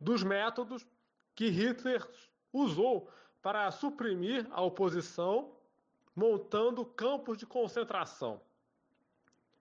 [0.00, 0.86] dos métodos
[1.34, 2.06] que Hitler
[2.52, 3.10] usou
[3.42, 5.52] para suprimir a oposição,
[6.14, 8.40] montando campos de concentração.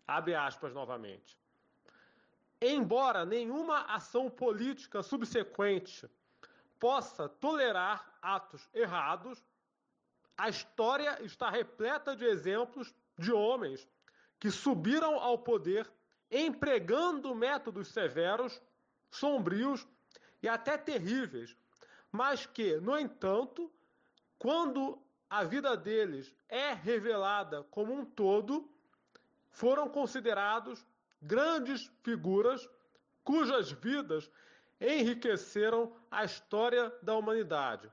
[0.08, 1.38] Abre aspas novamente.
[2.60, 6.10] Embora nenhuma ação política subsequente
[6.80, 9.44] possa tolerar atos errados,
[10.38, 13.88] a história está repleta de exemplos de homens
[14.40, 15.90] que subiram ao poder
[16.32, 18.62] empregando métodos severos,
[19.10, 19.88] sombrios
[20.42, 21.56] e até terríveis,
[22.12, 23.72] mas que, no entanto,
[24.38, 25.00] quando
[25.30, 28.70] a vida deles é revelada como um todo,
[29.50, 30.86] foram considerados
[31.22, 32.70] grandes figuras
[33.24, 34.30] cujas vidas
[34.80, 37.92] enriqueceram a história da humanidade.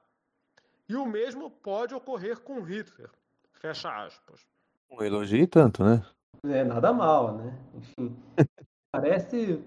[0.89, 3.11] E o mesmo pode ocorrer com Hitler.
[3.55, 4.47] Fecha aspas.
[4.91, 6.05] Um elogio tanto, né?
[6.45, 7.59] É, nada mal, né?
[7.75, 8.17] Enfim.
[8.93, 9.65] Parece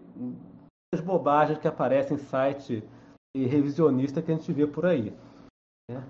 [1.02, 2.84] bobagens que aparecem em site
[3.36, 5.14] revisionista que a gente vê por aí.
[5.90, 6.04] Né?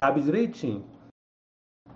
[0.00, 0.84] Cabe direitinho.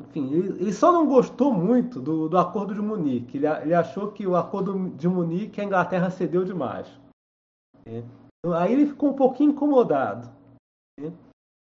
[0.00, 3.38] Enfim, ele, só não gostou muito do, do acordo de Munique.
[3.38, 6.88] Ele, ele, achou que o acordo de Munique a Inglaterra cedeu demais.
[7.86, 8.05] Né?
[8.56, 10.30] Aí ele ficou um pouquinho incomodado.
[11.00, 11.12] Né?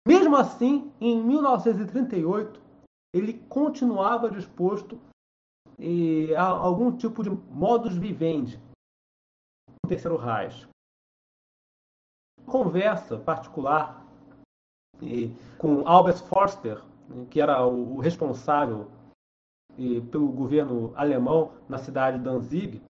[0.06, 2.60] Mesmo assim, em 1938,
[3.14, 4.98] ele continuava disposto
[5.78, 8.58] eh, a algum tipo de modus vivendi
[9.86, 10.68] Terceiro Reich.
[12.46, 14.06] Conversa particular
[15.02, 18.90] eh, com Albert Forster, né, que era o, o responsável
[19.78, 22.82] eh, pelo governo alemão na cidade de Danzig,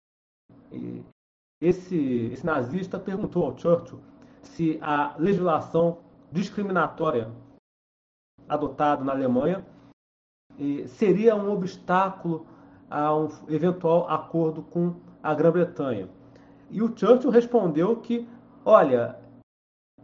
[1.60, 1.96] esse,
[2.32, 4.00] esse nazista perguntou ao Churchill
[4.42, 5.98] se a legislação
[6.30, 7.30] discriminatória
[8.48, 9.64] adotada na Alemanha
[10.88, 12.46] seria um obstáculo
[12.90, 16.08] a um eventual acordo com a Grã-Bretanha.
[16.72, 18.26] E o Churchill respondeu que,
[18.64, 19.18] olha,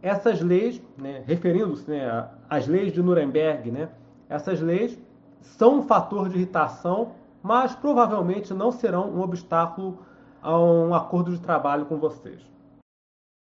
[0.01, 3.91] essas leis, né, referindo-se né, às leis de Nuremberg, né,
[4.29, 4.97] essas leis
[5.41, 10.05] são um fator de irritação, mas provavelmente não serão um obstáculo
[10.41, 12.39] a um acordo de trabalho com vocês.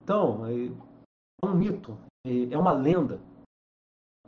[0.02, 1.96] Então, é, é um mito,
[2.26, 3.20] é, é uma lenda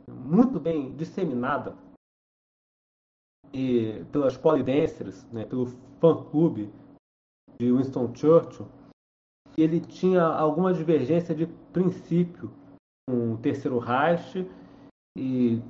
[0.09, 1.75] muito bem disseminada
[4.11, 5.67] pelas polidancers, né, pelo
[5.99, 6.71] fã-clube
[7.59, 8.67] de Winston Churchill,
[9.57, 12.51] ele tinha alguma divergência de princípio
[13.09, 14.47] com o Terceiro Reich
[15.17, 15.61] e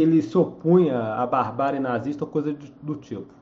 [0.00, 3.32] ele se opunha à barbárie nazista ou coisa do tipo.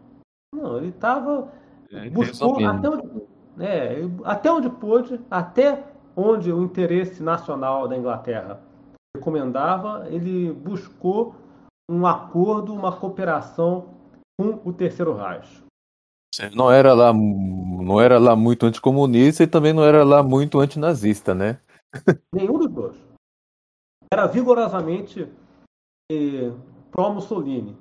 [0.54, 1.52] Não, ele estava
[1.90, 3.22] é, buscou até onde,
[3.60, 5.84] é, até onde pôde, até
[6.16, 8.60] onde o interesse nacional da Inglaterra
[9.16, 11.34] recomendava, ele buscou
[11.90, 13.94] um acordo, uma cooperação
[14.38, 15.62] com o Terceiro Reich.
[16.54, 17.12] Não era lá,
[17.86, 21.60] não era lá muito anticomunista e também não era lá muito antinazista, né?
[22.34, 22.96] Nenhum dos dois.
[24.12, 25.32] Era vigorosamente
[26.10, 26.50] eh,
[26.90, 27.78] pró-Mussolini,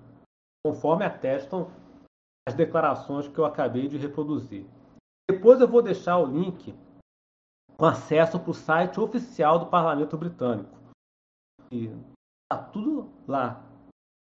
[0.64, 1.72] conforme atestam
[2.48, 4.65] as declarações que eu acabei de reproduzir.
[5.27, 6.76] Depois eu vou deixar o link
[7.76, 10.77] com acesso para o site oficial do Parlamento Britânico.
[11.72, 11.88] E
[12.44, 13.64] está tudo lá,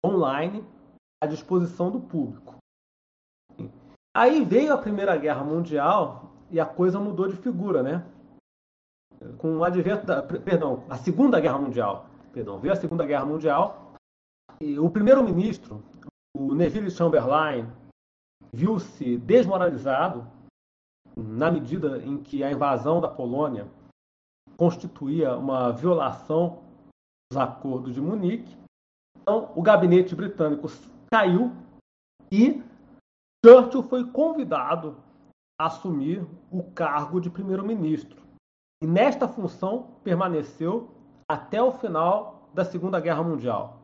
[0.04, 0.64] online,
[1.22, 2.55] à disposição do público.
[4.16, 8.02] Aí veio a Primeira Guerra Mundial e a coisa mudou de figura, né?
[9.36, 12.06] Com o advento da, perdão, a Segunda Guerra Mundial.
[12.32, 13.92] Perdão, veio a Segunda Guerra Mundial
[14.58, 15.84] e o primeiro-ministro,
[16.34, 17.70] o Neville Chamberlain,
[18.50, 20.26] viu-se desmoralizado
[21.14, 23.68] na medida em que a invasão da Polônia
[24.56, 26.62] constituía uma violação
[27.30, 28.56] dos acordos de Munique.
[29.20, 30.68] Então, o gabinete britânico
[31.12, 31.52] caiu
[32.32, 32.62] e
[33.46, 34.96] Churchill foi convidado
[35.56, 38.20] a assumir o cargo de primeiro-ministro.
[38.82, 40.90] E nesta função permaneceu
[41.30, 43.80] até o final da Segunda Guerra Mundial.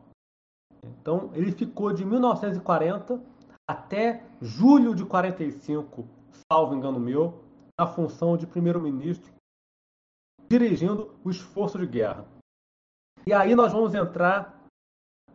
[0.83, 3.23] Então, ele ficou de 1940
[3.65, 6.05] até julho de 45,
[6.51, 7.41] salvo engano meu,
[7.79, 9.33] na função de primeiro-ministro,
[10.49, 12.25] dirigindo o esforço de guerra.
[13.25, 14.61] E aí nós vamos entrar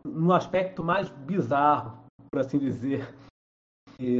[0.04, 3.16] no aspecto mais bizarro, por assim dizer,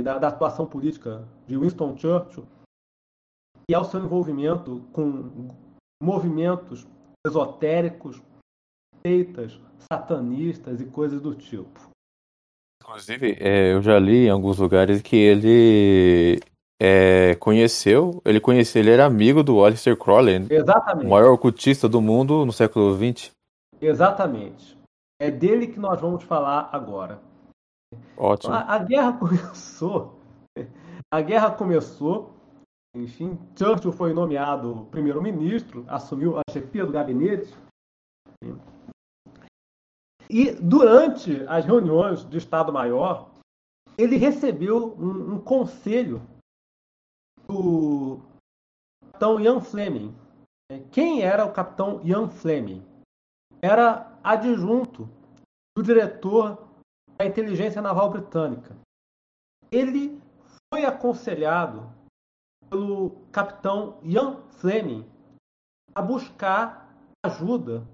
[0.02, 2.46] da, da atuação política de Winston Churchill,
[3.70, 5.48] e é o seu envolvimento com
[6.02, 6.86] movimentos
[7.26, 8.20] esotéricos,
[9.06, 9.60] seitas,
[9.90, 11.88] satanistas e coisas do tipo.
[12.82, 16.40] Inclusive, é, eu já li em alguns lugares que ele
[16.80, 21.06] é, conheceu, ele conheceu, ele era amigo do Aleister Crowley, Exatamente.
[21.06, 23.30] o maior ocultista do mundo no século XX.
[23.80, 24.78] Exatamente.
[25.20, 27.20] É dele que nós vamos falar agora.
[28.18, 28.52] Ótimo.
[28.52, 30.18] A, a guerra começou.
[31.10, 32.34] A guerra começou.
[32.94, 37.56] Enfim, Churchill foi nomeado primeiro-ministro, assumiu a chefia do gabinete.
[40.28, 43.30] E durante as reuniões de Estado-Maior,
[43.96, 46.20] ele recebeu um, um, conselho
[47.46, 48.20] do
[49.00, 50.14] capitão Ian Fleming.
[50.90, 52.84] Quem era o capitão Ian Fleming?
[53.62, 55.08] Era adjunto
[55.74, 56.67] do diretor
[57.18, 58.76] da inteligência naval britânica.
[59.70, 60.20] Ele
[60.72, 61.92] foi aconselhado
[62.70, 65.04] pelo capitão Ian Fleming
[65.94, 66.96] a buscar
[67.26, 67.86] ajuda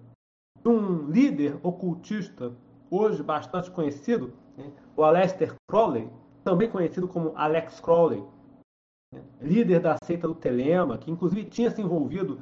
[0.61, 2.55] de um líder ocultista
[2.91, 6.11] hoje bastante conhecido, né, o Aleister Crowley,
[6.45, 8.23] também conhecido como Alex Crowley,
[9.13, 12.41] né, líder da seita do Telema, que inclusive tinha se envolvido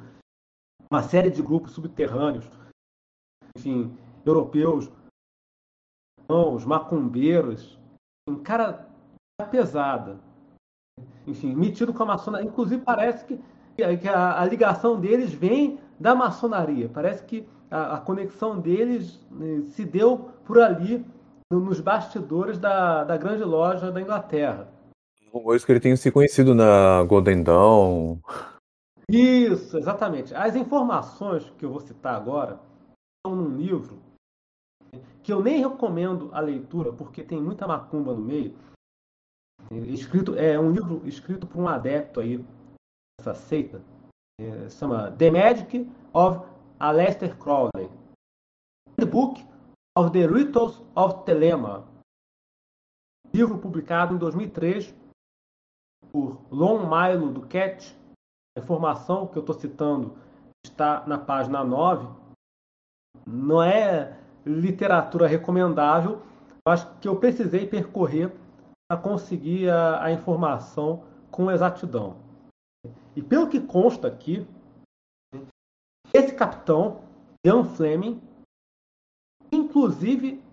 [0.91, 2.45] uma série de grupos subterrâneos,
[3.57, 4.91] enfim, europeus
[6.33, 7.79] os macumbeiros,
[8.27, 8.87] um cara
[9.51, 10.17] pesada.
[11.25, 12.47] Enfim, metido com a maçonaria.
[12.47, 13.39] Inclusive, parece que,
[13.75, 16.89] que a, a, ligação deles vem da maçonaria.
[16.89, 21.05] Parece que a, a conexão deles né, se deu por ali,
[21.51, 24.67] no, nos bastidores da, da grande loja da Inglaterra.
[25.31, 28.19] Rumores que ele tenha se conhecido na Golden Dawn.
[29.09, 30.33] Isso, exatamente.
[30.35, 32.59] As informações que eu vou citar agora
[33.17, 33.97] estão num livro
[35.23, 38.55] que eu nem recomendo a leitura, porque tem muita macumba no meio.
[39.71, 42.45] Escrito, é um livro escrito por um adepto aí
[43.17, 43.81] dessa seita.
[44.39, 46.45] É, chama The Magic of
[46.79, 47.89] Aleister Crowley.
[48.97, 49.41] The Book
[49.97, 51.87] of the Rituals of Telema.
[53.33, 54.93] Livro publicado em 2003
[56.11, 57.95] por Lon Milo Cat.
[58.57, 60.17] A informação que eu estou citando
[60.65, 62.07] está na página 9.
[63.25, 66.21] Não é literatura recomendável,
[66.67, 68.31] acho que eu precisei percorrer
[68.87, 72.17] para conseguir a, a, informação com exatidão.
[73.15, 74.45] E pelo que consta aqui,
[76.13, 77.01] esse capitão,
[77.45, 78.21] Ian Fleming,
[79.51, 80.43] inclusive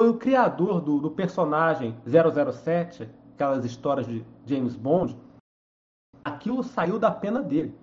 [0.00, 5.16] foi o criador do, do personagem 007, aquelas histórias de James Bond,
[6.24, 7.74] aquilo saiu da pena dele.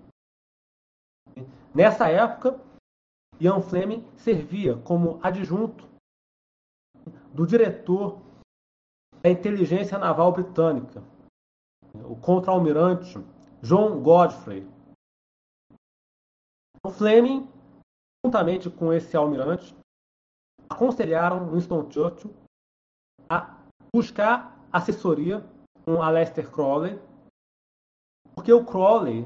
[1.73, 2.59] Nessa época,
[3.39, 5.85] Ian Fleming servia como adjunto
[7.33, 8.21] do diretor
[9.21, 11.03] da inteligência naval britânica,
[12.09, 13.17] o contra-almirante
[13.61, 14.65] John Godfrey.
[16.85, 17.49] O Fleming,
[18.25, 19.75] juntamente com esse almirante,
[20.69, 22.33] aconselharam Winston Churchill
[23.29, 23.59] a
[23.93, 25.43] buscar assessoria
[25.83, 26.99] com Aleister Crowley,
[28.33, 29.25] porque o Crowley,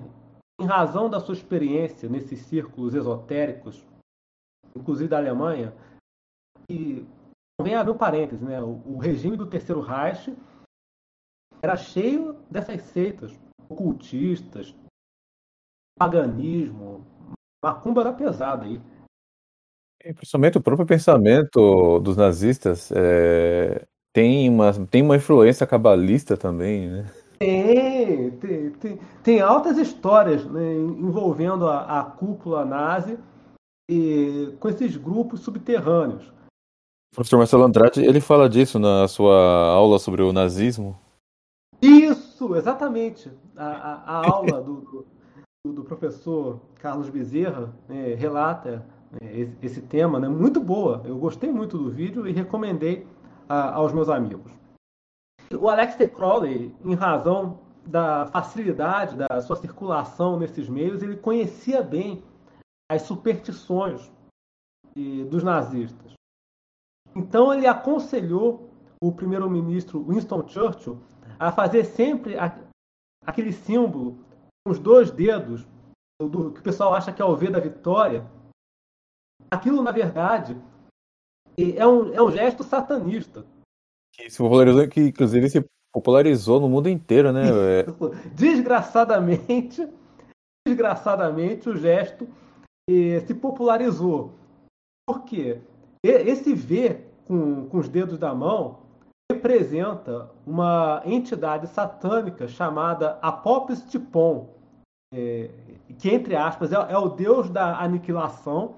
[0.59, 3.85] em razão da sua experiência nesses círculos esotéricos
[4.75, 5.73] inclusive da Alemanha,
[6.69, 7.05] e
[7.61, 8.61] vem abrir um parênteses, né?
[8.61, 10.33] O, o, regime do Terceiro Reich
[11.61, 13.37] era cheio dessas seitas
[13.67, 14.73] ocultistas,
[15.97, 17.05] paganismo,
[17.63, 18.81] macumba da pesada aí.
[20.01, 26.89] É, principalmente o próprio pensamento dos nazistas é, tem uma, tem uma influência cabalista também,
[26.89, 27.05] né?
[27.37, 33.17] Tem, tem, tem, tem altas histórias né, envolvendo a, a cúpula nazi
[33.89, 36.27] e com esses grupos subterrâneos.
[37.11, 40.95] O professor Marcelo Andrade, ele fala disso na sua aula sobre o nazismo.
[41.81, 43.31] Isso, exatamente.
[43.57, 45.05] A, a, a aula do,
[45.65, 51.01] do, do, professor Carlos Bezerra né, relata né, esse, esse, tema, né, muito boa.
[51.03, 53.07] Eu gostei muito do vídeo e recomendei
[53.47, 54.51] a, aos meus amigos.
[55.59, 56.07] O Alex T.
[56.07, 62.23] Crowley, em razão da facilidade da sua circulação nesses meios, ele conhecia bem
[62.89, 64.11] as superstições
[65.29, 66.13] dos nazistas.
[67.15, 68.69] Então ele aconselhou
[69.01, 71.01] o primeiro-ministro Winston Churchill
[71.39, 72.35] a fazer sempre
[73.25, 74.17] aquele símbolo
[74.65, 75.65] com os dois dedos,
[76.21, 78.29] do, que o pessoal acha que é o V da vitória.
[79.49, 80.61] Aquilo, na verdade,
[81.57, 83.45] é um, é um gesto satanista.
[84.13, 87.43] Que se popularizou, que inclusive se popularizou no mundo inteiro, né?
[88.35, 89.87] Desgraçadamente,
[90.67, 92.27] desgraçadamente o gesto
[92.89, 94.33] eh, se popularizou.
[95.07, 95.61] Por quê?
[96.03, 98.79] Esse V com, com os dedos da mão
[99.31, 104.49] representa uma entidade satânica chamada Apopis Tipon,
[105.13, 105.51] é,
[105.99, 108.75] que, entre aspas, é, é, o deus da aniquilação,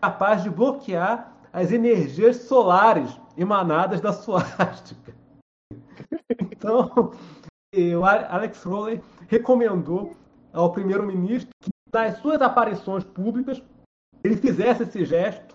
[0.00, 5.14] capaz de bloquear as energias solares emanadas da suástica.
[6.40, 7.12] Então,
[7.98, 10.14] o Alex Rowley recomendou
[10.52, 13.62] ao primeiro-ministro que, nas suas aparições públicas,
[14.24, 15.54] ele fizesse esse gesto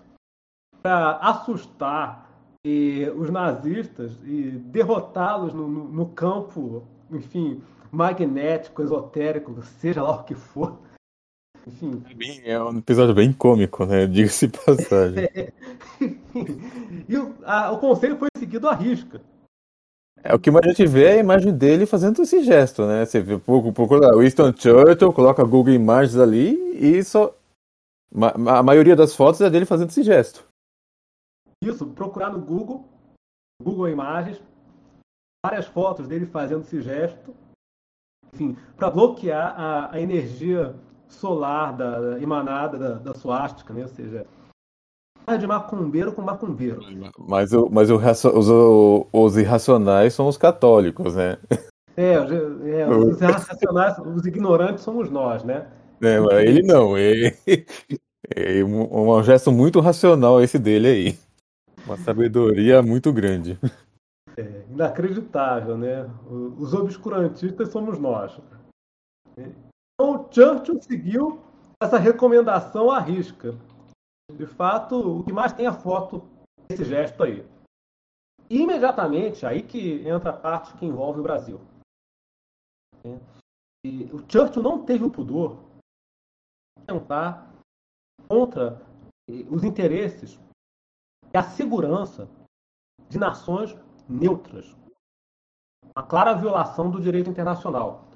[0.80, 2.30] para assustar
[2.64, 10.24] e, os nazistas e derrotá-los no, no, no campo, enfim, magnético, esotérico, seja lá o
[10.24, 10.78] que for.
[11.66, 12.02] Enfim.
[12.44, 14.06] É um episódio bem cômico, né?
[14.08, 15.28] Diga-se passagem.
[16.00, 16.14] É.
[17.08, 19.20] e o, a, o conselho foi seguido à risca.
[20.22, 23.04] É, o que mais a gente vê é a imagem dele fazendo esse gesto, né?
[23.04, 27.34] Você vê, procura Winston Churchill, coloca Google Imagens ali e só.
[28.48, 30.46] A maioria das fotos é dele fazendo esse gesto.
[31.62, 32.88] Isso, procurar no Google,
[33.62, 34.40] Google Imagens,
[35.44, 37.34] várias fotos dele fazendo esse gesto,
[38.32, 40.74] enfim, para bloquear a, a, energia
[41.08, 43.82] solar da, da emanada da, da suástica, né?
[43.82, 44.26] Ou seja,
[45.36, 46.80] de macumbeiro com macumbeiro.
[47.18, 51.38] Mas, o, mas o, os, os irracionais são os católicos, né?
[51.96, 55.66] É, é os irracionais, os ignorantes somos nós, né?
[56.00, 57.36] É, ele não, ele,
[58.34, 61.18] é um, um gesto muito racional esse dele aí.
[61.86, 63.58] Uma sabedoria muito grande.
[64.36, 66.08] É, inacreditável, né?
[66.58, 68.38] Os obscurantistas somos nós.
[69.36, 71.40] Então, Churchill seguiu
[71.82, 73.54] essa recomendação à risca.
[74.30, 76.28] De fato, o que mais tem a foto
[76.68, 77.46] desse gesto aí.
[78.50, 81.60] Imediatamente, aí que entra a parte que envolve o Brasil.
[83.84, 85.56] E o Churchill não teve o pudor
[86.78, 87.54] de tentar
[88.28, 88.80] contra
[89.50, 90.38] os interesses
[91.32, 92.28] e a segurança
[93.08, 93.74] de nações
[94.08, 94.74] neutras.
[95.94, 98.08] Uma clara violação do direito internacional.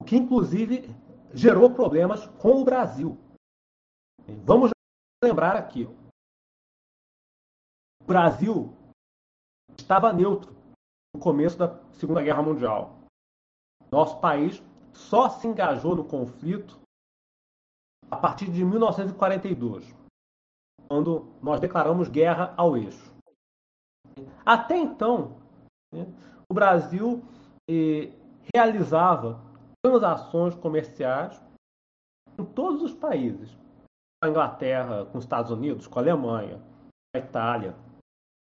[0.00, 0.88] O que, inclusive,
[1.32, 3.16] gerou problemas com o Brasil.
[4.44, 4.71] Vamos
[5.22, 5.84] lembrar aqui.
[8.00, 8.76] O Brasil
[9.78, 10.52] estava neutro
[11.14, 12.98] no começo da Segunda Guerra Mundial.
[13.90, 14.62] Nosso país
[14.92, 16.80] só se engajou no conflito
[18.10, 19.94] a partir de 1942
[20.88, 23.12] quando nós declaramos guerra ao eixo.
[24.44, 25.40] Até então,
[25.92, 26.06] né,
[26.50, 27.22] o Brasil
[27.70, 28.12] eh,
[28.54, 29.40] realizava
[29.82, 31.40] transações comerciais
[32.36, 33.61] com todos os países.
[34.22, 37.74] A Inglaterra, com os Estados Unidos, com a Alemanha, com a Itália.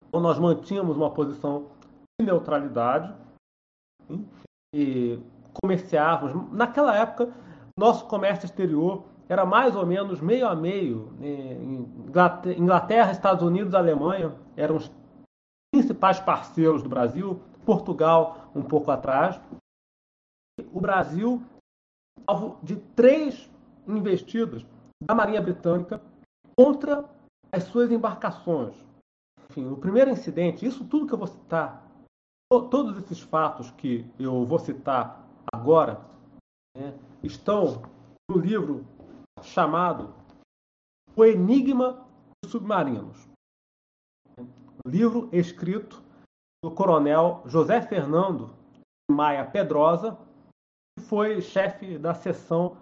[0.07, 1.71] Então nós mantínhamos uma posição
[2.19, 3.13] de neutralidade
[4.73, 5.19] e
[5.61, 6.51] comerciávamos.
[6.53, 7.33] Naquela época,
[7.77, 11.11] nosso comércio exterior era mais ou menos meio a meio.
[11.19, 11.57] Né,
[12.57, 14.89] Inglaterra, Estados Unidos, Alemanha eram os
[15.73, 19.39] principais parceiros do Brasil, Portugal um pouco atrás.
[20.71, 21.43] O Brasil,
[22.25, 23.51] alvo de três
[23.85, 24.65] investidas
[25.01, 26.01] da Marinha Britânica
[26.55, 27.07] contra
[27.51, 28.75] as suas embarcações.
[29.49, 31.87] Enfim, o primeiro incidente, isso tudo que eu vou citar,
[32.49, 36.01] todos esses fatos que eu vou citar agora,
[36.75, 37.81] né, estão
[38.29, 38.85] no livro
[39.41, 40.13] chamado
[41.15, 42.05] O Enigma
[42.43, 43.27] dos Submarinos.
[44.85, 46.01] Livro escrito
[46.61, 48.55] pelo coronel José Fernando
[49.09, 50.17] Maia Pedrosa,
[50.97, 52.77] que foi chefe da seção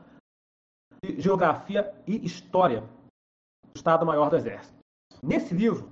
[1.20, 4.76] Geografia e História do Estado-Maior do Exército.
[5.22, 5.90] Nesse livro,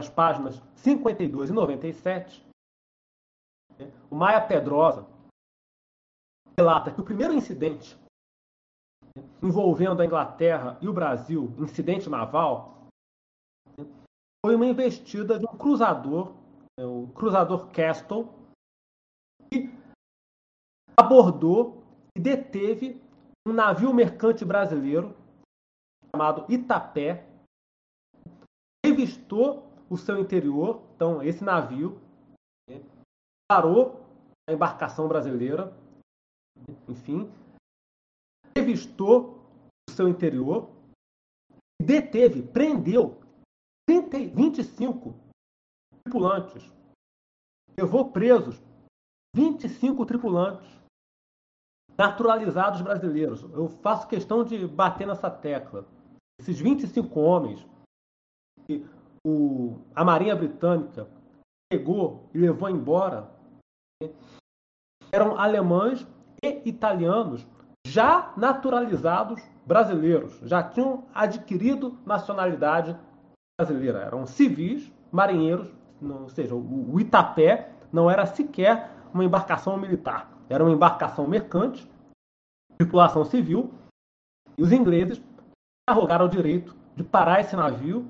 [0.00, 2.46] as páginas 52 e 97,
[3.78, 5.06] né, o Maia Pedrosa
[6.58, 7.96] relata que o primeiro incidente
[9.16, 12.88] né, envolvendo a Inglaterra e o Brasil, incidente naval,
[13.78, 13.84] né,
[14.44, 16.34] foi uma investida de um cruzador,
[16.78, 18.28] o cruzador Castle,
[19.50, 19.70] que
[20.96, 21.82] abordou
[22.16, 23.03] e deteve
[23.46, 25.14] um navio mercante brasileiro
[26.10, 27.26] chamado Itapé,
[28.84, 32.00] revistou o seu interior, então esse navio
[32.68, 32.80] né,
[33.50, 34.00] parou
[34.48, 35.76] a embarcação brasileira,
[36.88, 37.30] enfim,
[38.56, 39.40] revistou
[39.88, 40.70] o seu interior,
[41.82, 43.20] deteve, prendeu
[43.86, 45.14] 30, 25
[46.04, 46.62] tripulantes,
[47.76, 48.62] levou presos
[49.34, 50.83] 25 tripulantes
[51.96, 53.42] naturalizados brasileiros.
[53.52, 55.86] Eu faço questão de bater nessa tecla.
[56.40, 57.66] Esses 25 homens
[58.66, 58.84] que
[59.26, 61.08] o, a Marinha Britânica
[61.70, 63.30] pegou e levou embora
[65.12, 66.06] eram alemães
[66.42, 67.46] e italianos
[67.86, 72.96] já naturalizados brasileiros, já tinham adquirido nacionalidade
[73.58, 74.00] brasileira.
[74.00, 75.72] Eram civis, marinheiros,
[76.02, 81.88] ou seja, o Itapé não era sequer uma embarcação militar, era uma embarcação mercante,
[82.78, 83.72] tripulação civil,
[84.56, 85.20] e os ingleses
[85.88, 88.08] arrogaram o direito de parar esse navio,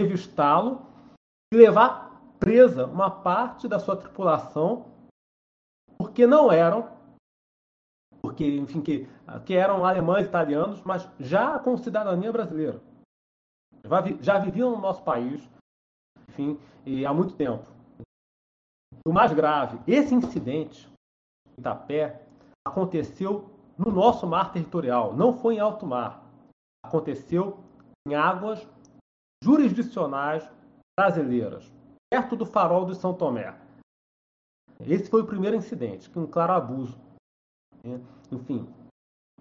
[0.00, 0.86] revistá-lo
[1.52, 4.86] e levar presa uma parte da sua tripulação,
[5.98, 6.90] porque não eram,
[8.22, 9.06] porque, enfim, que,
[9.44, 12.80] que eram alemães italianos, mas já com cidadania brasileira.
[13.84, 15.48] Já, já viviam no nosso país,
[16.28, 16.58] enfim,
[17.06, 17.66] há muito tempo.
[19.06, 20.90] O mais grave, esse incidente
[21.60, 22.22] Itapé
[22.66, 26.26] aconteceu no nosso mar territorial, não foi em alto mar.
[26.84, 27.58] Aconteceu
[28.08, 28.66] em águas
[29.42, 30.50] jurisdicionais
[30.98, 31.70] brasileiras,
[32.10, 33.54] perto do farol de São Tomé.
[34.80, 36.98] Esse foi o primeiro incidente, um claro abuso.
[37.84, 38.00] Né?
[38.32, 38.66] Enfim,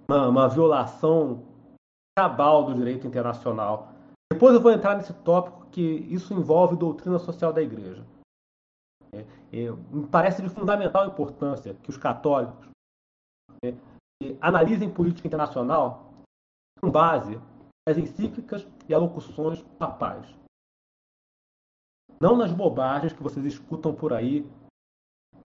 [0.08, 1.44] uma, uma violação
[2.18, 3.94] cabal do direito internacional.
[4.32, 8.06] Depois eu vou entrar nesse tópico que isso envolve doutrina social da Igreja.
[9.12, 12.70] É, é, me parece de fundamental importância que os católicos
[13.64, 13.74] é,
[14.40, 16.10] analisem política internacional
[16.80, 17.40] com base
[17.88, 20.28] nas encíclicas e alocuções papais.
[22.22, 24.46] Não nas bobagens que vocês escutam por aí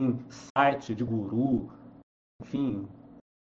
[0.00, 1.70] em site de guru,
[2.42, 2.88] enfim,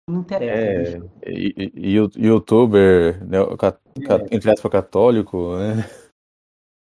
[0.08, 1.10] não interessa.
[1.22, 4.34] É, e, e, youtuber, né, é.
[4.34, 5.88] entre aspas, católico, né?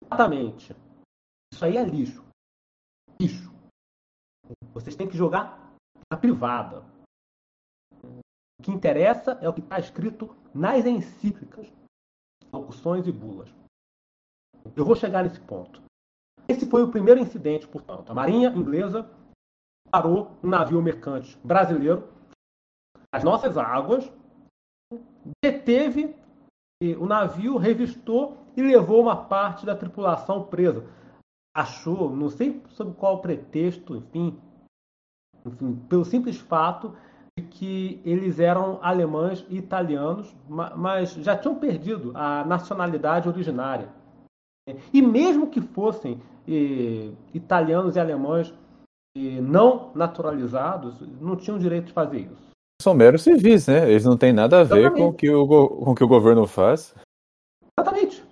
[0.04, 0.74] Exatamente.
[1.52, 2.24] Isso aí é lixo.
[3.22, 3.52] Lixo.
[4.74, 5.72] Vocês têm que jogar
[6.10, 6.84] na privada.
[8.58, 11.72] O que interessa é o que está escrito nas encíclicas,
[12.52, 13.48] locuções e bulas.
[14.74, 15.80] Eu vou chegar nesse ponto.
[16.48, 18.10] Esse foi o primeiro incidente, portanto.
[18.10, 19.08] A Marinha Inglesa
[19.88, 22.08] parou um navio mercante brasileiro
[23.14, 24.10] nas nossas águas,
[25.44, 26.16] deteve
[26.98, 30.82] o navio, revistou e levou uma parte da tripulação presa.
[31.54, 34.38] Achou, não sei sob qual pretexto, enfim,
[35.44, 36.94] enfim, pelo simples fato
[37.38, 43.88] de que eles eram alemães e italianos, mas já tinham perdido a nacionalidade originária.
[44.92, 48.54] E mesmo que fossem e, italianos e alemães
[49.16, 52.50] e não naturalizados, não tinham direito de fazer isso.
[52.80, 53.88] São meros civis, né?
[53.90, 56.46] Eles não têm nada a ver com o, que o, com o que o governo
[56.46, 56.94] faz.
[57.78, 58.24] Exatamente.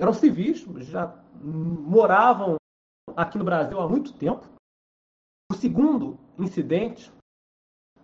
[0.00, 1.06] Eram civis, já
[1.40, 2.56] moravam
[3.16, 4.46] aqui no Brasil há muito tempo.
[5.50, 7.12] O segundo incidente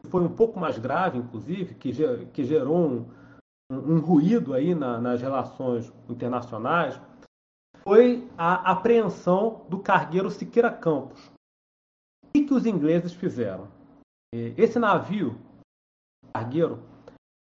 [0.08, 1.92] foi um pouco mais grave, inclusive, que,
[2.32, 3.10] que gerou um,
[3.70, 7.00] um, ruído aí na, nas relações internacionais,
[7.82, 11.30] foi a apreensão do cargueiro Siqueira Campos.
[12.24, 13.68] O que, que os ingleses fizeram?
[14.56, 15.38] Esse navio
[16.32, 16.82] cargueiro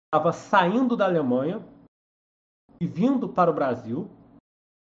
[0.06, 1.64] estava saindo da Alemanha
[2.80, 4.10] e vindo para o Brasil.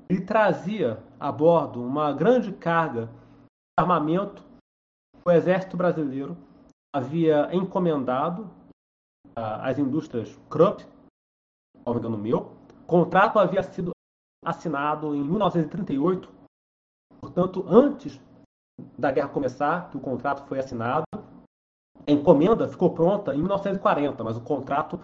[0.10, 3.12] Ele trazia a bordo uma grande carga de
[3.80, 6.38] armamento que o exército brasileiro
[6.94, 8.50] havia encomendado
[9.36, 10.86] às indústrias Krupp,
[11.86, 12.56] ao engano meu.
[12.84, 13.92] O contrato havia sido
[14.46, 16.30] assinado em 1938,
[17.22, 18.20] portanto, antes
[18.98, 21.06] da guerra começar, que o contrato foi assinado.
[22.06, 25.00] A encomenda ficou pronta em 1940, mas o contrato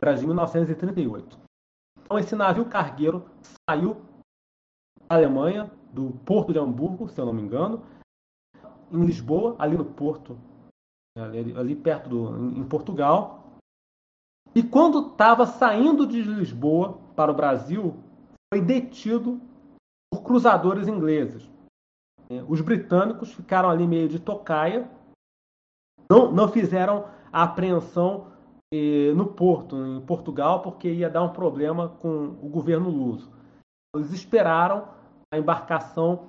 [0.00, 1.43] era de 1938.
[2.04, 3.24] Então, esse navio cargueiro
[3.68, 3.96] saiu
[5.08, 7.82] da Alemanha, do porto de Hamburgo, se eu não me engano,
[8.90, 10.38] em Lisboa, ali no porto,
[11.16, 13.58] ali, ali perto do, em Portugal.
[14.54, 17.96] E quando estava saindo de Lisboa para o Brasil,
[18.52, 19.40] foi detido
[20.24, 21.48] cruzadores ingleses.
[22.48, 24.90] Os britânicos ficaram ali meio de tocaia,
[26.10, 28.32] não, não fizeram a apreensão
[29.14, 33.30] no porto, em Portugal, porque ia dar um problema com o governo luso.
[33.94, 34.88] Eles esperaram
[35.32, 36.28] a embarcação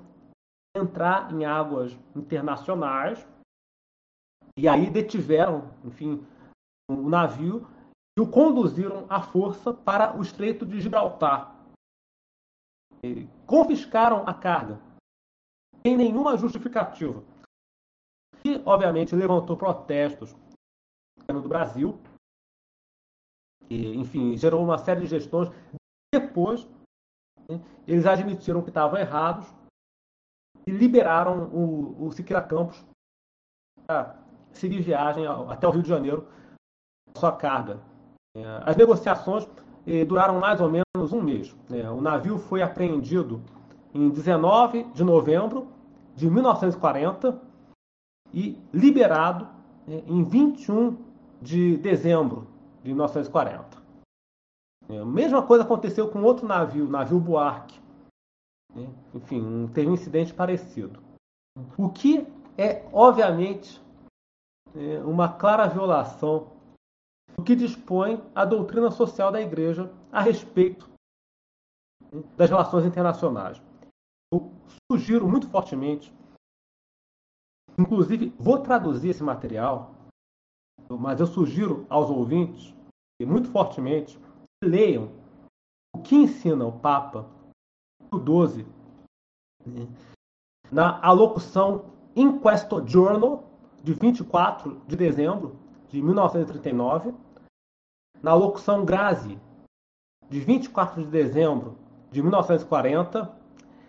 [0.75, 3.25] entrar em águas internacionais
[4.57, 6.25] e aí detiveram, enfim,
[6.89, 7.67] o navio
[8.17, 11.55] e o conduziram à força para o Estreito de Gibraltar.
[13.03, 14.79] E confiscaram a carga
[15.85, 17.23] sem nenhuma justificativa.
[18.43, 20.35] E, obviamente, levantou protestos
[21.27, 21.99] do Brasil.
[23.69, 25.49] E, enfim, gerou uma série de gestões.
[26.13, 26.67] Depois,
[27.49, 29.47] né, eles admitiram que estavam errados
[30.67, 32.83] e liberaram o, o Siqueira Campos
[33.85, 34.17] para
[34.51, 36.27] seguir viagem até o Rio de Janeiro
[37.17, 37.79] sua carga.
[38.35, 39.47] É, as negociações
[39.87, 41.55] eh, duraram mais ou menos um mês.
[41.69, 41.89] Né.
[41.89, 43.41] O navio foi apreendido
[43.93, 45.67] em 19 de novembro
[46.15, 47.39] de 1940
[48.33, 49.47] e liberado
[49.87, 50.97] né, em 21
[51.41, 52.47] de dezembro
[52.85, 53.83] de 1940.
[54.87, 57.81] É, a mesma coisa aconteceu com outro navio, o navio Buarque.
[58.75, 58.87] Né?
[59.15, 61.01] Enfim, teve um incidente parecido.
[61.77, 63.81] O que é, obviamente,
[64.75, 66.51] é, uma clara violação
[67.35, 70.87] do que dispõe a doutrina social da Igreja a respeito
[72.11, 73.59] né, das relações internacionais.
[74.31, 74.51] Eu
[74.91, 76.13] sugiro muito fortemente,
[77.79, 79.94] inclusive vou traduzir esse material,
[80.89, 82.73] mas eu sugiro aos ouvintes,
[83.19, 84.17] e muito fortemente,
[84.61, 85.09] que leiam
[85.95, 87.25] o que ensina o Papa
[88.11, 88.65] o 12
[89.65, 89.87] né,
[90.71, 91.85] na alocução
[92.15, 93.43] In Questo Journal
[93.83, 95.55] de 24 de dezembro
[95.89, 97.13] de 1939,
[98.21, 99.39] na alocução Grazi
[100.29, 101.77] de 24 de dezembro
[102.11, 103.45] de 1940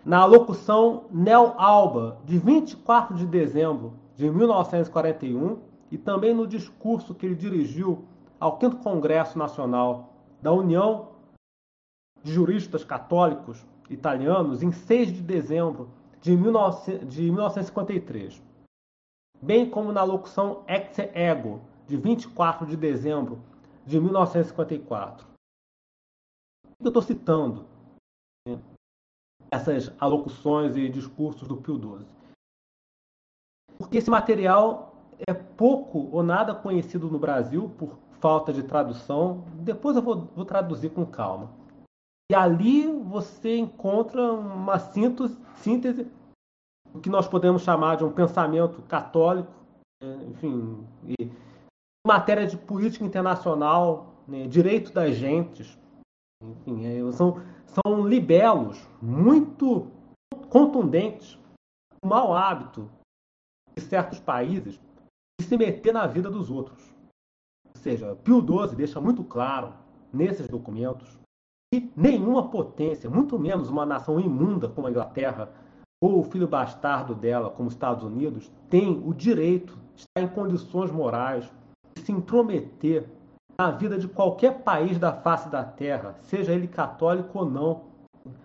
[0.07, 5.59] na locução Nel Alba, de 24 de dezembro de 1941,
[5.91, 8.05] e também no discurso que ele dirigiu
[8.39, 11.11] ao 5 Congresso Nacional da União
[12.23, 15.89] de Juristas Católicos Italianos, em 6 de dezembro
[16.21, 18.43] de, 19, de 1953,
[19.41, 23.41] bem como na locução Ex Ego, de 24 de dezembro
[23.85, 25.25] de 1954.
[26.65, 27.65] O que eu estou citando?
[29.51, 32.05] essas alocuções e discursos do Pio XII.
[33.77, 34.86] Porque esse material
[35.27, 39.43] é pouco ou nada conhecido no Brasil por falta de tradução.
[39.55, 41.49] Depois eu vou, vou traduzir com calma.
[42.29, 46.07] E ali você encontra uma síntese,
[46.91, 49.51] do que nós podemos chamar de um pensamento católico,
[50.03, 51.31] né, enfim, e
[52.05, 55.77] matéria de política internacional, né, direito das gentes,
[56.43, 59.91] enfim, é, são são libelos muito
[60.49, 61.37] contundentes,
[62.03, 62.89] o mau hábito
[63.75, 64.79] de certos países
[65.39, 66.93] de se meter na vida dos outros.
[67.75, 69.73] Ou seja, Pio XII deixa muito claro
[70.11, 71.17] nesses documentos
[71.71, 75.51] que nenhuma potência, muito menos uma nação imunda como a Inglaterra
[76.01, 80.91] ou o filho bastardo dela, como os Estados Unidos, tem o direito, está em condições
[80.91, 81.51] morais
[81.95, 83.09] de se intrometer
[83.59, 87.81] na vida de qualquer país da face da Terra, seja ele católico ou não.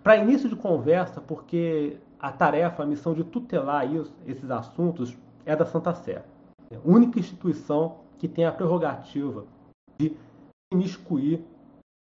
[0.01, 5.15] Para início de conversa, porque a tarefa, a missão de tutelar isso, esses assuntos
[5.45, 6.23] é da Santa Sé.
[6.73, 9.45] É única instituição que tem a prerrogativa
[9.99, 10.15] de
[10.73, 11.41] imiscuir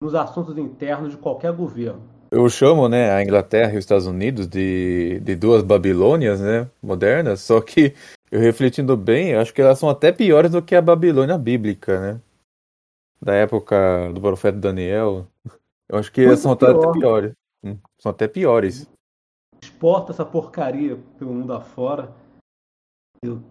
[0.01, 2.01] nos assuntos internos de qualquer governo.
[2.31, 7.41] Eu chamo né, a Inglaterra e os Estados Unidos de, de duas Babilônias né, modernas,
[7.41, 7.93] só que
[8.31, 12.21] eu refletindo bem, acho que elas são até piores do que a Babilônia bíblica, né?
[13.21, 15.25] da época do profeta Daniel,
[15.89, 16.77] eu acho que são pior.
[16.77, 17.33] até piores.
[17.63, 18.87] Hum, são até piores.
[19.61, 22.13] Exporta essa porcaria pelo mundo afora.
[23.23, 23.41] Eu,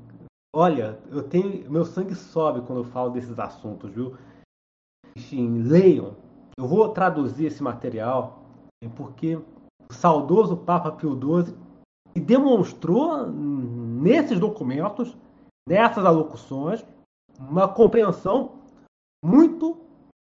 [0.55, 1.71] olha, eu tenho.
[1.71, 4.17] Meu sangue sobe quando eu falo desses assuntos, viu?
[5.17, 6.17] Enfim, leiam.
[6.57, 8.43] Eu vou traduzir esse material
[8.97, 11.55] porque o saudoso Papa Pio XII
[12.21, 15.17] demonstrou nesses documentos,
[15.69, 16.85] nessas alocuções,
[17.39, 18.59] uma compreensão
[19.25, 19.81] muito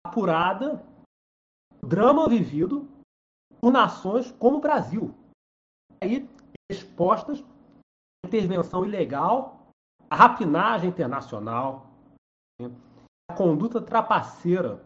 [0.07, 0.85] apurada
[1.83, 2.89] o drama vivido
[3.61, 5.15] por nações como o Brasil.
[6.01, 6.29] Aí,
[6.71, 7.43] expostas
[8.25, 9.62] à intervenção ilegal,
[10.13, 11.87] à rapinagem internacional,
[12.61, 12.71] né,
[13.31, 14.85] à conduta trapaceira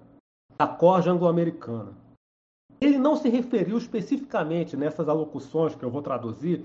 [0.57, 1.93] da corja anglo-americana.
[2.81, 6.65] Ele não se referiu especificamente nessas alocuções que eu vou traduzir,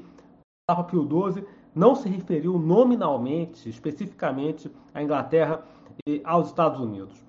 [0.69, 1.43] Papa Pio XII
[1.73, 5.65] não se referiu nominalmente, especificamente à Inglaterra
[6.05, 7.19] e aos Estados Unidos.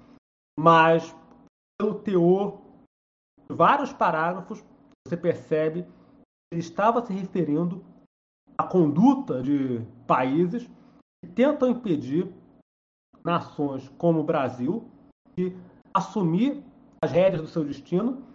[0.60, 1.16] Mas
[1.80, 2.60] pelo teor
[3.48, 4.62] de vários parágrafos,
[5.08, 5.86] você percebe
[6.52, 7.82] ele estava se referindo
[8.58, 10.68] à conduta de países
[11.22, 12.28] que tentam impedir
[13.24, 14.90] nações como o Brasil
[15.36, 15.56] de
[15.94, 16.62] assumir
[17.00, 18.26] as rédeas do seu destino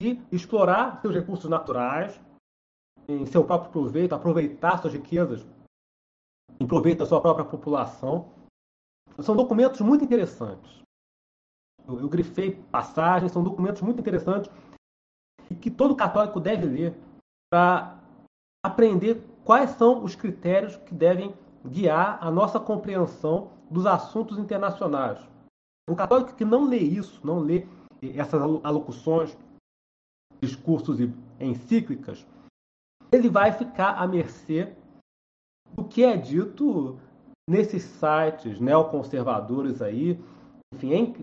[0.00, 2.20] e explorar seus recursos naturais
[3.08, 5.44] em seu próprio proveito, aproveitar suas riquezas
[6.60, 8.30] em proveito da sua própria população.
[9.20, 10.82] São documentos muito interessantes.
[11.86, 14.50] Eu, eu grifei passagens, são documentos muito interessantes
[15.50, 16.94] e que todo católico deve ler
[17.50, 17.98] para
[18.62, 21.34] aprender quais são os critérios que devem
[21.66, 25.18] guiar a nossa compreensão dos assuntos internacionais.
[25.88, 27.66] O católico que não lê isso, não lê
[28.14, 29.36] essas alocuções,
[30.40, 32.26] discursos e encíclicas,
[33.10, 34.74] ele vai ficar à mercê
[35.74, 36.98] do que é dito
[37.48, 40.22] nesses sites neoconservadores aí.
[40.74, 41.14] Enfim,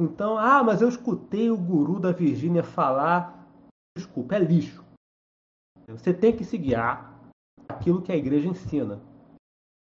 [0.00, 3.46] então, ah, mas eu escutei o guru da Virgínia falar.
[3.96, 4.84] Desculpa, é lixo.
[5.88, 7.18] Você tem que se guiar
[7.68, 9.00] aquilo que a igreja ensina.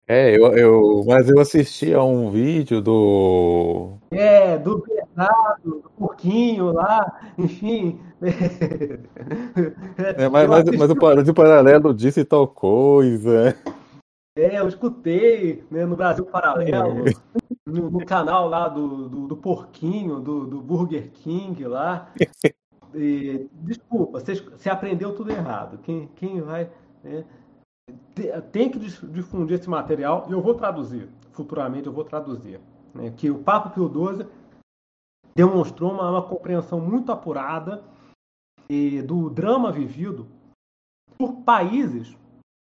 [0.09, 3.97] É, eu, eu, mas eu assisti a um vídeo do.
[4.09, 7.99] É, do Bernardo, do Porquinho lá, enfim.
[10.17, 13.55] É, mas, mas, mas, o, paralelo disse tal coisa.
[14.37, 17.11] É, eu escutei né, no Brasil Paralelo, é.
[17.65, 22.11] no, no, canal lá do, do, do Porquinho, do, do, Burger King lá.
[22.95, 25.77] E, desculpa, você, você, aprendeu tudo errado.
[25.83, 26.69] Quem, quem vai.
[27.03, 27.23] Né,
[28.51, 31.09] tem que difundir esse material e eu vou traduzir.
[31.31, 32.59] Futuramente eu vou traduzir.
[32.93, 34.27] Né, que o Papa Pio XII
[35.35, 37.83] demonstrou uma, uma compreensão muito apurada
[38.69, 40.27] e, do drama vivido
[41.17, 42.17] por países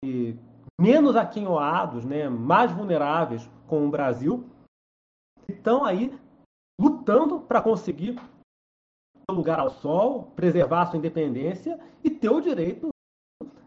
[0.04, 0.36] e,
[0.80, 4.44] menos aquinhoados, né, mais vulneráveis com o Brasil,
[5.48, 6.12] estão aí
[6.80, 8.20] lutando para conseguir
[9.30, 12.88] o lugar ao sol, preservar sua independência e ter o direito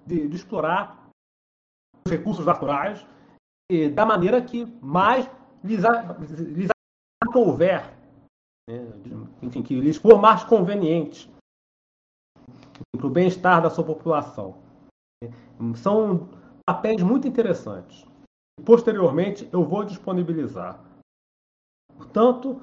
[0.05, 1.00] de, de explorar
[2.07, 3.05] recursos naturais
[3.71, 5.29] e, da maneira que mais
[5.63, 5.83] lhes,
[6.37, 6.69] lhes
[7.33, 7.93] houver,
[8.69, 8.87] né,
[9.41, 11.31] enfim, que lhes for mais conveniente
[12.97, 14.61] para o bem-estar da sua população.
[15.75, 16.29] São
[16.65, 18.05] papéis muito interessantes.
[18.65, 20.83] Posteriormente, eu vou disponibilizar.
[21.95, 22.61] Portanto,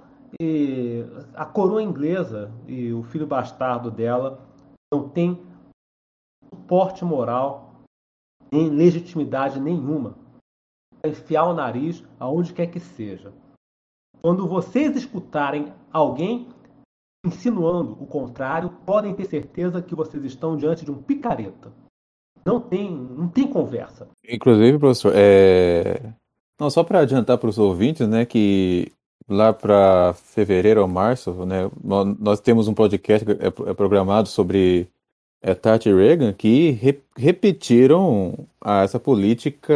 [1.34, 4.40] a coroa inglesa e o filho bastardo dela
[4.92, 5.42] não têm
[6.52, 7.67] suporte moral
[8.50, 10.16] nem legitimidade nenhuma
[11.00, 13.32] para enfiar o nariz aonde quer que seja.
[14.20, 16.48] Quando vocês escutarem alguém
[17.24, 21.72] insinuando o contrário, podem ter certeza que vocês estão diante de um picareta.
[22.44, 24.08] Não tem, não tem conversa.
[24.28, 26.12] Inclusive, professor, é...
[26.58, 28.90] não, só para adiantar para os ouvintes, né, que
[29.28, 31.70] lá para fevereiro ou março, né,
[32.18, 34.88] nós temos um podcast é, é programado sobre
[35.42, 39.74] é, Tati Reagan que re repetiram a, essa política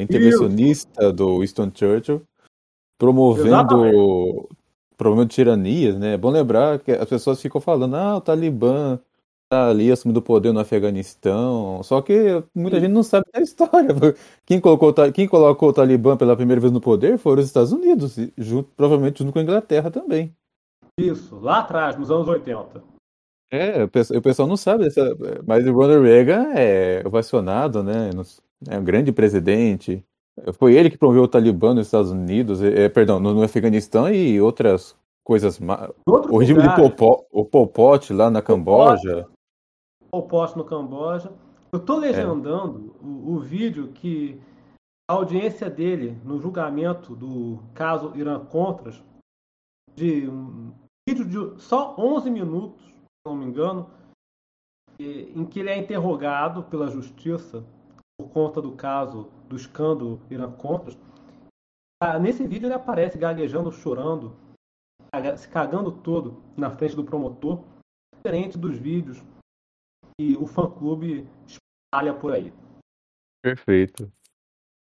[0.00, 1.12] intervencionista Isso.
[1.12, 2.22] do Winston Churchill,
[2.98, 4.48] promovendo Exatamente.
[4.96, 6.14] promovendo tiranias, né?
[6.14, 8.98] É bom lembrar que as pessoas ficam falando, ah, o Talibã
[9.52, 11.82] Tá ali assumindo o poder no Afeganistão.
[11.82, 13.88] Só que muita gente não sabe da história.
[14.46, 18.16] Quem colocou, quem colocou o Talibã pela primeira vez no poder foram os Estados Unidos,
[18.38, 20.34] junto, provavelmente junto com a Inglaterra também.
[20.98, 22.82] Isso, lá atrás, nos anos 80.
[23.52, 25.14] É, o pessoal não sabe, dessa,
[25.46, 28.08] mas o Ronald Reagan é ovacionado, né?
[28.66, 30.02] É um grande presidente.
[30.54, 34.40] Foi ele que promoveu o Talibã nos Estados Unidos, é, perdão, no, no Afeganistão e
[34.40, 35.60] outras coisas.
[36.06, 36.80] o regime lugar.
[36.80, 39.28] de Pol, o Pol Pot lá na Camboja.
[40.10, 41.30] Pol Pot no Camboja.
[41.70, 43.06] Eu estou legendando é.
[43.06, 44.40] o, o, vídeo que
[45.10, 49.02] a audiência dele no julgamento do caso Irã Contras,
[49.94, 50.72] de um
[51.06, 52.91] vídeo de só 11 minutos,
[53.26, 53.88] não me engano,
[54.98, 57.64] em que ele é interrogado pela justiça
[58.18, 60.96] por conta do caso do escândalo Irã Contras.
[62.02, 64.36] Ah, nesse vídeo ele aparece gaguejando, chorando,
[65.36, 67.64] se cagando todo na frente do promotor,
[68.16, 69.22] diferente dos vídeos
[70.18, 72.52] que o fã-clube espalha por aí.
[73.42, 74.10] Perfeito.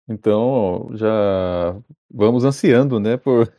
[0.08, 1.76] Então, já
[2.10, 3.52] vamos ansiando, né, por,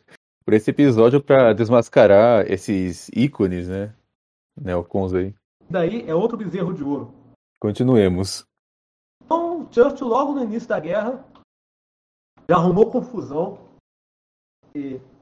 [0.43, 3.93] por esse episódio para desmascarar esses ícones, né,
[4.61, 5.33] neocons aí.
[5.69, 7.13] Daí é outro bezerro de ouro.
[7.61, 8.45] Continuemos.
[9.23, 11.25] Então, Churchill, logo no início da guerra,
[12.49, 13.69] já arrumou confusão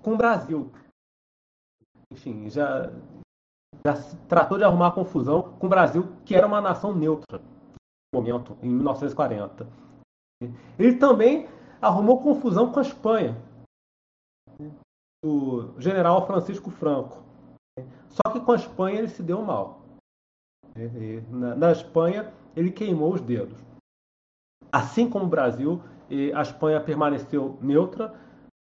[0.02, 0.72] com o Brasil.
[2.12, 2.92] Enfim, já
[3.86, 3.94] já
[4.28, 8.70] tratou de arrumar confusão com o Brasil, que era uma nação neutra no momento, em
[8.70, 9.68] 1940.
[10.78, 11.48] Ele também
[11.82, 13.38] arrumou confusão com a Espanha,
[15.24, 17.24] o general Francisco Franco.
[18.10, 19.82] Só que com a Espanha ele se deu mal.
[21.30, 23.58] Na, Espanha ele queimou os dedos.
[24.72, 25.82] Assim como o Brasil,
[26.36, 28.14] a Espanha permaneceu neutra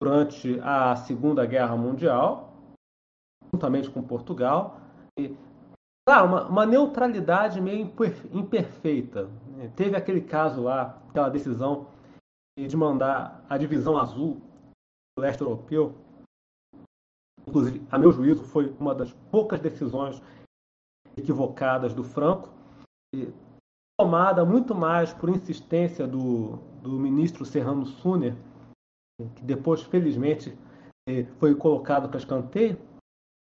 [0.01, 2.53] durante a Segunda Guerra Mundial,
[3.53, 4.79] juntamente com Portugal.
[5.19, 5.35] E,
[6.07, 7.91] claro, uma, uma neutralidade meio
[8.31, 9.29] imperfeita.
[9.75, 11.87] Teve aquele caso lá, aquela decisão
[12.57, 14.41] de mandar a divisão azul
[15.17, 15.95] do leste europeu.
[17.47, 20.21] Inclusive, a meu juízo, foi uma das poucas decisões
[21.17, 22.49] equivocadas do Franco,
[23.99, 28.35] tomada muito mais por insistência do, do ministro Serrano Suner,
[29.35, 30.57] que depois, felizmente,
[31.07, 32.77] eh, foi colocado para escanteio,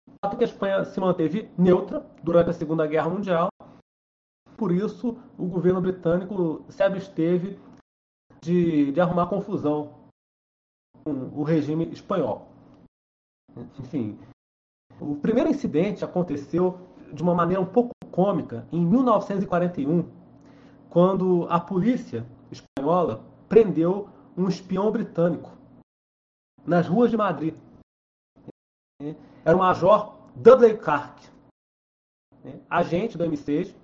[0.09, 3.49] o fato é que a Espanha se manteve neutra durante a Segunda Guerra Mundial.
[4.57, 7.59] Por isso, o governo britânico se absteve
[8.43, 9.95] de, de arrumar confusão
[11.05, 12.48] com o regime espanhol.
[13.79, 14.19] Enfim,
[15.01, 16.79] o primeiro incidente aconteceu
[17.13, 20.09] de uma maneira um pouco cômica em 1941,
[20.91, 25.57] quando a polícia espanhola prendeu um espião britânico
[26.67, 27.55] nas ruas de Madrid.
[29.45, 31.29] Era o Major Dudley Clark,
[32.69, 33.75] agente do M6.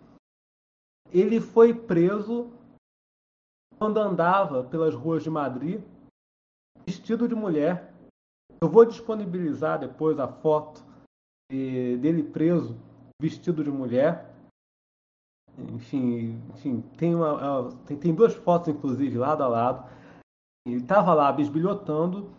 [1.13, 2.51] Ele foi preso
[3.79, 5.81] quando andava pelas ruas de Madrid
[6.87, 7.94] vestido de mulher.
[8.65, 10.83] Eu vou disponibilizar depois a foto
[11.51, 12.75] dele preso
[13.21, 14.35] vestido de mulher.
[15.75, 19.91] Enfim, enfim tem, uma, tem, tem duas fotos, inclusive, lado a lado.
[20.67, 22.31] Ele estava lá bisbilhotando,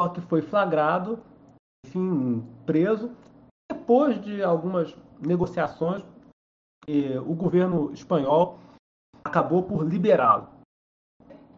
[0.00, 1.22] só que foi flagrado,
[1.86, 3.14] enfim, preso.
[3.70, 6.02] Depois de algumas negociações,
[7.26, 8.58] o governo espanhol
[9.22, 10.48] acabou por liberá-lo.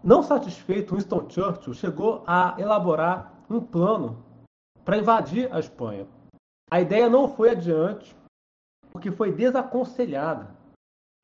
[0.03, 4.25] Não satisfeito, Winston Churchill chegou a elaborar um plano
[4.85, 6.07] para invadir a Espanha.
[6.71, 8.17] A ideia não foi adiante,
[8.91, 10.55] porque foi desaconselhada.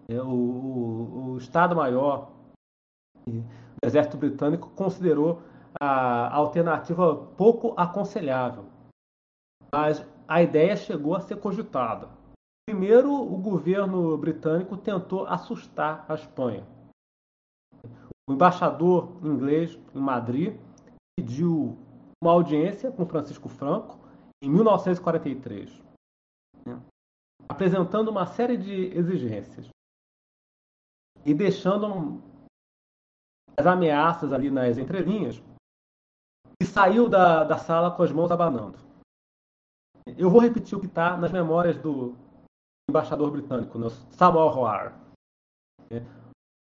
[0.08, 2.30] É, o, o, o Estado-Maior
[3.26, 3.44] do
[3.84, 5.42] Exército Britânico considerou
[5.80, 8.66] a alternativa pouco aconselhável.
[9.72, 12.08] Mas a ideia chegou a ser cogitada.
[12.68, 16.66] Primeiro, o governo britânico tentou assustar a Espanha.
[18.28, 20.60] O embaixador inglês em Madrid
[21.16, 21.76] pediu
[22.22, 23.98] uma audiência com Francisco Franco
[24.40, 25.82] em 1943,
[26.64, 26.80] né,
[27.48, 29.68] apresentando uma série de exigências
[31.26, 32.22] e deixando
[33.56, 35.42] as ameaças ali nas entrelinhas,
[36.60, 38.78] e saiu da, da sala com as mãos abanando.
[40.16, 42.14] Eu vou repetir o que está nas memórias do
[42.88, 45.00] embaixador britânico, né, Samuel Roar.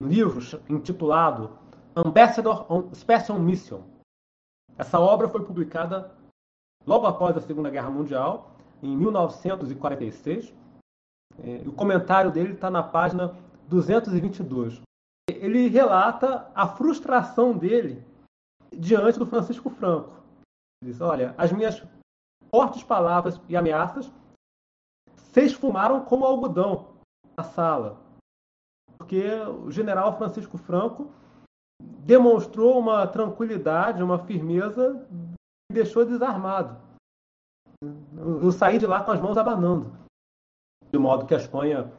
[0.00, 1.56] Um livro intitulado
[1.94, 3.91] Ambassador on Special Mission.
[4.76, 6.10] Essa obra foi publicada
[6.86, 8.50] logo após a Segunda Guerra Mundial,
[8.82, 10.52] em 1946.
[11.38, 13.34] É, o comentário dele está na página
[13.68, 14.80] 222.
[15.28, 18.04] Ele relata a frustração dele
[18.72, 20.10] diante do Francisco Franco.
[20.82, 21.82] Ele diz: Olha, as minhas
[22.54, 24.10] fortes palavras e ameaças
[25.16, 26.88] se esfumaram como algodão
[27.36, 27.98] na sala,
[28.98, 31.10] porque o general Francisco Franco
[32.04, 35.06] demonstrou uma tranquilidade, uma firmeza
[35.70, 36.76] deixou desarmado.
[38.16, 39.92] Eu saí de lá com as mãos abanando.
[40.92, 41.90] De modo que a Espanha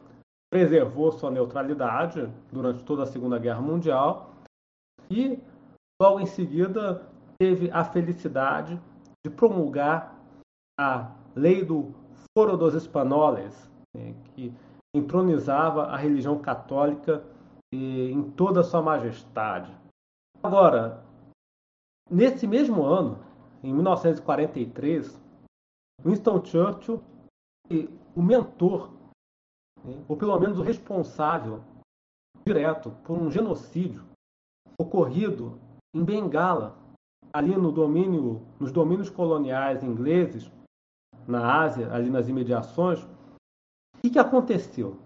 [0.52, 4.36] preservou sua neutralidade durante toda a Segunda Guerra Mundial
[5.10, 5.40] e,
[6.02, 7.02] logo em seguida,
[7.40, 8.80] teve a felicidade
[9.26, 10.16] de promulgar
[10.80, 11.94] a Lei do
[12.38, 14.54] Foro dos Espanholes, né, que
[14.96, 17.24] entronizava a religião católica
[17.76, 19.76] em toda a sua majestade.
[20.42, 21.04] Agora,
[22.10, 23.18] nesse mesmo ano,
[23.64, 25.22] em 1943,
[26.04, 27.02] Winston Churchill,
[28.16, 28.92] o mentor,
[29.84, 31.64] né, ou pelo menos o responsável
[32.46, 34.04] direto por um genocídio
[34.78, 35.60] ocorrido
[35.96, 36.78] em Bengala,
[37.32, 40.52] ali no domínio, nos domínios coloniais ingleses,
[41.28, 43.02] na Ásia, ali nas imediações.
[43.04, 45.00] O que, que aconteceu?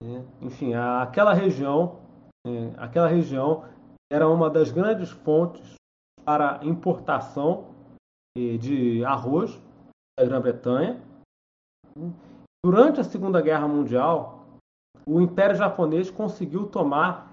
[0.00, 2.00] É, enfim, aquela região,
[2.46, 3.64] é, aquela região
[4.10, 5.74] era uma das grandes fontes
[6.24, 7.74] para importação
[8.36, 9.60] de arroz
[10.16, 11.02] da Grã-Bretanha.
[12.64, 14.46] Durante a Segunda Guerra Mundial,
[15.06, 17.32] o Império Japonês conseguiu tomar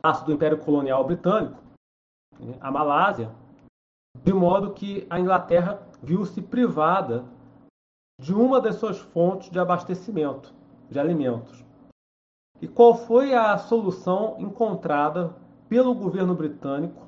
[0.00, 1.60] parte do Império Colonial Britânico,
[2.60, 3.34] a Malásia,
[4.22, 7.24] de modo que a Inglaterra viu-se privada
[8.20, 10.54] de uma das suas fontes de abastecimento
[10.90, 11.64] de alimentos.
[12.60, 15.34] E qual foi a solução encontrada
[15.68, 17.06] pelo governo britânico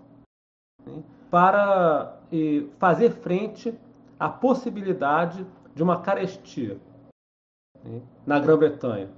[0.86, 2.20] né, para
[2.78, 3.76] fazer frente
[4.18, 5.44] à possibilidade
[5.74, 6.78] de uma carestia
[7.82, 9.10] né, na Grã-Bretanha.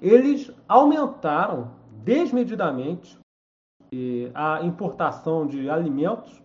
[0.00, 1.74] eles aumentaram
[2.04, 3.18] desmedidamente
[4.34, 6.40] a importação de alimentos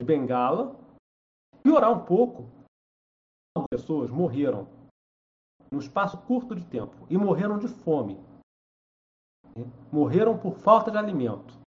[0.00, 0.76] de Bengala,
[1.62, 2.46] piorar um pouco,
[3.56, 4.66] as pessoas morreram
[5.72, 8.20] num espaço curto de tempo e morreram de fome.
[9.90, 11.58] Morreram por falta de alimento.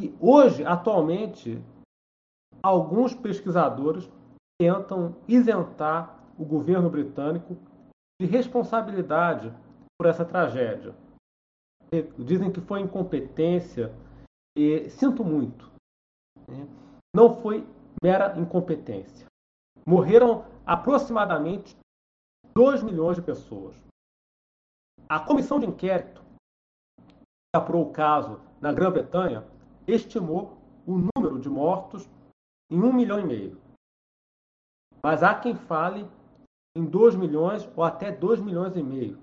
[0.00, 1.62] E hoje, atualmente,
[2.60, 4.10] alguns pesquisadores
[4.60, 7.56] tentam isentar o governo britânico
[8.20, 9.54] de responsabilidade
[9.96, 10.94] por essa tragédia.
[12.18, 13.94] Dizem que foi incompetência
[14.56, 15.70] e sinto muito.
[16.48, 16.68] Né?
[17.14, 17.66] Não foi
[18.02, 19.26] mera incompetência.
[19.86, 21.76] Morreram aproximadamente
[22.58, 23.76] 2 milhões de pessoas.
[25.08, 29.46] A comissão de inquérito que apurou o caso na Grã-Bretanha
[29.86, 32.10] estimou o número de mortos
[32.68, 33.60] em 1 milhão e meio.
[35.00, 36.04] Mas há quem fale
[36.76, 39.16] em 2 milhões ou até 2 milhões e meio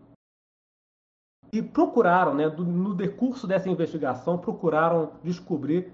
[1.52, 5.94] e procuraram, né, no decurso dessa investigação, procuraram descobrir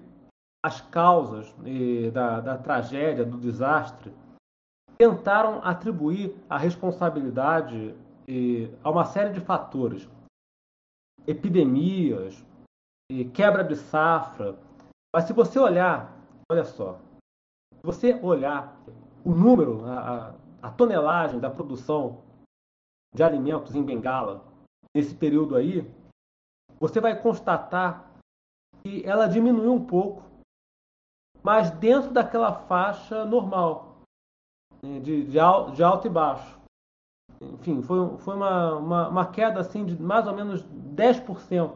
[0.64, 4.14] as causas eh, da, da tragédia, do desastre.
[5.02, 7.92] Tentaram atribuir a responsabilidade
[8.84, 10.08] a uma série de fatores.
[11.26, 12.40] Epidemias,
[13.34, 14.56] quebra de safra.
[15.12, 16.16] Mas se você olhar,
[16.48, 17.00] olha só,
[17.74, 18.80] se você olhar
[19.24, 22.22] o número, a, a tonelagem da produção
[23.12, 24.44] de alimentos em Bengala
[24.94, 25.84] nesse período aí,
[26.78, 28.08] você vai constatar
[28.84, 30.22] que ela diminuiu um pouco,
[31.42, 33.91] mas dentro daquela faixa normal,
[34.84, 36.60] de, de, de alto e baixo.
[37.40, 41.72] Enfim, foi, foi uma, uma, uma queda assim de mais ou menos 10%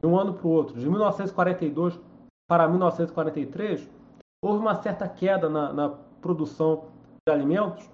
[0.00, 0.78] de um ano para o outro.
[0.78, 1.98] De 1942
[2.48, 3.88] para 1943,
[4.42, 5.88] houve uma certa queda na, na
[6.20, 6.86] produção
[7.26, 7.88] de alimentos,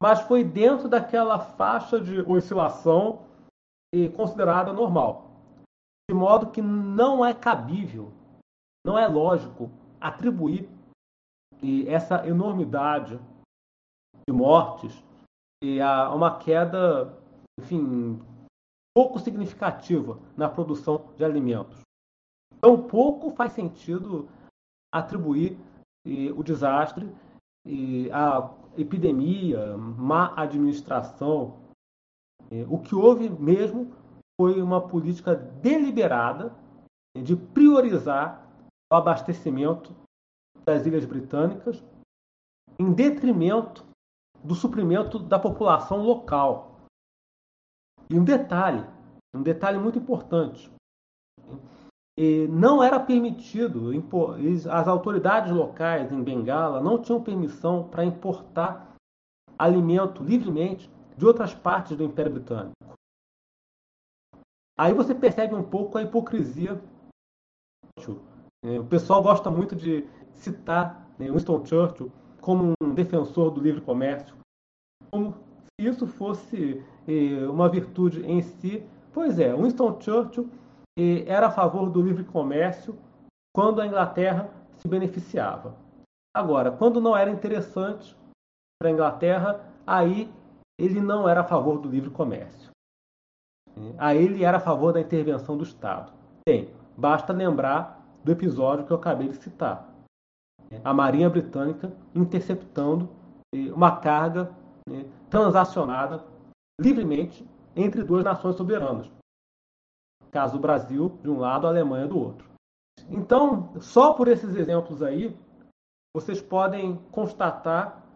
[0.00, 3.22] mas foi dentro daquela faixa de oscilação
[3.94, 5.30] e considerada normal.
[6.10, 8.12] De modo que não é cabível,
[8.84, 9.70] não é lógico
[10.00, 10.68] atribuir
[11.86, 13.20] essa enormidade
[14.30, 15.04] de mortes
[15.62, 17.18] e a uma queda,
[17.58, 18.22] enfim,
[18.94, 21.80] pouco significativa na produção de alimentos.
[22.60, 24.28] Tão pouco faz sentido
[24.94, 25.58] atribuir
[26.36, 27.12] o desastre
[27.66, 31.58] e a epidemia, má administração
[32.68, 33.92] o que houve mesmo
[34.40, 36.52] foi uma política deliberada
[37.16, 38.48] de priorizar
[38.90, 39.94] o abastecimento
[40.64, 41.84] das Ilhas Britânicas
[42.78, 43.89] em detrimento
[44.42, 46.76] do suprimento da população local.
[48.08, 48.84] E um detalhe,
[49.34, 50.70] um detalhe muito importante.
[52.18, 53.90] E não era permitido,
[54.70, 58.94] as autoridades locais em Bengala não tinham permissão para importar
[59.58, 62.72] alimento livremente de outras partes do Império Britânico.
[64.78, 66.82] Aí você percebe um pouco a hipocrisia.
[68.64, 72.10] O pessoal gosta muito de citar né, Winston Churchill
[72.40, 74.34] como um defensor do livre comércio,
[75.10, 78.86] como se isso fosse é, uma virtude em si.
[79.12, 80.48] Pois é, Winston Churchill
[80.98, 82.96] é, era a favor do livre comércio
[83.54, 85.76] quando a Inglaterra se beneficiava.
[86.34, 88.16] Agora, quando não era interessante
[88.80, 90.32] para a Inglaterra, aí
[90.78, 92.70] ele não era a favor do livre comércio.
[93.98, 96.12] A ele era a favor da intervenção do Estado.
[96.46, 99.89] Bem, basta lembrar do episódio que eu acabei de citar.
[100.84, 103.08] A Marinha Britânica interceptando
[103.54, 104.54] eh, uma carga
[104.88, 106.24] né, transacionada
[106.80, 109.10] livremente entre duas nações soberanas.
[110.30, 112.48] Caso do Brasil de um lado, a Alemanha do outro.
[113.08, 115.36] Então, só por esses exemplos aí,
[116.14, 118.06] vocês podem constatar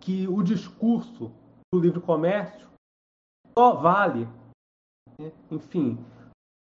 [0.00, 1.32] que o discurso
[1.72, 2.68] do livre comércio
[3.56, 4.26] só vale,
[5.18, 5.32] né?
[5.50, 5.98] enfim,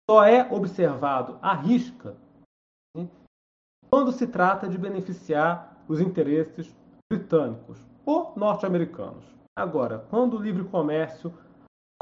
[0.08, 2.16] só é observado à risca
[2.96, 3.08] né?
[3.92, 6.74] Quando se trata de beneficiar os interesses
[7.12, 9.22] britânicos ou norte-americanos.
[9.54, 11.30] Agora, quando o livre comércio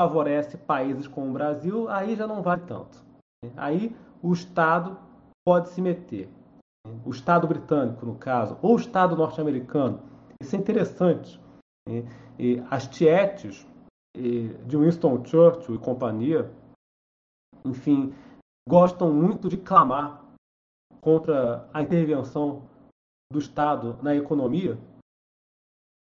[0.00, 2.96] favorece países como o Brasil, aí já não vale tanto.
[3.44, 3.50] Né?
[3.56, 4.96] Aí o Estado
[5.44, 6.28] pode se meter.
[7.04, 10.00] O Estado britânico, no caso, ou o Estado norte-americano,
[10.40, 11.40] isso é interessante.
[12.38, 13.66] E as tietes
[14.16, 16.50] de Winston Churchill e companhia,
[17.64, 18.14] enfim,
[18.68, 20.19] gostam muito de clamar
[21.00, 22.62] contra a intervenção
[23.32, 24.78] do Estado na economia.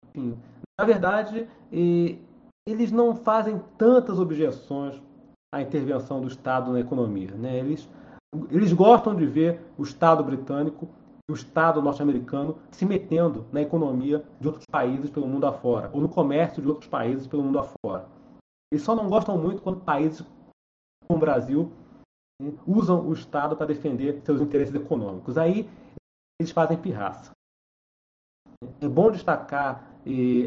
[0.08, 0.38] Enfim,
[0.78, 2.18] na verdade, e,
[2.66, 5.00] eles não fazem tantas objeções
[5.54, 7.32] à intervenção do Estado na economia.
[7.32, 7.58] Né?
[7.58, 7.88] Eles,
[8.50, 10.88] eles gostam de ver o Estado britânico
[11.32, 16.08] o Estado norte-americano se metendo na economia de outros países pelo mundo afora, ou no
[16.08, 18.06] comércio de outros países pelo mundo afora.
[18.70, 20.20] Eles só não gostam muito quando países
[21.06, 21.72] como o Brasil
[22.66, 25.38] usam o Estado para defender seus interesses econômicos.
[25.38, 25.68] Aí
[26.40, 27.30] eles fazem pirraça.
[28.80, 29.92] É bom destacar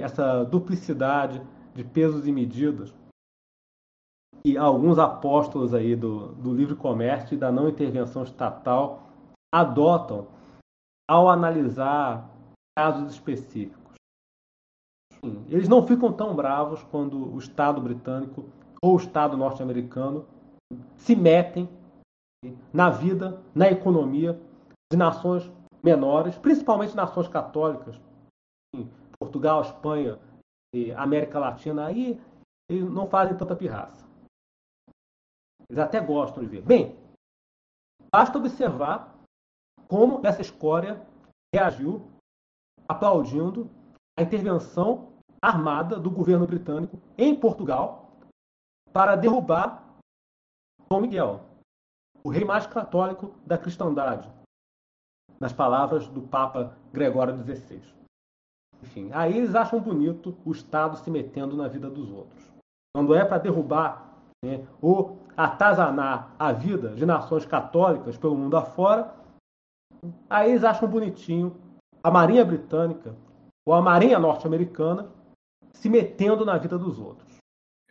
[0.02, 1.42] essa duplicidade
[1.74, 2.94] de pesos e medidas
[4.44, 9.10] que alguns apóstolos aí do, do livre comércio e da não intervenção estatal
[9.54, 10.28] adotam
[11.10, 12.30] ao analisar
[12.78, 13.96] casos específicos.
[15.48, 18.46] Eles não ficam tão bravos quando o Estado britânico
[18.82, 20.28] ou o Estado norte-americano
[20.98, 21.68] se metem
[22.74, 24.40] na vida, na economia
[24.92, 25.50] de nações
[25.84, 28.00] menores, principalmente nações católicas,
[29.20, 30.20] Portugal, Espanha,
[30.98, 32.20] América Latina, aí
[32.70, 34.06] eles não fazem tanta pirraça.
[35.70, 36.62] Eles até gostam de ver.
[36.62, 36.96] Bem,
[38.12, 39.16] basta observar
[39.88, 41.06] como essa escória
[41.54, 42.12] reagiu
[42.88, 43.70] aplaudindo
[44.18, 48.12] a intervenção armada do governo britânico em Portugal
[48.92, 49.84] para derrubar
[50.90, 51.42] Dom Miguel,
[52.26, 54.28] o rei mais católico da cristandade,
[55.40, 57.84] nas palavras do Papa Gregório XVI.
[58.82, 62.44] Enfim, aí eles acham bonito o Estado se metendo na vida dos outros.
[62.96, 69.14] Quando é para derrubar né, ou atazanar a vida de nações católicas pelo mundo afora,
[70.28, 71.56] aí eles acham bonitinho
[72.04, 73.16] a Marinha Britânica
[73.68, 75.12] ou a Marinha Norte-Americana
[75.74, 77.25] se metendo na vida dos outros.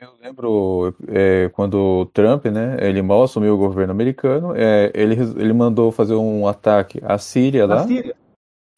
[0.01, 5.15] Eu lembro é, quando o Trump, né, ele mal assumiu o governo americano, é, ele,
[5.15, 7.87] ele mandou fazer um ataque à Síria lá.
[7.87, 8.15] Síria?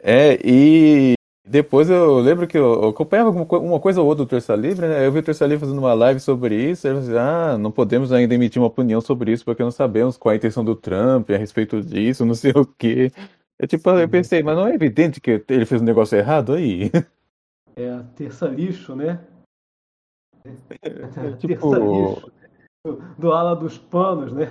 [0.03, 1.15] É, e
[1.49, 5.07] depois eu lembro que eu acompanhava uma coisa ou outra do Terça Livre, né?
[5.07, 7.71] Eu vi o Terça Livre fazendo uma live sobre isso, e eu disse, ah, não
[7.71, 11.31] podemos ainda emitir uma opinião sobre isso, porque não sabemos qual a intenção do Trump
[11.31, 13.13] a respeito disso, não sei o quê.
[13.59, 16.91] Eu, tipo, eu pensei, mas não é evidente que ele fez um negócio errado aí?
[17.79, 19.21] É, terça lixo, né?
[20.83, 21.71] É, tipo...
[21.71, 22.33] Terça lixo.
[23.19, 24.45] Do ala dos panos, né?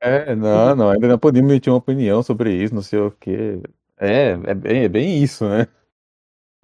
[0.00, 3.60] É, não, não, ainda não podemos emitir uma opinião sobre isso, não sei o quê.
[3.96, 5.66] É, é bem, é bem isso, né?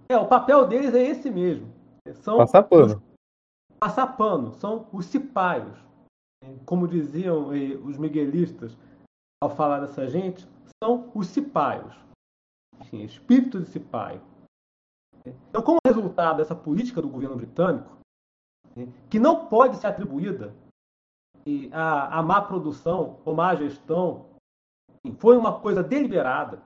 [0.09, 1.67] É, o papel deles é esse mesmo.
[2.13, 2.95] São passar pano.
[2.95, 4.53] Os, passar pano.
[4.53, 5.77] São os cipaios.
[6.65, 8.77] Como diziam eh, os miguelistas
[9.41, 10.47] ao falar dessa gente,
[10.81, 11.93] são os cipaios.
[12.79, 14.21] Enfim, espírito de cipaio.
[15.49, 17.97] Então, como resultado dessa política do governo britânico,
[19.09, 20.53] que não pode ser atribuída
[21.71, 24.25] à, à má produção ou má gestão,
[25.19, 26.61] foi uma coisa deliberada,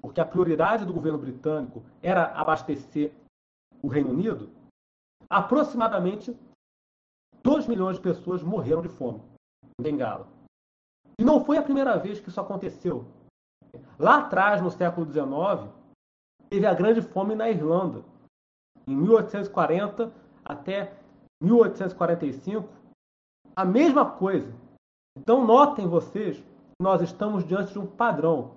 [0.00, 3.12] porque a prioridade do governo britânico era abastecer
[3.82, 4.50] o Reino Unido,
[5.28, 6.36] aproximadamente
[7.42, 9.22] 2 milhões de pessoas morreram de fome
[9.78, 10.26] em Bengala.
[11.18, 13.06] E não foi a primeira vez que isso aconteceu.
[13.98, 15.72] Lá atrás, no século XIX,
[16.50, 18.04] teve a grande fome na Irlanda.
[18.86, 20.12] Em 1840
[20.44, 20.92] até
[21.42, 22.68] 1845,
[23.54, 24.52] a mesma coisa.
[25.18, 28.56] Então, notem vocês que nós estamos diante de um padrão.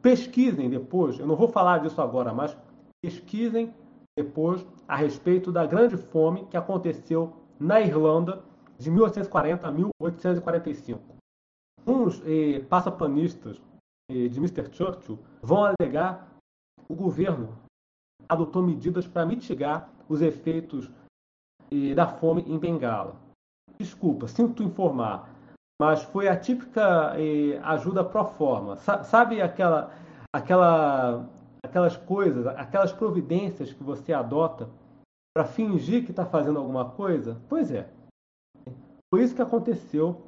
[0.00, 2.56] Pesquisem depois, eu não vou falar disso agora, mas
[3.02, 3.74] pesquisem
[4.16, 8.44] depois a respeito da grande fome que aconteceu na Irlanda
[8.78, 11.02] de 1840 a 1845.
[11.86, 13.60] Uns eh, passapanistas
[14.10, 14.72] eh, de Mr.
[14.72, 16.28] Churchill vão alegar
[16.86, 17.58] que o governo
[18.28, 20.90] adotou medidas para mitigar os efeitos
[21.94, 23.16] da fome em Bengala.
[23.78, 25.28] Desculpa, sinto informar,
[25.80, 28.76] mas foi a típica eh, ajuda pro forma.
[28.76, 29.92] Sabe aquela,
[30.32, 31.28] aquela,
[31.64, 34.68] aquelas coisas, aquelas providências que você adota
[35.36, 37.40] para fingir que está fazendo alguma coisa?
[37.48, 37.90] Pois é.
[39.12, 40.22] Foi isso que aconteceu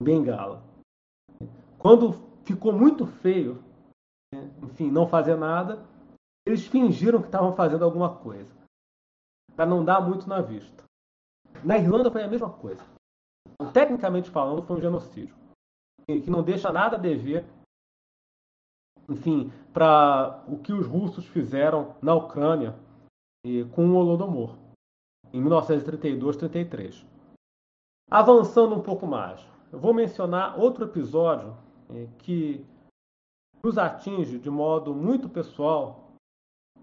[0.00, 0.62] em Bengala.
[1.78, 2.14] Quando
[2.44, 3.62] ficou muito feio,
[4.62, 5.84] enfim, não fazer nada,
[6.46, 8.50] eles fingiram que estavam fazendo alguma coisa,
[9.54, 10.84] para não dar muito na vista.
[11.64, 12.82] Na Irlanda foi a mesma coisa.
[13.72, 15.34] Tecnicamente falando, foi um genocídio.
[16.06, 17.44] Que não deixa nada a dever,
[19.08, 22.74] enfim, para o que os russos fizeram na Ucrânia
[23.74, 24.56] com o Holodomor,
[25.32, 27.04] em 1932-33.
[28.10, 29.40] Avançando um pouco mais,
[29.72, 31.56] eu vou mencionar outro episódio
[32.18, 32.66] que
[33.62, 36.12] nos atinge de modo muito pessoal,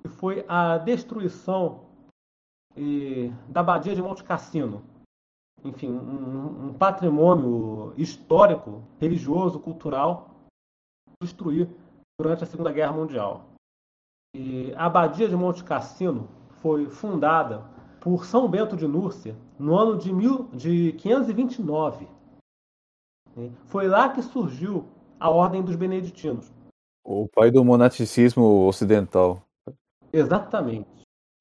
[0.01, 1.88] que foi a destruição
[3.47, 4.83] da Badia de Monte Cassino,
[5.63, 10.29] enfim, um, um patrimônio histórico, religioso, cultural,
[11.21, 11.69] destruir
[12.19, 13.45] durante a Segunda Guerra Mundial.
[14.35, 16.29] E a Abadia de Monte Cassino
[16.61, 17.63] foi fundada
[17.99, 22.07] por São Bento de Núrcia no ano de, mil, de 529.
[23.65, 24.85] Foi lá que surgiu
[25.19, 26.51] a Ordem dos Beneditinos.
[27.03, 29.41] O pai do monasticismo ocidental.
[30.11, 30.98] Exatamente.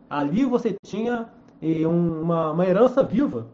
[0.09, 1.31] Ali você tinha
[1.61, 3.47] e uma, uma herança viva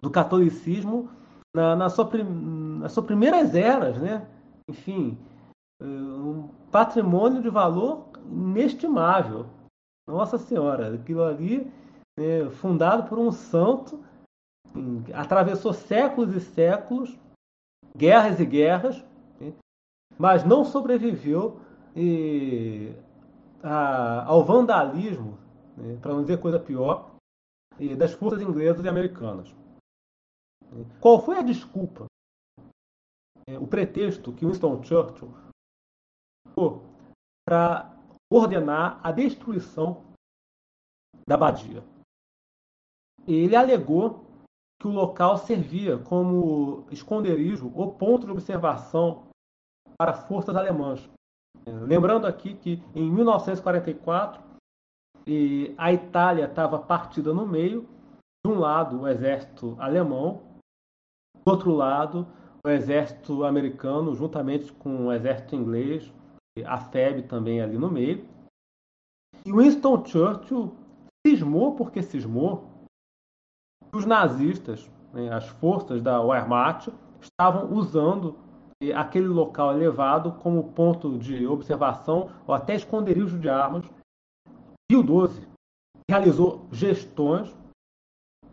[0.00, 1.10] do catolicismo
[1.54, 4.26] na, na, sua, nas suas primeiras eras, né?
[4.68, 5.18] Enfim,
[5.80, 9.46] eh, um patrimônio de valor inestimável.
[10.08, 11.70] Nossa Senhora, aquilo ali,
[12.18, 14.04] né, fundado por um santo,
[15.12, 17.16] atravessou séculos e séculos,
[17.96, 19.04] guerras e guerras,
[19.40, 19.52] né,
[20.18, 21.60] mas não sobreviveu
[21.94, 22.92] e,
[23.62, 25.38] a, ao vandalismo,
[25.76, 27.16] né, para não dizer coisa pior,
[27.98, 29.54] das forças inglesas e americanas.
[31.00, 32.06] Qual foi a desculpa,
[33.46, 35.32] é, o pretexto que Winston Churchill
[37.46, 37.94] para
[38.32, 40.04] ordenar a destruição
[41.28, 41.84] da abadia?
[43.26, 44.24] Ele alegou
[44.80, 49.26] que o local servia como esconderijo ou ponto de observação
[49.98, 51.08] para forças alemãs.
[51.66, 54.45] Lembrando aqui que em 1944
[55.76, 57.88] a Itália estava partida no meio,
[58.44, 60.42] de um lado o exército alemão,
[61.44, 62.26] do outro lado
[62.64, 66.12] o exército americano, juntamente com o exército inglês,
[66.64, 68.26] a FEB também ali no meio.
[69.44, 70.74] E Winston Churchill
[71.26, 72.68] cismou porque cismou
[73.94, 78.36] os nazistas, né, as forças da Wehrmacht, estavam usando
[78.82, 83.84] eh, aquele local elevado como ponto de observação ou até esconderijo de armas.
[84.88, 85.46] Pio XII
[86.08, 87.52] realizou gestões,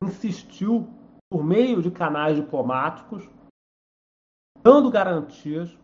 [0.01, 0.87] insistiu
[1.31, 3.29] por meio de canais diplomáticos,
[4.61, 5.77] dando garantias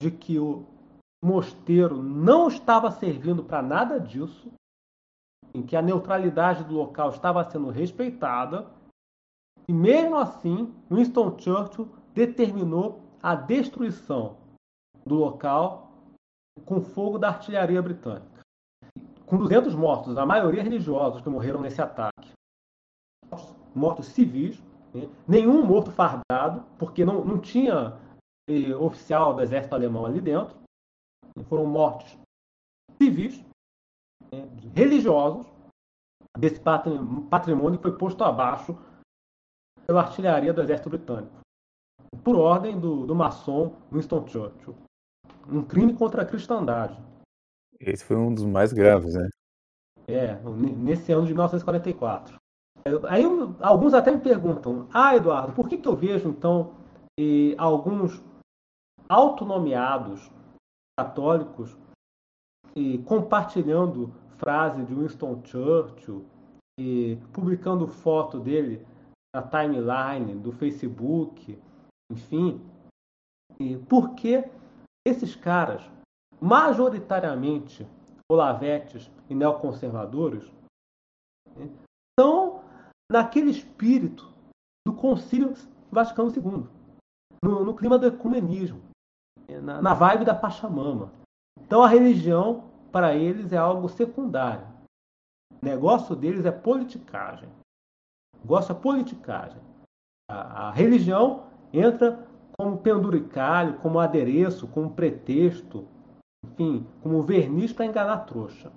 [0.00, 0.66] de que o
[1.22, 4.50] mosteiro não estava servindo para nada disso,
[5.52, 8.70] em que a neutralidade do local estava sendo respeitada,
[9.68, 14.38] e mesmo assim, Winston Churchill determinou a destruição
[15.04, 15.92] do local
[16.64, 18.35] com fogo da artilharia britânica.
[19.26, 22.32] Com 200 mortos, a maioria religiosos que morreram nesse ataque.
[23.74, 24.62] Mortos civis,
[24.94, 25.08] né?
[25.26, 27.98] nenhum morto fardado, porque não, não tinha
[28.48, 30.56] eh, oficial do exército alemão ali dentro.
[31.48, 32.16] Foram mortos
[33.00, 33.44] civis,
[34.32, 35.46] né, religiosos,
[36.38, 38.76] desse patrimônio que foi posto abaixo
[39.86, 41.40] pela artilharia do exército britânico,
[42.22, 44.74] por ordem do, do maçom Winston Churchill.
[45.48, 47.00] Um crime contra a cristandade.
[47.80, 49.28] Esse foi um dos mais graves, né?
[50.08, 50.34] É,
[50.76, 52.36] nesse ano de 1944.
[53.08, 53.24] Aí
[53.60, 56.74] alguns até me perguntam, ah, Eduardo, por que, que eu vejo então
[57.58, 58.22] alguns
[59.08, 60.30] autonomeados
[60.98, 61.76] católicos
[63.04, 66.26] compartilhando frase de Winston Churchill
[66.78, 68.86] e publicando foto dele
[69.34, 71.58] na timeline do Facebook,
[72.10, 72.60] enfim.
[73.58, 74.48] E porque
[75.06, 75.82] esses caras,
[76.40, 77.86] majoritariamente
[78.30, 80.50] olavetes e neoconservadores,
[82.18, 82.62] estão
[83.10, 84.32] naquele espírito
[84.86, 85.54] do Concílio
[85.90, 86.66] Vaticano II,
[87.42, 88.82] no, no clima do ecumenismo,
[89.62, 91.12] na, na vibe da Pachamama.
[91.60, 94.66] Então a religião para eles é algo secundário.
[95.62, 97.48] O negócio deles é politicagem.
[98.40, 99.60] Negócio é politicagem.
[100.30, 102.26] A, a religião entra
[102.58, 105.86] como penduricalho, como adereço, como pretexto,
[106.52, 108.72] enfim, como verniz para enganar trouxa.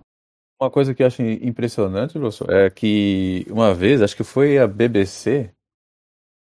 [0.62, 4.68] Uma coisa que eu acho impressionante, professor, é que uma vez, acho que foi a
[4.68, 5.52] BBC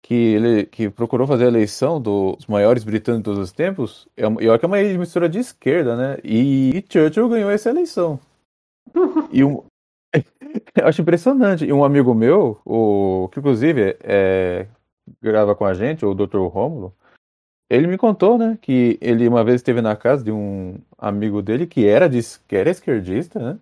[0.04, 4.24] que ele que procurou fazer a eleição dos maiores britânicos de todos os tempos, é
[4.24, 6.18] e olha que é uma mistura de esquerda, né?
[6.24, 8.20] E Churchill ganhou essa eleição.
[9.32, 9.64] e um,
[10.76, 11.66] eu acho impressionante.
[11.66, 14.68] E um amigo meu, o que inclusive é,
[15.22, 16.40] grava com a gente, o Dr.
[16.48, 16.94] Rômulo,
[17.72, 21.66] ele me contou, né, que ele uma vez esteve na casa de um amigo dele
[21.66, 23.58] que era de que era esquerdista, né?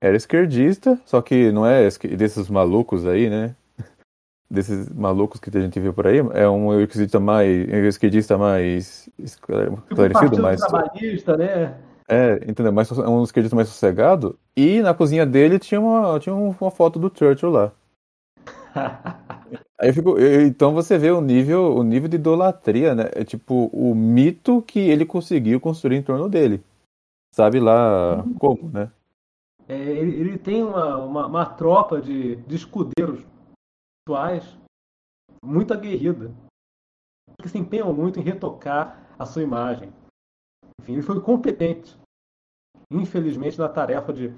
[0.00, 3.56] Era esquerdista, só que não é desses malucos aí, né?
[4.48, 9.10] desses malucos que a gente vê por aí, é um esquerdista mais, um esquerdista mais
[9.18, 11.74] esclarecido, tipo mais trabalhista, né?
[12.08, 12.72] É, entendeu?
[12.72, 14.38] Mais, um esquerdista mais sossegado.
[14.56, 17.72] E na cozinha dele tinha uma, tinha uma foto do Churchill lá.
[19.78, 23.04] Aí eu fico, então você vê o nível, o nível de idolatria, né?
[23.14, 26.62] É tipo o mito que ele conseguiu construir em torno dele.
[27.34, 28.34] Sabe lá uhum.
[28.34, 28.90] como, né?
[29.68, 33.24] É, ele, ele, tem uma, uma, uma tropa de, de escudeiros
[34.02, 34.56] atuais
[35.44, 36.32] muito aguerrida,
[37.42, 39.92] que se empenham muito em retocar a sua imagem.
[40.80, 41.96] Enfim, ele foi competente,
[42.90, 44.32] infelizmente, na tarefa de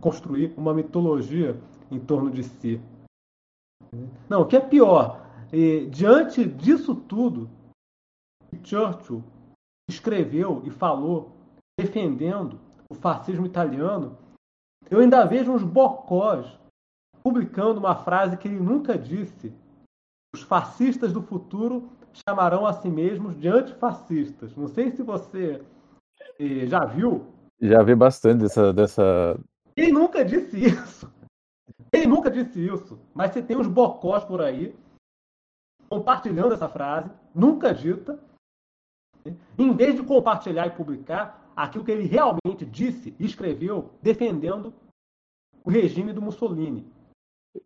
[0.00, 2.80] construir uma mitologia em torno de si.
[4.28, 7.48] Não, o que é pior, e, diante disso tudo,
[8.64, 9.22] Churchill
[9.88, 11.32] escreveu e falou
[11.78, 12.58] defendendo
[12.90, 14.16] o fascismo italiano,
[14.90, 16.46] eu ainda vejo uns bocós
[17.22, 19.52] publicando uma frase que ele nunca disse:
[20.34, 21.90] os fascistas do futuro
[22.26, 24.54] chamarão a si mesmos de antifascistas.
[24.56, 25.62] Não sei se você
[26.38, 27.26] eh, já viu.
[27.60, 29.38] Já vi bastante dessa, dessa.
[29.76, 31.10] Ele nunca disse isso.
[31.96, 32.98] Ele nunca disse isso.
[33.14, 34.76] Mas você tem uns bocós por aí
[35.88, 38.20] compartilhando essa frase, nunca dita,
[39.56, 44.74] em vez de compartilhar e publicar aquilo que ele realmente disse e escreveu defendendo
[45.64, 46.86] o regime do Mussolini.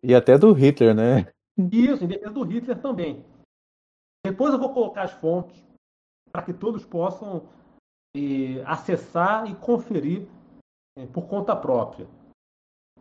[0.01, 1.31] E até do Hitler, né?
[1.57, 3.25] Isso, em defesa do Hitler também.
[4.25, 5.61] Depois eu vou colocar as fontes
[6.31, 7.49] para que todos possam
[8.15, 10.27] eh, acessar e conferir
[10.97, 12.07] eh, por conta própria.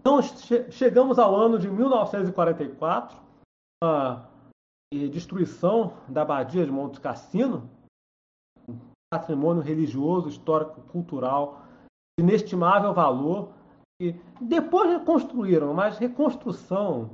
[0.01, 3.19] Então, che chegamos ao ano de 1944,
[3.85, 4.27] a
[5.11, 7.69] destruição da Abadia de Monte Cassino,
[9.13, 11.63] patrimônio religioso, histórico, cultural,
[12.19, 13.53] de inestimável valor,
[14.01, 17.11] e depois reconstruíram, mas reconstrução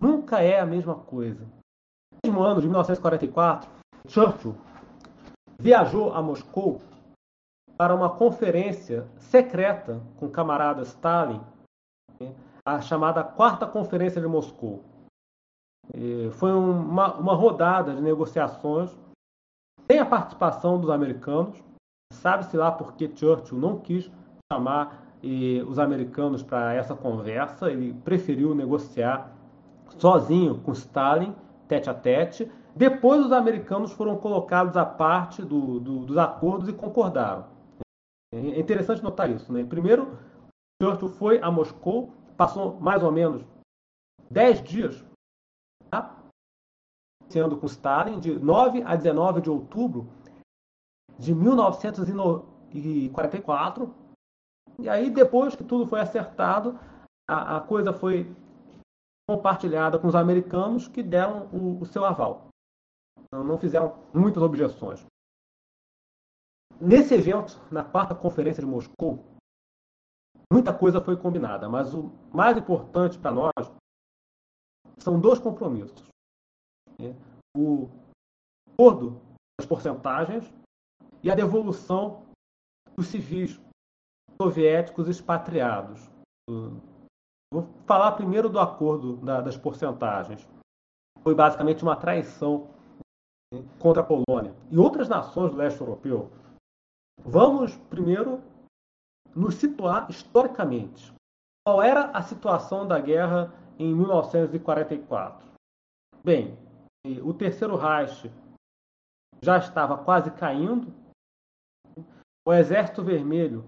[0.00, 1.44] nunca é a mesma coisa.
[2.24, 3.70] No mesmo ano de 1944,
[4.08, 4.56] Churchill
[5.56, 6.80] viajou a Moscou
[7.76, 11.40] para uma conferência secreta com o camarada Stalin,
[12.64, 14.82] a chamada Quarta Conferência de Moscou.
[16.32, 18.96] Foi uma, uma rodada de negociações
[19.90, 21.62] sem a participação dos americanos.
[22.12, 24.10] Sabe-se lá porque Churchill não quis
[24.52, 25.02] chamar
[25.68, 29.32] os americanos para essa conversa, ele preferiu negociar
[29.98, 31.34] sozinho com Stalin,
[31.68, 32.50] tete a tete.
[32.74, 37.44] Depois os americanos foram colocados à parte do, do, dos acordos e concordaram.
[38.34, 39.52] É interessante notar isso.
[39.52, 39.62] Né?
[39.62, 40.16] Primeiro,
[40.82, 43.44] Churchill foi a Moscou, passou mais ou menos
[44.28, 45.04] 10 dias
[45.88, 46.20] tá?
[47.28, 50.08] sendo com Stalin, de 9 a 19 de outubro
[51.16, 53.94] de 1944.
[54.80, 56.76] E aí, depois que tudo foi acertado,
[57.30, 58.34] a, a coisa foi
[59.30, 62.48] compartilhada com os americanos que deram o, o seu aval.
[63.30, 65.06] Não, não fizeram muitas objeções.
[66.80, 69.31] Nesse evento, na quarta conferência de Moscou,
[70.52, 73.52] muita coisa foi combinada, mas o mais importante para nós
[74.98, 76.06] são dois compromissos.
[77.56, 77.88] O
[78.72, 79.20] acordo
[79.58, 80.52] das porcentagens
[81.22, 82.26] e a devolução
[82.96, 83.58] dos civis
[84.40, 86.10] soviéticos expatriados.
[87.52, 90.46] Vou falar primeiro do acordo das porcentagens.
[91.22, 92.68] Foi basicamente uma traição
[93.78, 96.30] contra a Polônia e outras nações do leste europeu.
[97.24, 98.42] Vamos primeiro
[99.34, 101.12] nos situar historicamente.
[101.66, 105.50] Qual era a situação da guerra em 1944.
[106.24, 106.56] Bem,
[107.22, 108.30] o terceiro Reich
[109.42, 110.92] já estava quase caindo,
[112.46, 113.64] o Exército Vermelho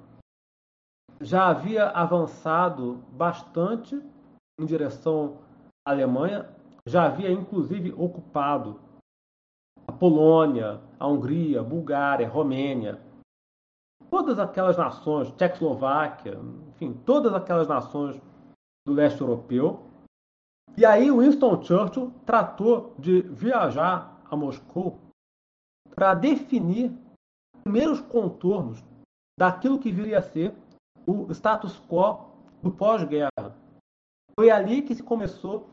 [1.21, 4.01] já havia avançado bastante
[4.61, 5.39] em direção
[5.87, 6.49] à Alemanha,
[6.87, 8.81] já havia inclusive ocupado
[9.87, 13.01] a Polônia, a Hungria, a Bulgária, a Romênia,
[14.15, 18.17] todas aquelas nações, Tchecoslováquia, enfim, todas aquelas nações
[18.87, 19.91] do leste europeu
[20.77, 25.01] e aí Winston Churchill tratou de viajar a Moscou
[25.97, 26.97] para definir
[27.65, 28.85] primeiros contornos
[29.37, 30.55] daquilo que viria a ser
[31.05, 32.31] o status quo
[32.63, 33.57] do pós-guerra.
[34.39, 35.69] Foi ali que se começou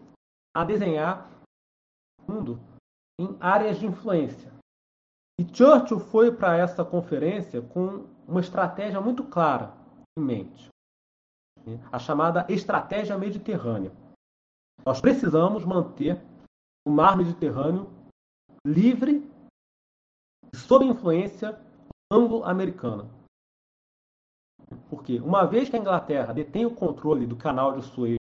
[0.57, 1.29] a desenhar
[2.27, 2.59] o mundo
[3.19, 4.51] em áreas de influência.
[5.39, 9.73] E Churchill foi para essa conferência com uma estratégia muito clara
[10.17, 10.69] em mente,
[11.91, 13.91] a chamada estratégia mediterrânea.
[14.85, 16.21] Nós precisamos manter
[16.85, 17.89] o mar Mediterrâneo
[18.65, 19.29] livre
[20.55, 21.59] sob influência
[22.11, 23.09] anglo-americana.
[24.89, 28.17] Porque, uma vez que a Inglaterra detém o controle do canal de Suez,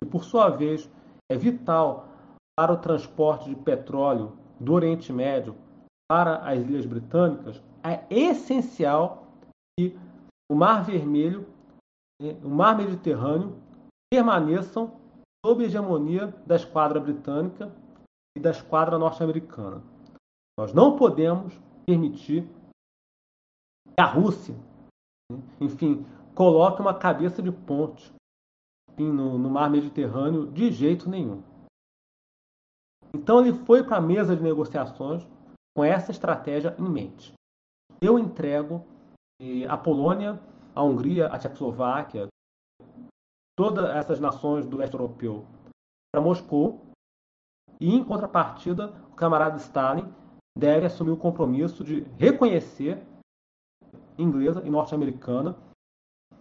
[0.00, 0.90] e por sua vez
[1.30, 2.08] é vital
[2.56, 5.56] para o transporte de petróleo do Oriente Médio
[6.10, 9.28] para as Ilhas Britânicas, é essencial
[9.78, 9.96] que
[10.50, 11.46] o Mar Vermelho,
[12.42, 13.56] o Mar Mediterrâneo
[14.12, 15.00] permaneçam
[15.46, 17.72] sob hegemonia da esquadra britânica
[18.36, 19.80] e da esquadra norte-americana.
[20.58, 21.56] Nós não podemos
[21.86, 22.42] permitir
[23.86, 24.56] que a Rússia,
[25.60, 28.12] enfim, coloque uma cabeça de ponte
[28.98, 31.40] no, no mar Mediterrâneo de jeito nenhum.
[33.14, 35.24] Então ele foi para a mesa de negociações
[35.74, 37.32] com essa estratégia em mente.
[38.00, 38.84] Eu entrego
[39.40, 40.40] eh, a Polônia,
[40.74, 42.28] a Hungria, a Tchecoslováquia,
[43.56, 45.44] todas essas nações do leste europeu
[46.12, 46.86] para Moscou
[47.80, 50.12] e, em contrapartida, o camarada Stalin
[50.56, 53.02] deve assumir o compromisso de reconhecer
[54.18, 55.56] inglesa e norte-americana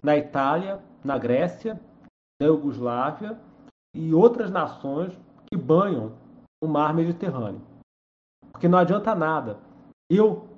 [0.02, 1.80] na Itália, na Grécia,
[2.42, 3.40] na Iugoslávia
[3.96, 5.14] e outras nações
[5.50, 6.18] que banham
[6.64, 7.62] o mar Mediterrâneo.
[8.60, 9.58] Porque não adianta nada
[10.12, 10.50] eu,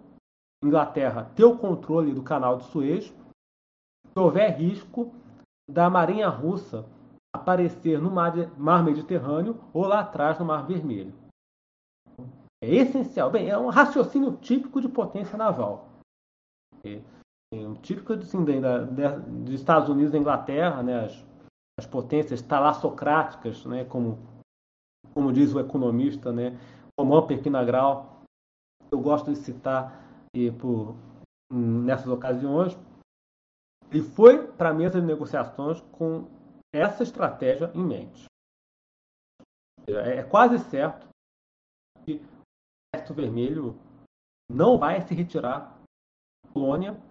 [0.63, 5.13] Inglaterra, ter o controle do canal de Suez se houver risco
[5.69, 6.83] da marinha russa
[7.31, 11.13] aparecer no mar, mar Mediterrâneo ou lá atrás no Mar Vermelho.
[12.63, 13.29] É essencial.
[13.29, 15.89] Bem, é um raciocínio típico de potência naval.
[16.83, 17.01] É,
[17.53, 21.25] é um típico assim, dos Estados Unidos e Inglaterra, né, as,
[21.79, 24.17] as potências talassocráticas, né, como,
[25.13, 26.57] como diz o economista né,
[27.01, 28.21] Roman Perpinagral.
[28.91, 29.99] Eu gosto de citar
[30.35, 30.95] e, por,
[31.51, 32.73] nessas ocasiões.
[33.89, 36.27] Ele foi para a mesa de negociações com
[36.73, 38.25] essa estratégia em mente.
[39.87, 41.07] É, é quase certo
[42.05, 42.25] que o
[42.95, 43.79] Exército Vermelho
[44.49, 45.77] não vai se retirar
[46.45, 47.01] da Polônia,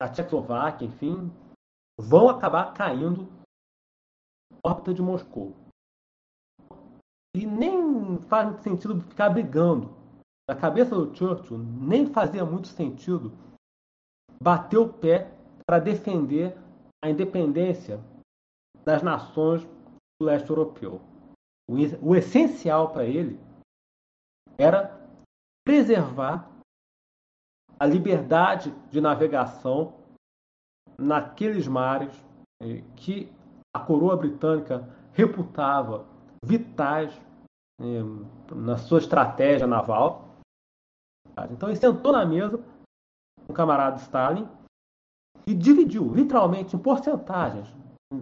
[0.00, 1.30] a Tchecoslováquia, enfim,
[1.98, 3.26] vão acabar caindo
[4.50, 5.67] na órbita de Moscou.
[7.38, 9.96] E nem faz sentido ficar brigando.
[10.48, 13.30] Na cabeça do Churchill, nem fazia muito sentido
[14.42, 15.30] bater o pé
[15.64, 16.56] para defender
[17.04, 18.00] a independência
[18.84, 19.62] das nações
[20.20, 21.00] do leste europeu.
[22.02, 23.38] O, essencial para ele
[24.58, 24.98] era
[25.64, 26.50] preservar
[27.78, 29.94] a liberdade de navegação
[30.98, 32.12] naqueles mares
[32.60, 33.30] eh, que
[33.72, 36.04] a coroa britânica reputava
[36.42, 37.12] vitais
[38.54, 40.28] na sua estratégia naval.
[41.50, 42.58] Então ele sentou na mesa
[43.46, 44.48] com o camarada Stalin
[45.46, 47.68] e dividiu, literalmente, em porcentagens.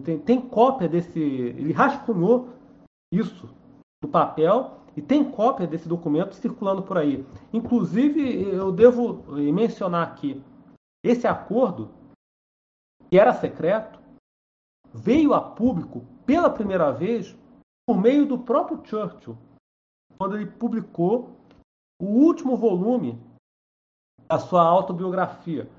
[0.03, 1.19] Tem, tem cópia desse.
[1.19, 2.49] Ele rascunhou
[3.11, 3.49] isso
[4.03, 7.25] no papel e tem cópia desse documento circulando por aí.
[7.51, 10.43] Inclusive, eu devo mencionar aqui:
[11.03, 11.89] esse acordo,
[13.09, 13.99] que era secreto,
[14.93, 17.35] veio a público pela primeira vez
[17.87, 19.37] por meio do próprio Churchill,
[20.17, 21.35] quando ele publicou
[21.99, 23.19] o último volume
[24.27, 25.69] da sua autobiografia,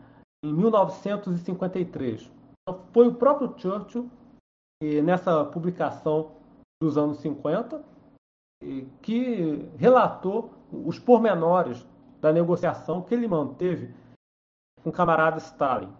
[0.44, 2.31] em 1953.
[2.62, 4.10] Então, foi o próprio Churchill,
[5.05, 6.32] nessa publicação
[6.81, 7.84] dos anos 50,
[9.02, 11.86] que relatou os pormenores
[12.20, 13.94] da negociação que ele manteve
[14.82, 15.92] com o camarada Stalin.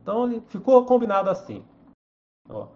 [0.00, 1.64] Então ele ficou combinado assim.
[2.48, 2.68] Ó,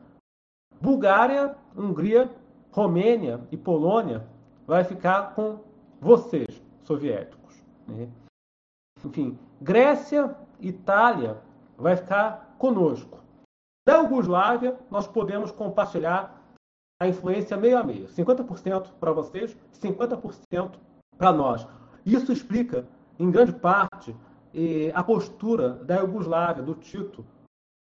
[0.80, 2.30] Bulgária, Hungria,
[2.76, 4.28] Romênia e Polônia
[4.66, 5.60] vai ficar com
[5.98, 7.64] vocês, soviéticos.
[7.88, 8.06] Né?
[9.02, 11.38] Enfim, Grécia, Itália
[11.78, 13.24] vai ficar conosco.
[13.88, 16.54] Da Yugoslávia, nós podemos compartilhar
[17.00, 18.08] a influência meio a meio.
[18.08, 20.72] 50% para vocês, 50%
[21.16, 21.66] para nós.
[22.04, 22.86] Isso explica,
[23.18, 24.14] em grande parte,
[24.92, 27.24] a postura da Iugoslávia, do Tito,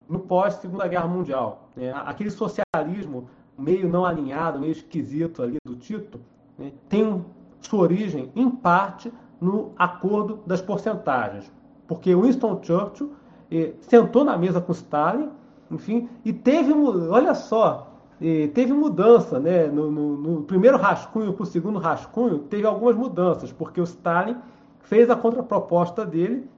[0.08, 1.70] no pós-Segunda Guerra Mundial.
[1.76, 1.92] Né?
[1.92, 6.20] Aquele socialismo meio não alinhado, meio esquisito ali do Tito,
[6.58, 6.72] né?
[6.88, 7.24] tem
[7.62, 11.52] sua origem, em parte, no acordo das porcentagens.
[11.88, 13.12] Porque Winston Churchill
[13.52, 15.30] eh, sentou na mesa com Stalin,
[15.70, 17.90] enfim, e teve, olha só,
[18.22, 19.68] eh, teve mudança, né?
[19.68, 24.38] No, no, no primeiro rascunho para o segundo rascunho, teve algumas mudanças, porque o Stalin
[24.82, 26.50] fez a contraproposta dele,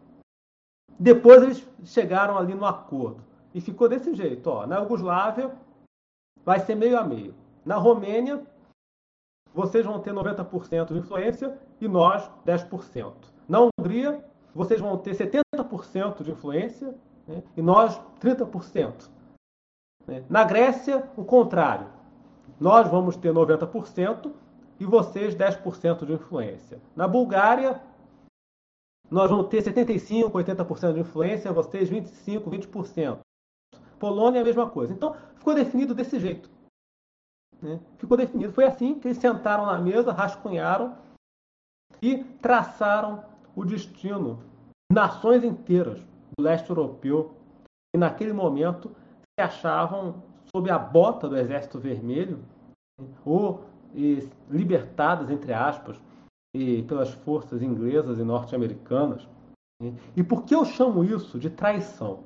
[0.99, 3.23] depois eles chegaram ali no acordo.
[3.53, 5.51] E ficou desse jeito, ó, na Yugoslávia
[6.45, 7.33] vai ser meio a meio.
[7.65, 8.41] Na Romênia,
[9.53, 13.13] vocês vão ter 90% de influência e nós 10%.
[13.47, 16.95] Na Hungria, vocês vão ter 70% de influência
[17.27, 19.09] né, e nós 30%.
[20.07, 20.23] Né.
[20.29, 21.87] Na Grécia, o contrário.
[22.59, 24.31] Nós vamos ter 90%
[24.79, 26.79] e vocês 10% de influência.
[26.95, 27.81] Na Bulgária,
[29.09, 33.19] nós vamos ter 75%, 80% de influência, vocês 25%, 20%.
[33.99, 34.93] Polônia, a mesma coisa.
[34.93, 36.49] Então, ficou definido desse jeito.
[37.61, 37.79] Né?
[37.97, 38.53] Ficou definido.
[38.53, 40.95] Foi assim que eles sentaram na mesa, rascunharam
[42.01, 44.39] e traçaram o destino
[44.89, 45.99] de nações inteiras
[46.37, 47.35] do leste europeu
[47.93, 48.95] que naquele momento
[49.33, 50.23] se achavam
[50.55, 52.39] sob a bota do Exército Vermelho
[53.25, 53.65] ou
[54.49, 55.99] libertadas, entre aspas,
[56.87, 59.27] pelas forças inglesas e norte-americanas.
[60.15, 62.23] E por que eu chamo isso de traição?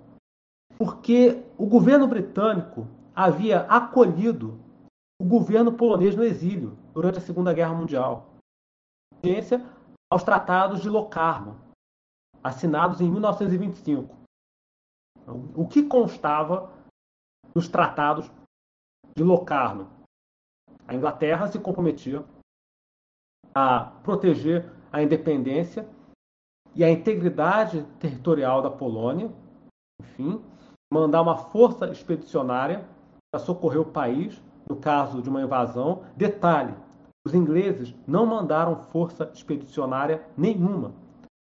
[0.78, 2.86] Porque o governo britânico
[3.16, 4.60] havia acolhido
[5.20, 8.34] o governo polonês no exílio durante a Segunda Guerra Mundial.
[9.24, 9.66] Ciência
[10.12, 11.60] aos tratados de Locarno,
[12.44, 14.14] assinados em 1925.
[15.56, 16.72] O que constava
[17.56, 18.30] nos tratados
[19.16, 19.90] de Locarno?
[20.88, 22.24] A Inglaterra se comprometia
[23.56, 25.90] a proteger a independência
[26.76, 29.34] e a integridade territorial da Polônia,
[30.02, 30.44] enfim,
[30.92, 32.88] mandar uma força expedicionária
[33.36, 36.04] para socorrer o país no caso de uma invasão.
[36.16, 36.74] Detalhe:
[37.28, 40.94] os ingleses não mandaram força expedicionária nenhuma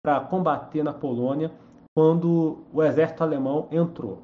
[0.02, 1.52] para combater na Polônia
[1.94, 4.22] quando o exército alemão entrou.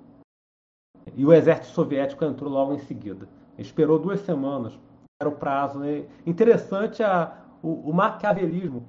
[1.14, 3.28] E o exército soviético entrou logo em seguida.
[3.58, 4.72] Esperou duas semanas,
[5.20, 5.78] era o prazo.
[5.78, 6.06] Né?
[6.24, 8.82] Interessante a, o, o maquiavelismo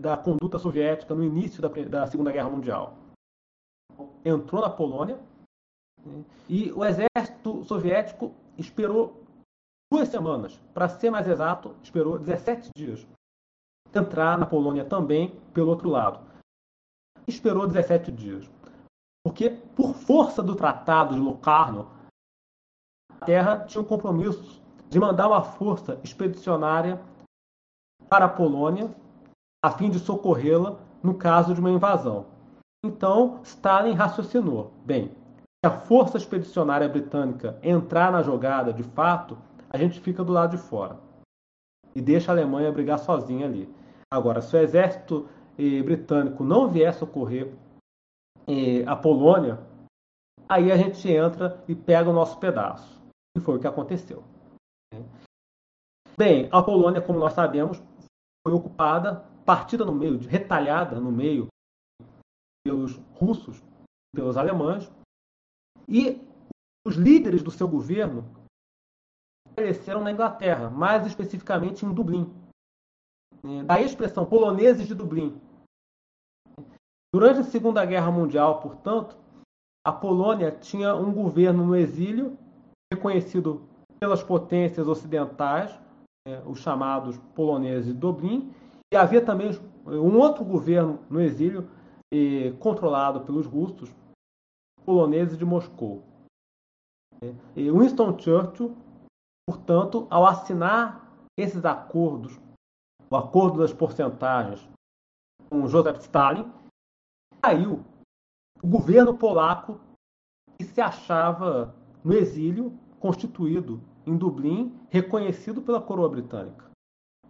[0.00, 2.98] da conduta soviética no início da, da Segunda Guerra Mundial.
[4.24, 5.18] Entrou na Polônia?
[6.48, 9.22] E o exército soviético esperou
[9.92, 10.58] duas semanas.
[10.72, 13.06] Para ser mais exato, esperou 17 dias.
[13.94, 16.20] Entrar na Polônia também pelo outro lado.
[17.26, 18.48] Esperou 17 dias.
[19.24, 21.90] Porque, por força do Tratado de Locarno,
[23.10, 27.00] a Terra tinha um compromisso de mandar uma força expedicionária
[28.08, 28.94] para a Polônia
[29.62, 32.26] a fim de socorrê-la no caso de uma invasão.
[32.84, 35.14] Então, Stalin raciocinou: bem,
[35.64, 39.36] a força expedicionária britânica entrar na jogada de fato,
[39.68, 40.98] a gente fica do lado de fora
[41.94, 43.68] e deixa a Alemanha brigar sozinha ali.
[44.10, 45.28] Agora, se o exército
[45.58, 47.52] eh, britânico não vier socorrer
[48.46, 49.58] eh, a Polônia,
[50.48, 53.02] aí a gente entra e pega o nosso pedaço.
[53.36, 54.22] E foi o que aconteceu.
[56.16, 57.82] Bem, a Polônia, como nós sabemos,
[58.46, 61.48] foi ocupada, partida no meio, retalhada no meio
[62.64, 63.62] pelos russos,
[64.14, 64.90] pelos alemães,
[65.88, 66.20] e
[66.86, 68.24] os líderes do seu governo
[69.50, 72.32] apareceram na Inglaterra, mais especificamente em Dublin.
[73.66, 75.40] Da expressão poloneses de Dublin.
[77.14, 79.16] Durante a Segunda Guerra Mundial, portanto,
[79.86, 82.36] a Polônia tinha um governo no exílio,
[82.92, 83.62] reconhecido
[83.98, 85.72] pelas potências ocidentais,
[86.26, 88.52] né, os chamados poloneses de Dublin,
[88.92, 89.50] e havia também
[89.86, 91.68] um outro governo no exílio,
[92.12, 93.90] eh, controlado pelos russos,
[94.88, 96.02] poloneses de Moscou.
[97.54, 98.74] E Winston Churchill
[99.48, 102.38] Portanto, ao assinar esses acordos,
[103.10, 104.68] o acordo das porcentagens
[105.48, 106.52] com Joseph Stalin,
[107.40, 107.82] caiu
[108.62, 109.80] o governo polaco
[110.58, 116.70] que se achava no exílio, constituído em Dublin, reconhecido pela coroa britânica.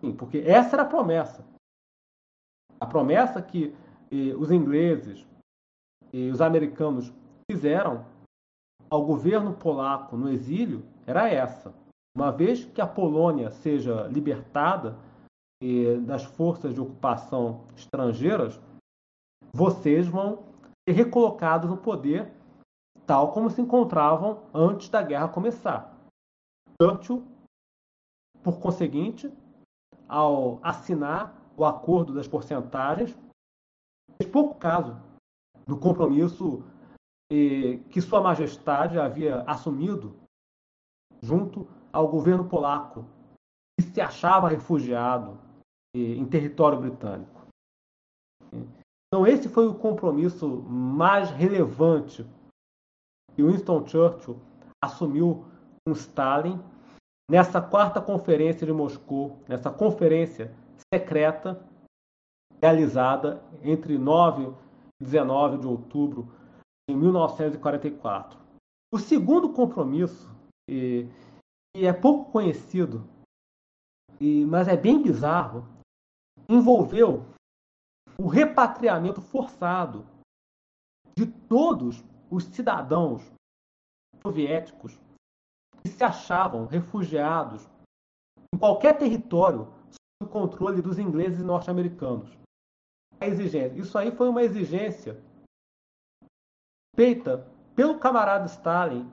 [0.01, 1.47] Sim, porque essa era a promessa.
[2.81, 3.73] A promessa que
[4.11, 5.25] eh, os ingleses
[6.13, 7.13] e os americanos
[7.51, 8.05] fizeram
[8.91, 11.75] ao governo polaco no exílio era essa.
[12.17, 14.97] Uma vez que a Polônia seja libertada
[16.07, 18.61] das forças de ocupação estrangeiras,
[19.53, 20.45] vocês vão
[20.89, 22.31] ser recolocados no poder
[23.07, 25.97] tal como se encontravam antes da guerra começar.
[26.81, 27.27] Churchill,
[28.43, 29.33] por conseguinte,
[30.07, 33.17] ao assinar o acordo das porcentagens,
[34.17, 34.95] fez pouco caso
[35.67, 36.63] do compromisso
[37.31, 40.17] que Sua Majestade havia assumido
[41.21, 43.05] junto ao governo polaco,
[43.79, 45.39] que se achava refugiado
[45.95, 47.47] em território britânico.
[49.07, 52.27] Então, esse foi o compromisso mais relevante
[53.35, 54.39] que Winston Churchill
[54.83, 55.45] assumiu
[55.85, 56.61] com Stalin
[57.31, 60.55] nessa quarta conferência de Moscou, nessa conferência
[60.93, 61.63] secreta
[62.61, 64.53] realizada entre 9
[65.01, 66.38] e 19 de outubro
[66.89, 68.41] de 1944.
[68.91, 70.29] O segundo compromisso
[70.69, 71.07] e
[71.75, 73.07] é pouco conhecido,
[74.19, 75.69] e, mas é bem bizarro,
[76.49, 77.27] envolveu
[78.19, 80.07] o repatriamento forçado
[81.17, 83.23] de todos os cidadãos
[84.23, 84.99] soviéticos
[85.83, 87.69] que se achavam refugiados
[88.55, 89.69] em qualquer território
[90.21, 92.31] sob controle dos ingleses e norte-americanos.
[93.77, 95.23] Isso aí foi uma exigência
[96.99, 97.47] feita
[97.77, 99.09] pelo camarada Stalin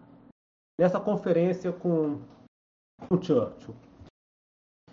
[0.82, 2.20] nessa conferência com
[3.08, 3.76] com Churchill.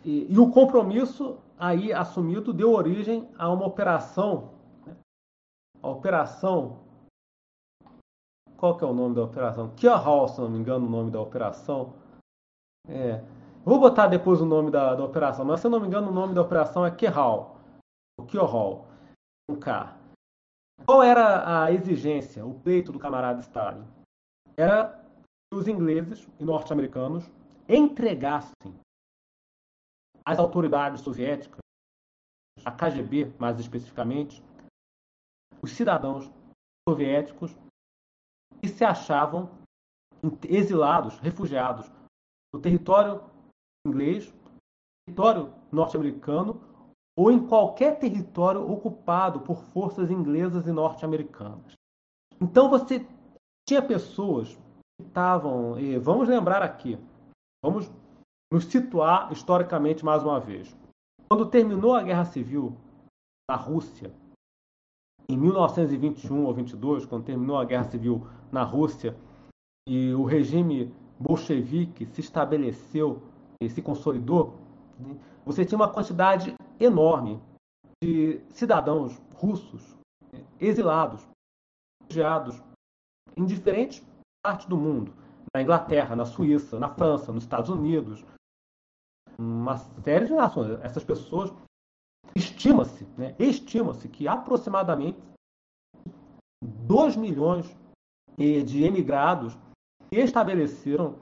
[0.04, 4.50] E, e, o compromisso aí assumido deu origem a uma operação,
[4.84, 4.94] né?
[5.80, 6.80] a operação,
[8.58, 9.74] qual que é o nome da operação?
[9.74, 11.94] Kia Hall, se não me engano, o nome da operação.
[12.88, 13.24] É,
[13.64, 16.34] vou botar depois o nome da, da, operação, mas se não me engano o nome
[16.34, 17.56] da operação é Kehal,
[18.18, 20.01] o K.
[20.86, 23.86] Qual era a exigência, o pleito do camarada Stalin?
[24.57, 25.01] Era
[25.51, 27.25] que os ingleses e norte-americanos
[27.68, 28.75] entregassem
[30.25, 31.60] às autoridades soviéticas,
[32.65, 34.42] a KGB mais especificamente,
[35.62, 36.31] os cidadãos
[36.89, 37.57] soviéticos
[38.60, 39.51] que se achavam
[40.49, 41.91] exilados, refugiados
[42.52, 43.23] no território
[43.86, 44.33] inglês,
[45.07, 46.72] território norte-americano
[47.16, 51.74] ou em qualquer território ocupado por forças inglesas e norte-americanas.
[52.41, 53.07] Então você
[53.68, 54.58] tinha pessoas
[55.00, 55.74] estavam.
[56.00, 56.99] Vamos lembrar aqui,
[57.62, 57.91] vamos
[58.52, 60.74] nos situar historicamente mais uma vez.
[61.28, 62.76] Quando terminou a Guerra Civil
[63.50, 64.12] na Rússia,
[65.28, 69.16] em 1921 ou 22, quando terminou a Guerra Civil na Rússia
[69.89, 73.23] e o regime bolchevique se estabeleceu
[73.62, 74.55] e se consolidou,
[74.99, 77.41] né, você tinha uma quantidade enorme
[78.02, 79.97] de cidadãos russos
[80.33, 81.26] né, exilados,
[82.02, 82.60] refugiados
[83.36, 84.05] em diferentes
[84.44, 85.15] partes do mundo,
[85.55, 88.25] na Inglaterra, na Suíça, na França, nos Estados Unidos,
[89.39, 90.81] uma série de nações.
[90.83, 91.52] Essas pessoas
[92.34, 95.18] estima-se, né, estima-se que aproximadamente
[96.62, 97.67] 2 milhões
[98.36, 99.57] de emigrados
[100.10, 101.18] estabeleceram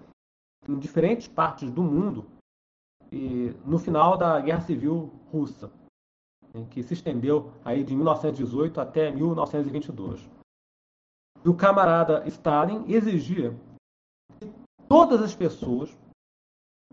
[0.69, 2.27] em diferentes partes do mundo
[3.65, 5.71] no final da Guerra Civil Russa,
[6.71, 10.29] que se estendeu aí de 1918 até 1922.
[11.45, 13.55] E o camarada Stalin exigia
[14.39, 14.53] que
[14.89, 15.97] todas as pessoas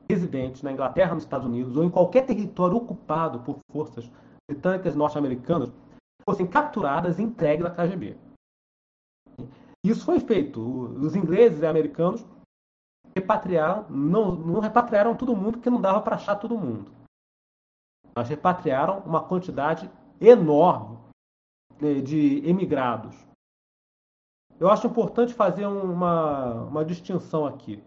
[0.09, 4.09] residentes na Inglaterra, nos Estados Unidos ou em qualquer território ocupado por forças
[4.49, 5.71] britânicas norte-americanas
[6.23, 8.17] fossem capturadas e entregues à KGB.
[9.85, 10.61] Isso foi feito.
[10.61, 12.25] Os ingleses e americanos
[13.17, 16.91] repatriaram, não, não repatriaram todo mundo porque não dava para achar todo mundo.
[18.15, 19.89] Mas repatriaram uma quantidade
[20.19, 20.97] enorme
[21.79, 23.15] né, de emigrados.
[24.59, 27.83] Eu acho importante fazer uma, uma distinção aqui.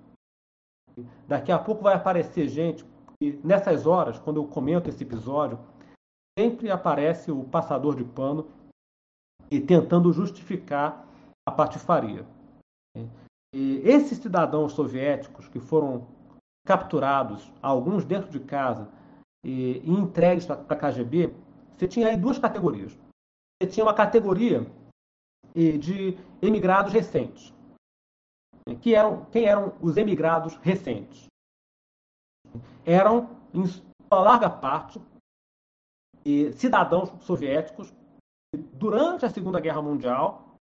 [1.27, 2.85] Daqui a pouco vai aparecer gente,
[3.21, 5.59] e nessas horas, quando eu comento esse episódio,
[6.39, 8.49] sempre aparece o passador de pano
[9.51, 11.07] e tentando justificar
[11.47, 12.25] a patifaria.
[13.53, 16.07] E esses cidadãos soviéticos que foram
[16.65, 18.89] capturados, alguns dentro de casa,
[19.45, 21.35] e, e entregues para a KGB,
[21.77, 22.97] você tinha aí duas categorias.
[23.61, 24.67] Você tinha uma categoria
[25.55, 27.53] de emigrados recentes.
[28.81, 31.27] Que eram, quem eram os emigrados recentes?
[32.85, 35.01] Eram, em sua larga parte,
[36.57, 37.93] cidadãos soviéticos
[38.75, 40.57] durante a Segunda Guerra Mundial,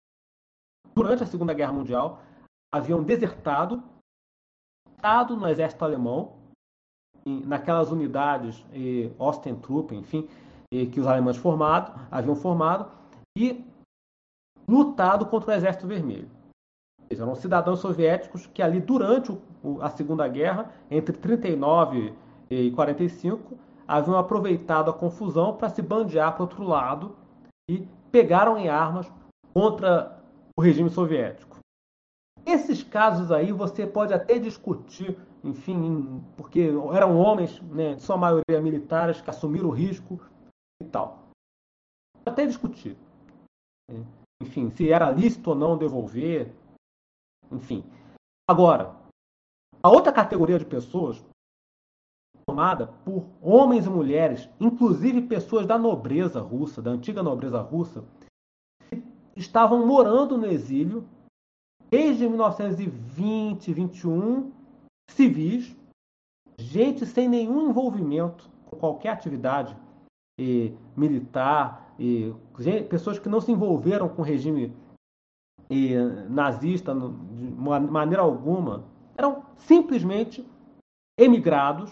[0.95, 2.22] durante a Segunda Guerra Mundial,
[2.74, 3.84] haviam desertado,
[4.96, 6.34] estado no exército alemão,
[7.26, 8.66] naquelas unidades
[9.18, 10.28] Ostentruppen, enfim,
[10.92, 12.92] que os alemães formado, haviam formado,
[13.38, 13.66] e
[14.68, 16.30] lutado contra o Exército Vermelho.
[17.10, 19.32] Eram cidadãos soviéticos que ali, durante
[19.82, 22.14] a Segunda Guerra, entre 39
[22.50, 27.16] e 45, haviam aproveitado a confusão para se bandear para outro lado
[27.70, 29.10] e pegaram em armas
[29.54, 30.22] contra
[30.58, 31.47] o regime soviético.
[32.48, 36.61] Esses casos aí você pode até discutir, enfim, porque
[36.93, 40.17] eram homens, né, de sua maioria militares, que assumiram o risco
[40.82, 41.27] e tal.
[42.26, 42.98] Até discutir.
[44.42, 46.56] Enfim, se era lícito ou não devolver.
[47.51, 47.84] Enfim.
[48.50, 48.95] Agora,
[49.84, 51.22] a outra categoria de pessoas
[52.45, 58.06] formada por homens e mulheres, inclusive pessoas da nobreza russa, da antiga nobreza russa,
[58.90, 59.03] que
[59.35, 61.06] estavam morando no exílio
[61.90, 64.51] desde 1920, 21,
[65.09, 65.75] civis,
[66.57, 69.75] gente sem nenhum envolvimento com qualquer atividade
[70.40, 74.74] eh, militar, eh, pessoas que não se envolveram com o regime
[75.69, 77.51] eh, nazista no, de
[77.91, 78.83] maneira alguma,
[79.16, 80.45] eram simplesmente
[81.17, 81.91] emigrados,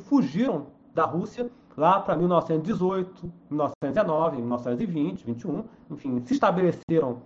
[0.00, 7.22] fugiram da Rússia lá para 1918, 1919, 1920, 21, enfim, se estabeleceram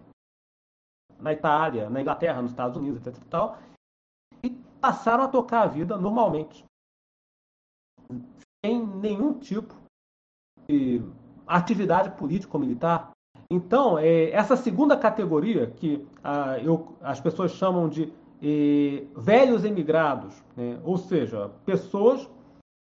[1.21, 3.21] na Itália, na Inglaterra, nos Estados Unidos, etc.
[3.21, 3.59] E, tal,
[4.43, 6.65] e passaram a tocar a vida normalmente,
[8.65, 9.75] sem nenhum tipo
[10.69, 11.03] de
[11.47, 13.11] atividade político-militar.
[13.51, 18.13] Então, é, essa segunda categoria, que ah, eu, as pessoas chamam de
[18.43, 20.81] eh, velhos emigrados, né?
[20.85, 22.29] ou seja, pessoas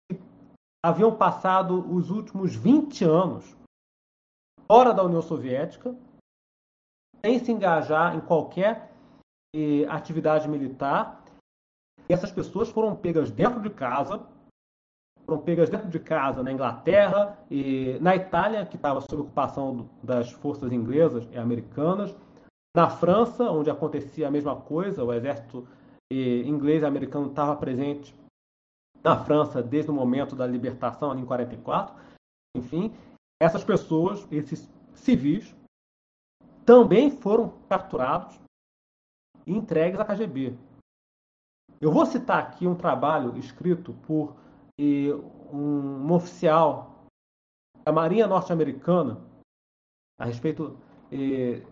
[0.10, 0.20] que
[0.86, 3.56] haviam passado os últimos 20 anos
[4.68, 5.96] fora da União Soviética
[7.24, 8.92] sem se engajar em qualquer
[9.56, 11.24] eh, atividade militar.
[12.10, 14.26] E essas pessoas foram pegas dentro de casa,
[15.26, 20.32] foram pegas dentro de casa na Inglaterra e na Itália, que estava sob ocupação das
[20.32, 22.14] forças inglesas e americanas,
[22.76, 25.68] na França, onde acontecia a mesma coisa, o exército
[26.12, 28.16] eh, inglês e americano estava presente
[29.04, 31.96] na França desde o momento da libertação, ali em 44.
[32.56, 32.94] Enfim,
[33.42, 35.56] essas pessoas, esses civis,
[36.66, 38.40] também foram capturados
[39.46, 40.58] e entregues à KGB.
[41.80, 44.36] Eu vou citar aqui um trabalho escrito por
[45.52, 47.06] um, um oficial
[47.84, 49.20] da Marinha Norte-Americana
[50.20, 50.78] a respeito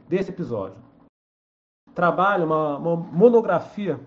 [0.07, 0.81] desse episódio.
[1.93, 3.99] trabalho, uma, uma monografia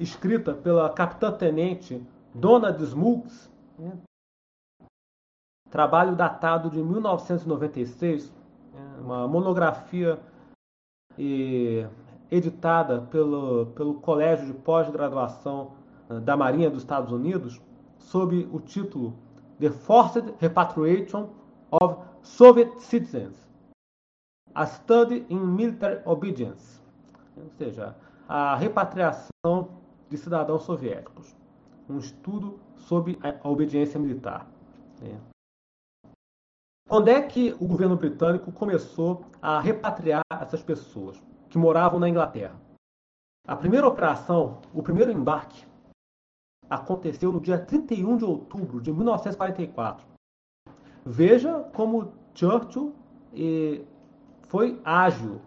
[0.00, 2.04] escrita pela capitã-tenente
[2.34, 4.00] Dona Smulks, né?
[5.70, 8.41] trabalho datado de 1996, né?
[9.00, 10.18] Uma monografia
[11.18, 11.86] e,
[12.30, 15.72] editada pelo, pelo Colégio de Pós-Graduação
[16.08, 17.60] eh, da Marinha dos Estados Unidos,
[17.98, 19.14] sob o título
[19.60, 21.28] The Forced Repatriation
[21.70, 23.36] of Soviet Citizens,
[24.54, 26.80] a Study in Military Obedience,
[27.36, 27.94] ou seja,
[28.26, 29.68] a repatriação
[30.08, 31.36] de cidadãos soviéticos,
[31.88, 34.46] um estudo sobre a obediência militar.
[35.00, 35.18] Né?
[36.92, 42.60] Quando é que o governo britânico começou a repatriar essas pessoas que moravam na Inglaterra?
[43.48, 45.64] A primeira operação, o primeiro embarque,
[46.68, 50.06] aconteceu no dia 31 de outubro de 1944.
[51.06, 52.94] Veja como Churchill
[53.32, 53.86] eh,
[54.42, 55.40] foi ágil.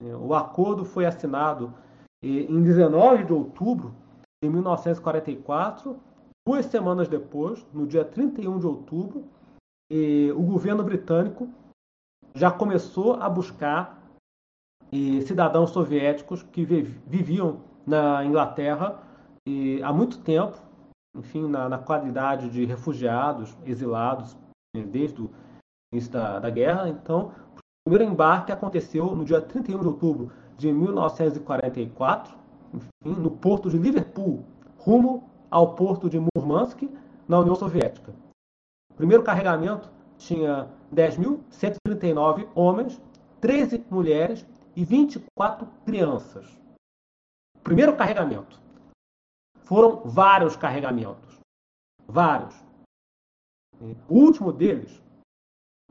[0.00, 1.74] O acordo foi assinado
[2.22, 3.96] eh, em 19 de outubro
[4.40, 5.98] de 1944.
[6.46, 9.28] Duas semanas depois, no dia 31 de outubro,
[9.90, 11.48] eh, o governo britânico
[12.34, 14.00] já começou a buscar
[15.24, 19.00] cidadãos soviéticos que viviam na Inglaterra
[19.82, 20.56] há muito tempo,
[21.16, 24.36] enfim, na, na qualidade de refugiados, exilados,
[24.74, 25.30] né, desde o
[25.92, 26.88] início da, da guerra.
[26.88, 32.36] Então, o primeiro embarque aconteceu no dia 31 de outubro de 1944,
[32.74, 34.44] enfim, no porto de Liverpool,
[34.78, 36.82] rumo ao porto de Murmansk,
[37.26, 38.12] na União Soviética.
[38.90, 43.00] O primeiro carregamento tinha 10.139 homens,
[43.40, 44.46] 13 mulheres
[44.76, 46.46] e 24 crianças.
[47.62, 48.60] Primeiro carregamento.
[49.62, 51.38] Foram vários carregamentos.
[52.06, 52.54] Vários.
[54.08, 55.02] O último deles,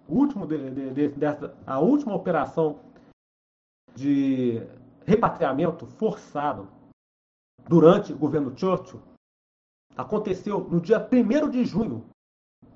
[0.07, 2.79] o último de, de, de, dessa, a última operação
[3.95, 4.59] de
[5.05, 6.67] repatriamento forçado
[7.67, 9.01] durante o governo Churchill
[9.97, 12.07] aconteceu no dia 1 de junho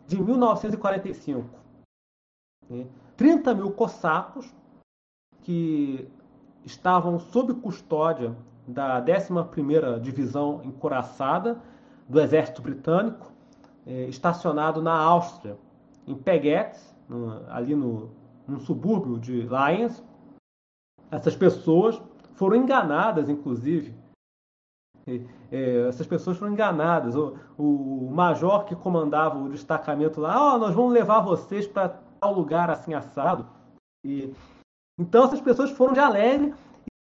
[0.07, 1.49] de 1945.
[3.15, 4.53] 30 mil cossacos
[5.41, 6.07] que
[6.65, 8.35] estavam sob custódia
[8.67, 11.61] da 11ª Divisão Encoraçada
[12.07, 13.31] do Exército Britânico,
[13.85, 15.57] eh, estacionado na Áustria,
[16.07, 16.93] em Peguetes,
[17.49, 18.11] ali no,
[18.47, 20.03] no subúrbio de Lyons.
[21.11, 22.01] Essas pessoas
[22.35, 23.93] foram enganadas, inclusive.
[25.05, 27.15] É, essas pessoas foram enganadas.
[27.15, 32.33] O, o, major que comandava o destacamento lá, oh, nós vamos levar vocês para tal
[32.33, 33.45] lugar assim assado.
[34.05, 34.33] E,
[34.99, 36.53] então essas pessoas foram de alegre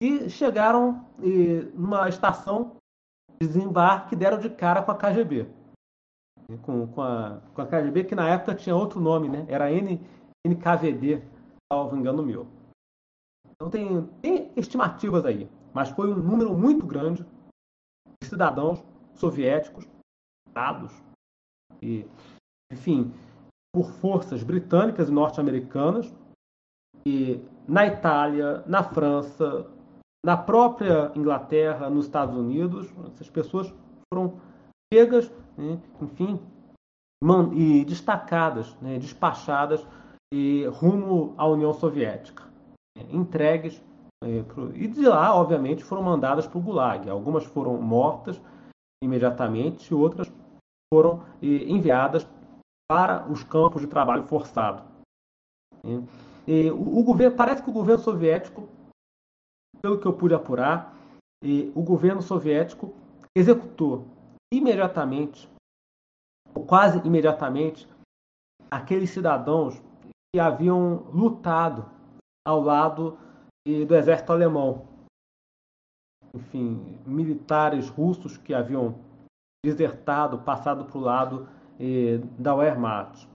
[0.01, 2.77] e chegaram e, numa estação
[3.39, 5.47] de desembarque deram de cara com a KGB.
[6.63, 9.45] Com, com, a, com a KGB, que na época tinha outro nome, né?
[9.47, 10.01] Era N,
[10.45, 11.23] NKVD,
[11.71, 12.47] salvo engano meu.
[13.53, 17.40] Então tem, tem estimativas aí, mas foi um número muito grande de
[18.25, 18.83] cidadãos
[19.15, 19.87] soviéticos
[20.53, 20.93] dados
[21.83, 22.07] e,
[22.73, 23.13] enfim,
[23.73, 26.13] por forças britânicas e norte-americanas
[27.07, 29.67] e na Itália, na França,
[30.25, 33.73] na própria Inglaterra, nos Estados Unidos, essas pessoas
[34.13, 34.41] foram
[34.93, 36.41] pegas, né, enfim,
[37.55, 39.87] e destacadas, né, despachadas
[40.33, 42.45] e rumo à União Soviética,
[42.97, 43.81] né, entregues
[44.23, 47.09] e de lá, obviamente, foram mandadas para o Gulag.
[47.09, 48.41] Algumas foram mortas
[49.03, 50.31] imediatamente, outras
[50.93, 52.29] foram enviadas
[52.91, 54.83] para os campos de trabalho forçado.
[55.83, 56.05] Né.
[56.47, 58.69] E o governo parece que o governo soviético
[59.81, 60.95] pelo que eu pude apurar,
[61.75, 62.95] o governo soviético
[63.35, 64.07] executou
[64.53, 65.49] imediatamente,
[66.55, 67.89] ou quase imediatamente,
[68.71, 69.81] aqueles cidadãos
[70.33, 71.89] que haviam lutado
[72.47, 73.17] ao lado
[73.67, 74.89] do exército alemão.
[76.35, 78.99] Enfim, militares russos que haviam
[79.65, 81.49] desertado, passado para o lado
[82.39, 83.29] da Wehrmacht.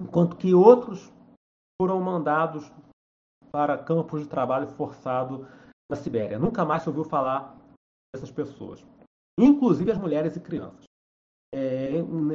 [0.00, 1.12] Enquanto que outros
[1.80, 2.70] foram mandados
[3.54, 5.46] para campos de trabalho forçado
[5.90, 6.38] na Sibéria.
[6.38, 7.56] Nunca mais se ouviu falar
[8.12, 8.84] dessas pessoas,
[9.38, 10.84] inclusive as mulheres e crianças.
[11.54, 11.90] É,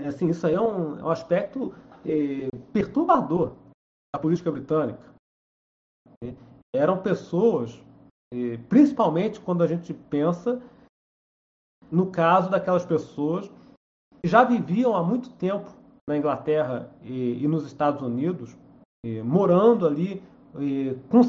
[0.08, 1.74] assim, isso aí é um, é um aspecto
[2.06, 3.56] é, perturbador
[4.16, 5.14] da política britânica.
[6.76, 7.82] Eram pessoas,
[8.68, 10.62] principalmente quando a gente pensa
[11.92, 13.50] no caso daquelas pessoas
[14.22, 15.72] que já viviam há muito tempo
[16.08, 18.56] na Inglaterra e, e nos Estados Unidos,
[19.24, 20.22] morando ali
[21.10, 21.22] com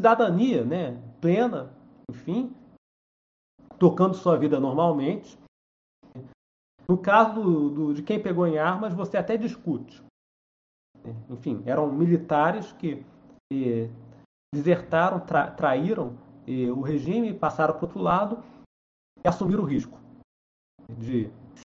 [0.00, 1.72] cidadania né, plena,
[2.10, 2.54] enfim,
[3.78, 5.38] tocando sua vida normalmente.
[6.88, 10.02] No caso do, do, de quem pegou em armas, você até discute.
[11.30, 13.04] Enfim, eram militares que
[14.54, 16.16] desertaram, tra traíram
[16.76, 18.42] o regime, passaram para o outro lado
[19.24, 19.98] e assumiram o risco
[20.90, 21.30] de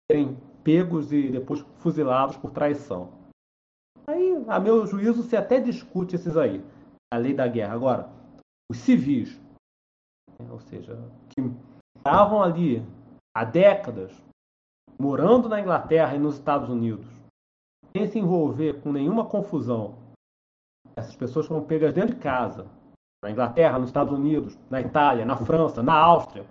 [0.09, 3.11] serem pegos e depois fuzilados por traição.
[4.07, 6.63] Aí, a meu juízo, se até discute esses aí,
[7.13, 7.73] a lei da guerra.
[7.73, 8.09] Agora,
[8.71, 9.39] os civis,
[10.39, 10.95] né, ou seja,
[11.29, 11.41] que
[11.97, 12.85] estavam ali
[13.35, 14.11] há décadas,
[14.99, 17.07] morando na Inglaterra e nos Estados Unidos,
[17.95, 19.97] sem se envolver com nenhuma confusão,
[20.95, 22.65] essas pessoas foram pegas dentro de casa,
[23.23, 26.45] na Inglaterra, nos Estados Unidos, na Itália, na França, na Áustria,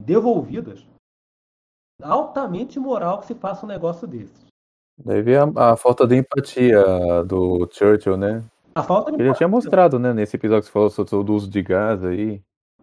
[0.00, 0.86] devolvidas.
[2.00, 4.46] Altamente imoral que se faça um negócio desse.
[5.04, 8.44] Daí vem a, a, falta de empatia do Churchill, né?
[8.74, 11.34] A falta de Ele já tinha mostrado, né, nesse episódio que você falou sobre o
[11.34, 12.40] uso de gás aí.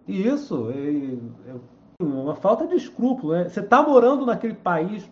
[0.08, 1.56] Isso, é, é
[2.04, 3.50] uma falta de escrúpulo, né?
[3.50, 5.10] Você está morando naquele país,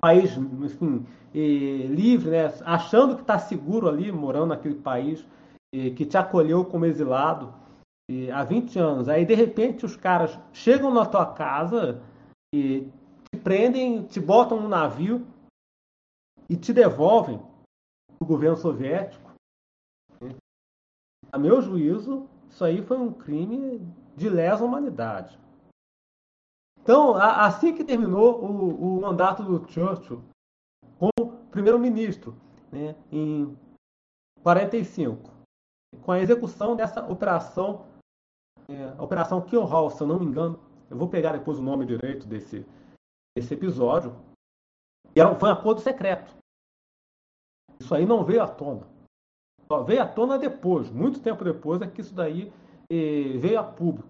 [0.00, 2.52] país, enfim, livre, né?
[2.64, 5.26] Achando que está seguro ali, morando naquele país
[5.72, 7.54] que te acolheu como exilado
[8.34, 9.08] há 20 anos.
[9.08, 12.02] Aí, de repente, os caras chegam na tua casa
[12.54, 12.90] e
[13.30, 15.26] te prendem, te botam no navio
[16.48, 17.40] e te devolvem
[18.20, 19.32] o governo soviético.
[21.30, 23.80] A meu juízo, isso aí foi um crime
[24.14, 25.38] de lesa humanidade.
[26.82, 30.20] Então, assim que terminou o, o mandato do Churchill
[30.98, 32.34] como primeiro-ministro,
[32.72, 33.56] né, em
[34.42, 35.30] 45,
[36.02, 37.86] com a execução dessa operação,
[38.68, 40.58] é, operação Kill Hall, se eu não me engano,
[40.90, 42.66] eu vou pegar depois o nome direito desse,
[43.36, 44.16] desse episódio,
[45.14, 46.34] e era, foi um acordo secreto.
[47.80, 48.86] Isso aí não veio à tona.
[49.70, 52.52] Só veio à tona depois, muito tempo depois, é que isso daí
[52.90, 54.08] eh, veio a público,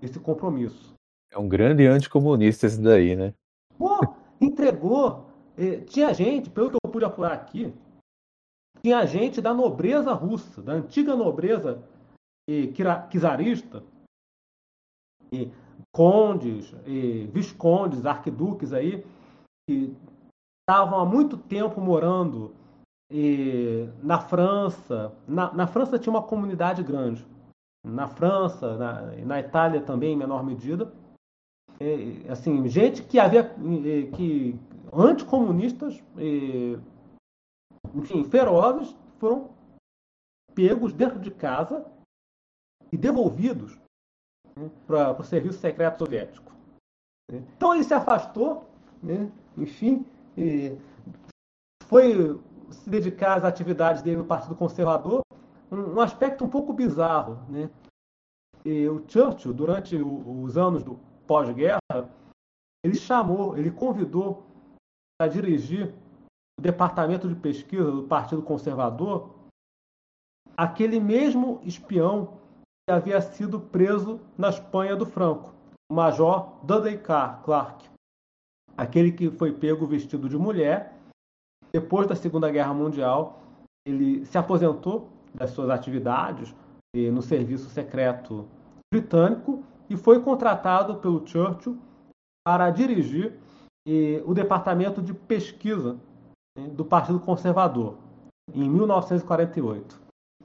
[0.00, 0.94] esse compromisso.
[1.32, 3.32] É um grande anticomunista esse daí, né?
[3.78, 4.00] Pô,
[4.38, 5.24] entregou.
[5.56, 7.72] Eh, tinha gente, pelo que eu pude apurar aqui,
[8.82, 11.82] tinha gente da nobreza russa, da antiga nobreza
[12.46, 12.70] eh,
[13.10, 13.82] czarista,
[15.32, 15.48] eh,
[15.90, 19.02] condes, eh, viscondes, arquiduques aí,
[19.66, 19.96] que
[20.60, 22.54] estavam há muito tempo morando
[23.10, 25.16] eh, na França.
[25.26, 27.26] Na, na França tinha uma comunidade grande.
[27.86, 31.01] Na França, na, na Itália também, em menor medida é,
[32.28, 34.58] assim, gente que havia é, que
[34.92, 36.78] anticomunistas, é,
[37.94, 39.50] enfim, ferozes, foram
[40.54, 41.84] pegos dentro de casa
[42.90, 43.78] e devolvidos
[44.56, 46.52] né, para o serviço secreto soviético.
[47.56, 48.68] Então ele se afastou,
[49.02, 50.04] né, enfim,
[51.86, 52.38] foi
[52.70, 55.22] se dedicar às atividades dele no Partido Conservador,
[55.70, 57.38] um, aspecto um pouco bizarro.
[57.48, 57.70] Né?
[58.88, 60.98] O Churchill, durante os anos do
[61.32, 61.80] pós-guerra,
[62.84, 64.44] ele chamou, ele convidou
[65.18, 65.94] a dirigir
[66.58, 69.30] o departamento de pesquisa do Partido Conservador
[70.54, 72.38] aquele mesmo espião
[72.86, 75.54] que havia sido preso na Espanha do Franco,
[75.90, 77.88] o Major Dudley Clark,
[78.76, 81.00] aquele que foi pego vestido de mulher.
[81.72, 83.40] Depois da Segunda Guerra Mundial,
[83.86, 86.54] ele se aposentou das suas atividades
[86.94, 88.46] no serviço secreto
[88.92, 91.78] britânico e foi contratado pelo Churchill
[92.46, 93.38] para dirigir
[93.86, 95.98] eh, o departamento de pesquisa
[96.56, 97.98] né, do Partido Conservador,
[98.52, 100.00] em 1948.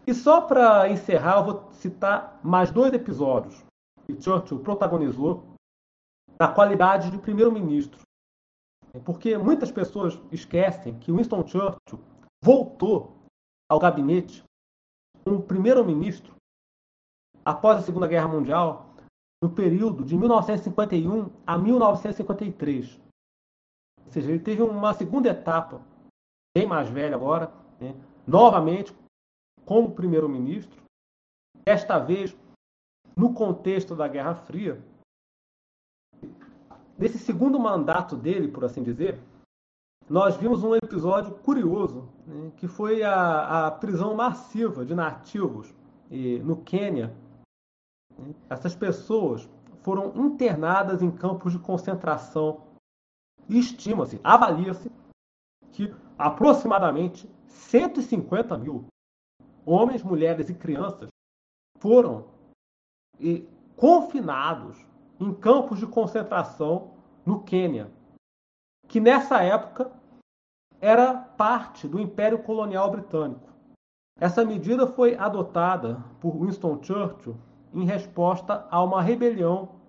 [0.06, 3.64] E só para encerrar, eu vou citar mais dois episódios
[4.06, 5.44] que Churchill protagonizou
[6.40, 8.00] na qualidade de primeiro-ministro.
[9.04, 12.00] Porque muitas pessoas esquecem que Winston Churchill
[12.44, 13.16] voltou
[13.70, 14.44] ao gabinete
[15.26, 16.34] como primeiro-ministro
[17.44, 18.87] após a Segunda Guerra Mundial
[19.42, 23.00] no período de 1951 a 1953.
[24.06, 25.82] Ou seja, ele teve uma segunda etapa,
[26.56, 27.96] bem mais velha agora, né?
[28.26, 28.96] novamente
[29.66, 30.82] como primeiro-ministro,
[31.66, 32.36] desta vez
[33.16, 34.82] no contexto da Guerra Fria.
[36.98, 39.20] Nesse segundo mandato dele, por assim dizer,
[40.10, 42.52] nós vimos um episódio curioso, né?
[42.56, 45.76] que foi a, a prisão massiva de nativos
[46.10, 47.14] eh, no Quênia
[48.50, 49.50] essas pessoas
[49.82, 52.62] foram internadas em campos de concentração
[53.48, 54.92] e estima-se, avalia-se,
[55.72, 58.86] que aproximadamente 150 mil
[59.66, 61.10] homens, mulheres e crianças
[61.80, 62.26] foram
[63.76, 64.78] confinados
[65.20, 66.92] em campos de concentração
[67.26, 67.92] no Quênia,
[68.88, 69.92] que nessa época
[70.80, 73.48] era parte do Império Colonial Britânico.
[74.20, 77.38] Essa medida foi adotada por Winston Churchill
[77.78, 79.80] em resposta a uma rebelião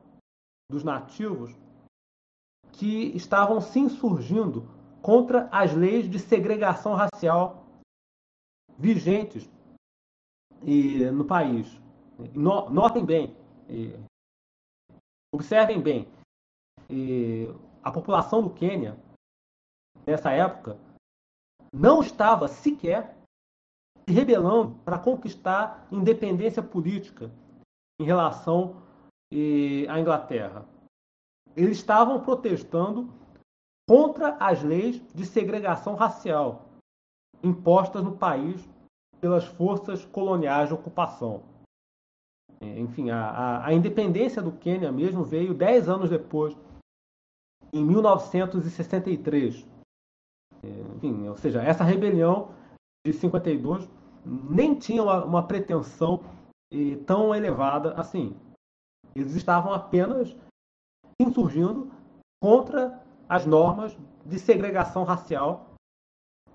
[0.70, 1.56] dos nativos
[2.72, 4.68] que estavam se insurgindo
[5.00, 7.64] contra as leis de segregação racial
[8.76, 9.48] vigentes
[11.14, 11.66] no país.
[12.34, 13.34] Notem bem,
[15.32, 16.06] observem bem,
[17.82, 18.98] a população do Quênia,
[20.06, 20.78] nessa época,
[21.72, 23.16] não estava sequer
[24.06, 27.30] se rebelando para conquistar independência política
[28.00, 28.82] em relação
[29.88, 30.64] à Inglaterra.
[31.56, 33.12] Eles estavam protestando
[33.88, 36.68] contra as leis de segregação racial
[37.42, 38.68] impostas no país
[39.20, 41.42] pelas forças coloniais de ocupação.
[42.60, 46.56] Enfim, a, a, a independência do Quênia mesmo veio dez anos depois,
[47.72, 49.66] em 1963.
[50.96, 52.52] Enfim, ou seja, essa rebelião
[53.06, 53.88] de 52
[54.24, 56.20] nem tinha uma, uma pretensão
[56.72, 58.36] eh, tão elevada assim.
[59.14, 60.34] Eles estavam apenas
[61.20, 61.90] insurgindo
[62.42, 65.74] contra as normas de segregação racial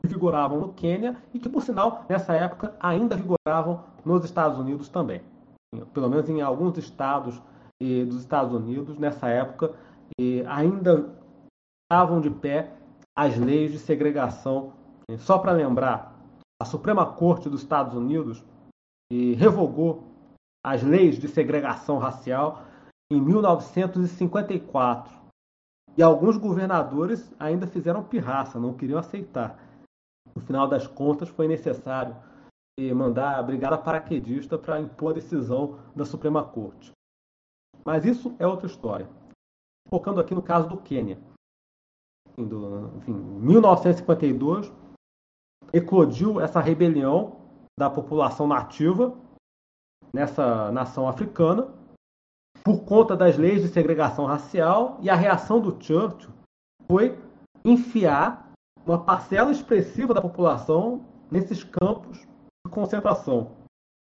[0.02, 4.90] que vigoravam no Quênia e que, por sinal, nessa época ainda vigoravam nos Estados Unidos
[4.90, 5.22] também.
[5.94, 7.42] Pelo menos em alguns estados
[7.82, 9.74] eh, dos Estados Unidos, nessa época,
[10.20, 11.10] eh, ainda
[11.84, 12.72] estavam de pé
[13.16, 14.74] as leis de segregação.
[15.18, 16.14] Só para lembrar,
[16.62, 18.44] a Suprema Corte dos Estados Unidos
[19.14, 20.04] eh, revogou
[20.66, 22.64] as leis de segregação racial
[23.12, 25.22] em 1954.
[25.96, 29.60] E alguns governadores ainda fizeram pirraça, não queriam aceitar.
[30.34, 32.16] No final das contas, foi necessário
[32.80, 36.92] eh, mandar a brigada paraquedista para impor a decisão da Suprema Corte.
[37.86, 39.08] Mas isso é outra história.
[39.90, 41.20] Focando aqui no caso do Quênia.
[42.36, 44.74] Em 1952,
[45.72, 47.43] eclodiu essa rebelião
[47.78, 49.18] da população nativa
[50.14, 51.74] nessa nação africana
[52.64, 56.32] por conta das leis de segregação racial e a reação do Churchill
[56.88, 57.20] foi
[57.66, 58.52] enfiar
[58.86, 63.52] uma parcela expressiva da população nesses campos de concentração.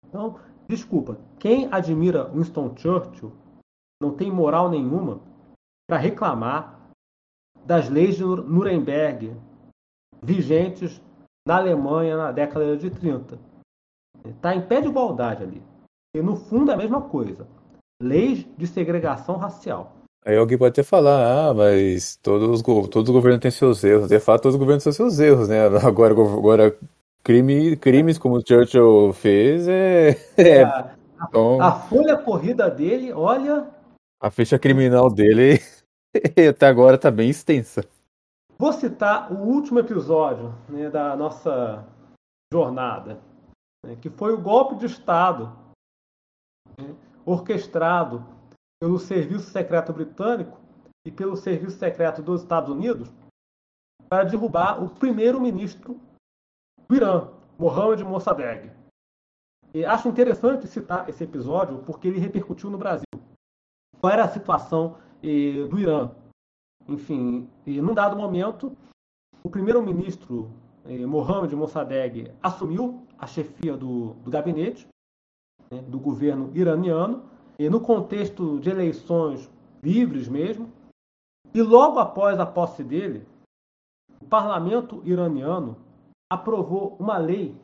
[0.06, 3.31] Então, desculpa, quem admira Winston Churchill
[4.01, 5.22] não tem moral nenhuma
[5.88, 6.80] para reclamar
[7.65, 9.35] das leis de Nuremberg
[10.22, 11.01] vigentes
[11.48, 13.39] na Alemanha na década de 30.
[14.25, 15.61] Está em pé de igualdade ali.
[16.15, 17.48] E no fundo é a mesma coisa.
[18.01, 19.93] Leis de segregação racial.
[20.25, 24.09] Aí alguém pode até falar, ah, mas todos os, todos os governos têm seus erros.
[24.09, 25.65] De fato, todos os governos têm seus erros, né?
[25.85, 26.77] Agora, agora
[27.23, 30.09] crime, crimes como o Churchill fez é.
[30.38, 30.95] é a,
[31.27, 33.67] então, a folha corrida dele, olha.
[34.22, 35.59] A ficha criminal dele
[36.49, 37.85] até agora está bem extensa.
[38.57, 41.85] Vou citar o último episódio né, da nossa
[42.51, 43.19] jornada,
[43.85, 45.58] né, que foi o golpe de Estado
[46.77, 48.25] né, orquestrado
[48.82, 50.59] pelo Serviço Secreto Britânico
[51.06, 53.09] e pelo Serviço Secreto dos Estados Unidos
[54.09, 55.99] para derrubar o primeiro-ministro
[56.88, 58.72] do Irã, Mohammad Mossadegh.
[59.74, 63.06] E acho interessante citar esse episódio porque ele repercutiu no Brasil.
[63.99, 66.11] Qual era a situação eh, do Irã?
[66.88, 68.75] Enfim, e num dado momento,
[69.43, 70.49] o primeiro-ministro
[70.85, 74.88] eh, Mohammad Mossadegh assumiu a chefia do, do gabinete
[75.72, 79.49] né, do governo iraniano e no contexto de eleições
[79.83, 80.72] livres mesmo.
[81.53, 83.27] E logo após a posse dele,
[84.22, 85.77] o parlamento iraniano
[86.31, 87.56] aprovou uma lei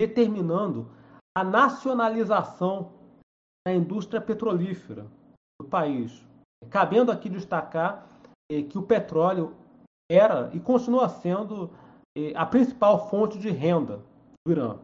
[0.00, 0.88] determinando
[1.36, 2.92] a nacionalização
[3.66, 5.06] da indústria petrolífera
[5.60, 6.24] do país.
[6.70, 8.06] Cabendo aqui destacar
[8.50, 9.54] eh, que o petróleo
[10.10, 11.70] era e continua sendo
[12.16, 14.02] eh, a principal fonte de renda
[14.46, 14.78] Irã.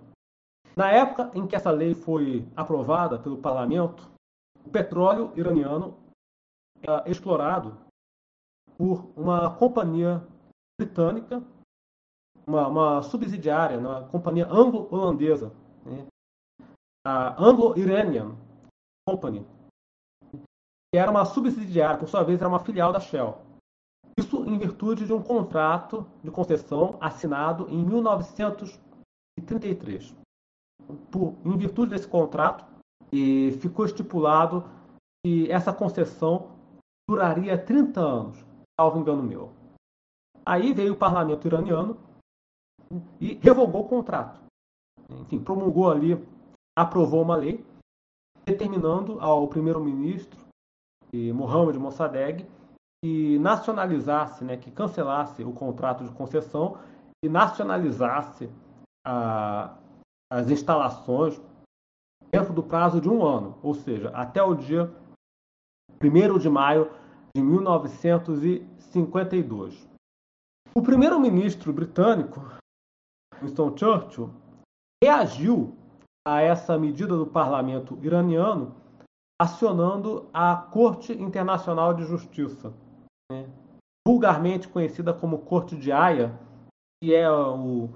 [0.75, 4.11] Na época em que essa lei foi aprovada pelo parlamento,
[4.65, 5.99] o petróleo iraniano
[6.83, 7.77] era explorado
[8.79, 10.27] por uma companhia
[10.81, 11.43] britânica,
[12.47, 15.53] uma, uma subsidiária, uma companhia anglo-holandesa,
[15.85, 16.07] né?
[17.07, 18.37] a Anglo-Iranian
[19.07, 19.47] Company,
[20.33, 23.39] que era uma subsidiária, por sua vez era uma filial da Shell.
[24.19, 27.85] Isso em virtude de um contrato de concessão assinado em
[29.41, 30.15] 1933
[31.10, 32.65] por, em virtude desse contrato,
[33.12, 34.65] e ficou estipulado
[35.25, 36.52] que essa concessão
[37.09, 38.44] duraria 30 anos,
[38.78, 39.52] salvo engano meu.
[40.47, 41.97] Aí veio o parlamento iraniano
[43.20, 44.41] e revogou o contrato.
[45.10, 46.17] Enfim, promulgou ali,
[46.78, 47.65] aprovou uma lei
[48.47, 50.41] determinando ao primeiro-ministro
[51.35, 52.47] Mohammad Mossadegh
[53.02, 56.78] que nacionalizasse, né, que cancelasse o contrato de concessão
[57.25, 58.49] e nacionalizasse
[59.05, 59.77] a,
[60.31, 61.41] as instalações
[62.31, 64.95] dentro do prazo de um ano, ou seja, até o dia
[66.03, 66.91] 1 de maio
[67.35, 69.91] de 1952.
[70.75, 72.41] O primeiro-ministro britânico,
[73.41, 74.31] Winston Churchill,
[75.03, 75.75] reagiu
[76.27, 78.75] a essa medida do parlamento iraniano,
[79.41, 82.73] acionando a Corte Internacional de Justiça,
[83.33, 83.49] né?
[84.07, 86.39] vulgarmente conhecida como Corte de Haia,
[87.03, 87.89] que é o,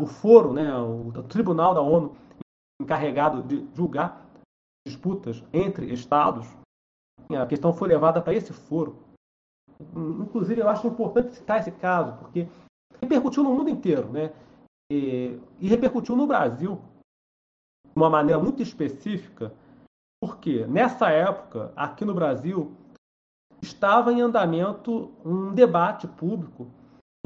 [0.00, 2.16] o foro, né, o, o tribunal da ONU
[2.80, 4.26] encarregado de julgar
[4.86, 6.46] disputas entre estados.
[7.30, 8.96] A questão foi levada para esse foro.
[9.94, 12.48] Inclusive, eu acho importante citar esse caso, porque
[13.00, 14.32] repercutiu no mundo inteiro, né?
[14.90, 16.80] E, e repercutiu no Brasil
[17.84, 19.52] de uma maneira muito específica,
[20.22, 22.74] porque nessa época, aqui no Brasil,
[23.60, 26.68] estava em andamento um debate público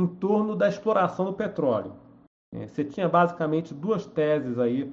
[0.00, 2.01] em torno da exploração do petróleo.
[2.54, 4.92] É, você tinha basicamente duas teses aí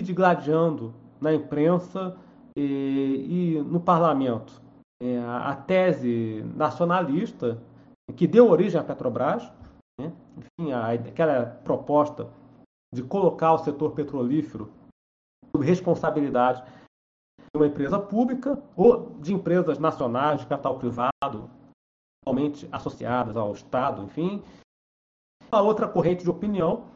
[0.00, 2.16] se gladiando na imprensa
[2.56, 4.60] e, e no parlamento.
[5.02, 7.62] É, a tese nacionalista
[8.16, 9.50] que deu origem à Petrobras,
[9.98, 10.12] né?
[10.36, 12.28] enfim, a, aquela proposta
[12.92, 14.70] de colocar o setor petrolífero
[15.50, 21.50] sob responsabilidade de uma empresa pública ou de empresas nacionais de capital privado,
[22.22, 24.42] atualmente associadas ao Estado, enfim.
[25.52, 26.86] A outra corrente de opinião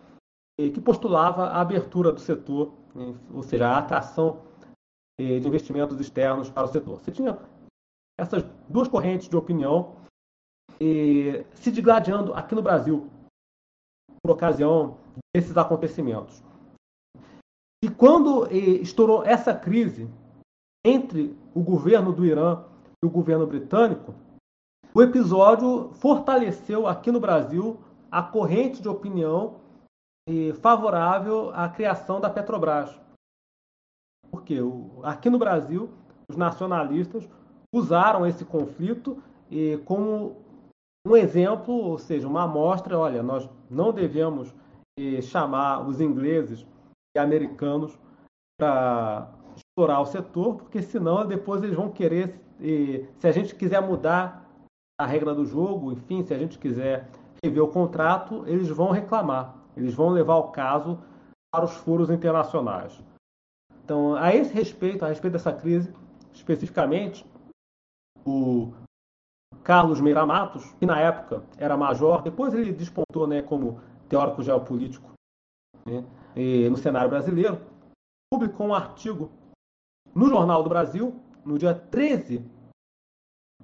[0.58, 4.42] eh, que postulava a abertura do setor, né, ou seja, a atração
[5.18, 7.00] eh, de investimentos externos para o setor.
[7.00, 7.38] Você tinha
[8.18, 9.96] essas duas correntes de opinião
[10.80, 13.10] eh, se digladiando aqui no Brasil
[14.22, 14.98] por ocasião
[15.34, 16.42] desses acontecimentos.
[17.84, 20.08] E quando estourou essa crise
[20.86, 22.64] entre o governo do Irã
[23.02, 24.14] e o governo britânico,
[24.94, 27.78] o episódio fortaleceu aqui no Brasil
[28.14, 29.56] a corrente de opinião
[30.60, 32.96] favorável à criação da Petrobras.
[34.30, 34.58] Porque
[35.02, 35.90] aqui no Brasil,
[36.30, 37.28] os nacionalistas
[37.74, 39.20] usaram esse conflito
[39.84, 40.36] como
[41.04, 44.54] um exemplo, ou seja, uma amostra, olha, nós não devemos
[45.22, 46.64] chamar os ingleses
[47.16, 47.98] e americanos
[48.56, 54.48] para explorar o setor, porque senão depois eles vão querer, se a gente quiser mudar
[55.00, 57.10] a regra do jogo, enfim, se a gente quiser
[57.44, 60.98] rever o contrato, eles vão reclamar, eles vão levar o caso
[61.52, 62.98] para os furos internacionais.
[63.84, 65.92] Então, a esse respeito, a respeito dessa crise,
[66.32, 67.24] especificamente,
[68.24, 68.72] o
[69.62, 75.12] Carlos Meira Matos, que na época era major, depois ele despontou né, como teórico geopolítico
[75.86, 76.04] né,
[76.68, 77.60] no cenário brasileiro,
[78.32, 79.30] publicou um artigo
[80.14, 82.44] no Jornal do Brasil, no dia 13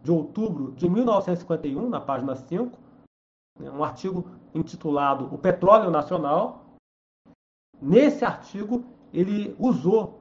[0.02, 2.80] de outubro de 1951, na página 5, né,
[3.58, 6.76] um artigo intitulado O Petróleo Nacional.
[7.80, 10.20] Nesse artigo, ele usou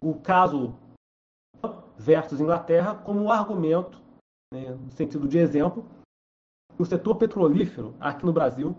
[0.00, 0.74] o caso
[1.96, 4.00] versus Inglaterra como argumento,
[4.52, 5.84] né, no sentido de exemplo,
[6.76, 8.76] que o setor petrolífero aqui no Brasil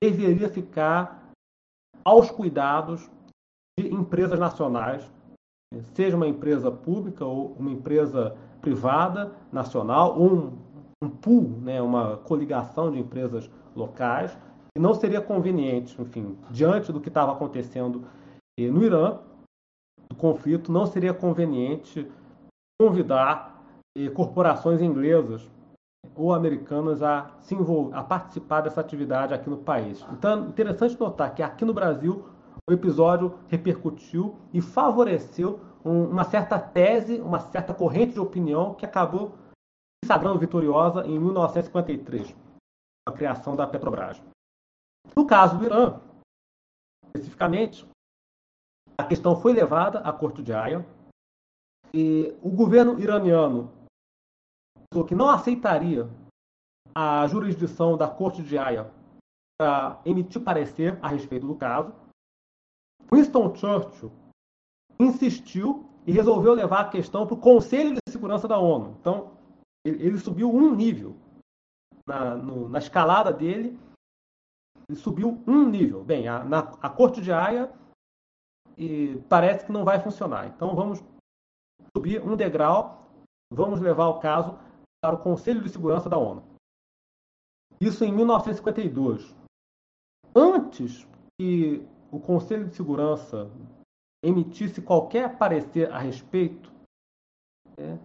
[0.00, 1.32] deveria ficar
[2.04, 3.10] aos cuidados
[3.78, 5.10] de empresas nacionais
[5.94, 10.58] seja uma empresa pública ou uma empresa privada, nacional, ou um,
[11.02, 14.36] um pool, né, uma coligação de empresas locais,
[14.76, 18.04] e não seria conveniente, enfim, diante do que estava acontecendo
[18.58, 19.18] eh, no Irã,
[20.08, 22.10] do conflito, não seria conveniente
[22.80, 23.62] convidar
[23.96, 25.48] eh, corporações inglesas
[26.16, 30.04] ou americanas a, se envolver, a participar dessa atividade aqui no país.
[30.12, 32.24] Então, é interessante notar que aqui no Brasil
[32.68, 38.84] o episódio repercutiu e favoreceu um, uma certa tese, uma certa corrente de opinião que
[38.84, 39.32] acabou
[40.08, 42.34] sagrando vitoriosa em 1953,
[43.06, 44.18] a criação da Petrobras.
[45.14, 46.00] No caso do Irã,
[47.04, 47.86] especificamente,
[48.96, 50.84] a questão foi levada à Corte de Haia
[51.92, 53.70] e o governo iraniano
[54.90, 56.08] falou que não aceitaria
[56.94, 58.90] a jurisdição da Corte de Haia
[59.60, 61.92] para emitir parecer a respeito do caso
[63.12, 64.10] Winston Churchill
[64.98, 68.96] insistiu e resolveu levar a questão para o Conselho de Segurança da ONU.
[69.00, 69.37] Então,
[69.84, 71.16] ele, ele subiu um nível
[72.06, 73.78] na, no, na, escalada dele.
[74.88, 76.04] Ele subiu um nível.
[76.04, 77.72] Bem, a, na, a Corte de Haia
[78.76, 80.46] e parece que não vai funcionar.
[80.46, 81.02] Então, vamos
[81.96, 83.06] subir um degrau,
[83.52, 84.58] vamos levar o caso
[85.02, 86.42] para o Conselho de Segurança da ONU.
[87.80, 89.36] Isso em 1952.
[90.34, 91.06] Antes
[91.38, 93.50] que o Conselho de Segurança
[94.24, 96.72] emitisse qualquer parecer a respeito,
[97.76, 97.98] é,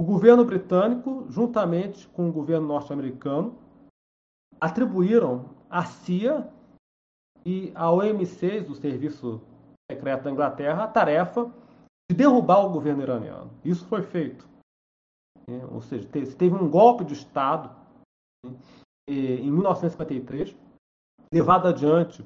[0.00, 3.54] o governo britânico, juntamente com o governo norte-americano,
[4.58, 6.50] atribuíram à CIA
[7.44, 9.42] e ao OMC, o Serviço
[9.92, 11.52] Secreto da Inglaterra, a tarefa
[12.10, 13.50] de derrubar o governo iraniano.
[13.62, 14.48] Isso foi feito.
[15.50, 17.70] É, ou seja, teve um golpe de Estado
[19.06, 20.56] é, em 1953,
[21.30, 22.24] levado adiante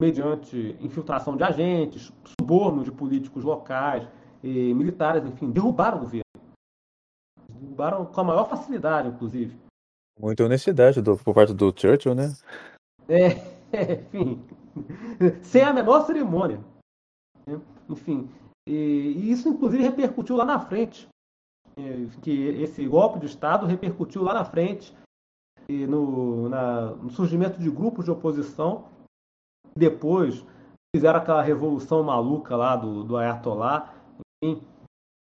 [0.00, 4.06] mediante infiltração de agentes, suborno de políticos locais,
[4.44, 6.25] militares, enfim, derrubaram o governo.
[7.76, 9.54] Derrubaram com a maior facilidade, inclusive.
[10.18, 12.32] Muita honestidade do, por parte do Churchill, né?
[13.06, 13.36] É,
[13.92, 14.42] enfim,
[15.42, 16.58] sem a menor cerimônia.
[17.46, 17.60] Né?
[17.90, 18.30] Enfim,
[18.66, 21.06] e, e, isso inclusive repercutiu lá na frente.
[21.78, 24.96] É, que esse golpe de Estado repercutiu lá na frente
[25.68, 28.88] e no, na, no surgimento de grupos de oposição.
[29.76, 30.42] Depois
[30.94, 33.94] fizeram aquela revolução maluca lá do, do Ayatollah.
[34.42, 34.75] Enfim.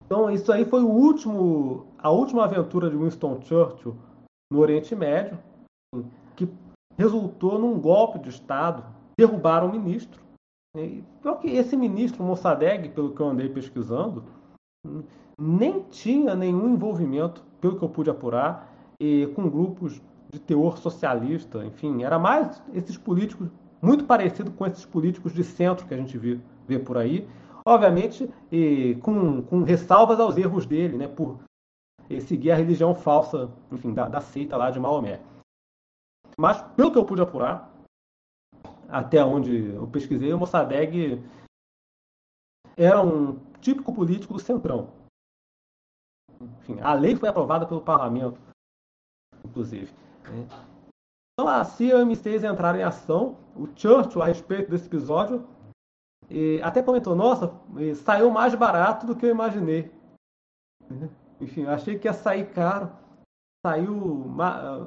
[0.05, 3.95] Então isso aí foi o último, a última aventura de Winston Churchill
[4.51, 5.37] no Oriente Médio,
[6.35, 6.47] que
[6.97, 8.83] resultou num golpe de Estado,
[9.17, 10.21] derrubaram o ministro.
[10.77, 11.03] E,
[11.41, 14.23] que esse ministro Mossadegh, pelo que eu andei pesquisando,
[15.39, 20.01] nem tinha nenhum envolvimento, pelo que eu pude apurar, e, com grupos
[20.31, 23.49] de teor socialista, enfim, era mais esses políticos,
[23.81, 27.27] muito parecido com esses políticos de centro que a gente vê, vê por aí,
[27.65, 31.39] obviamente e, com, com ressalvas aos erros dele, né, por
[32.21, 35.19] seguir a religião falsa, enfim, da, da seita lá de Maomé.
[36.37, 37.73] Mas, pelo que eu pude apurar,
[38.87, 41.23] até onde eu pesquisei, o Mossadegh
[42.77, 44.93] era um típico político do Centrão.
[46.59, 48.39] Enfim, a lei foi aprovada pelo parlamento,
[49.43, 49.91] inclusive.
[51.33, 53.37] Então, assim, o M6 entraram em ação.
[53.55, 55.47] O Churchill, a respeito desse episódio,
[56.63, 57.53] até comentou: Nossa,
[57.95, 59.91] saiu mais barato do que eu imaginei.
[61.39, 62.91] Enfim, achei que ia sair caro.
[63.65, 64.25] Saiu,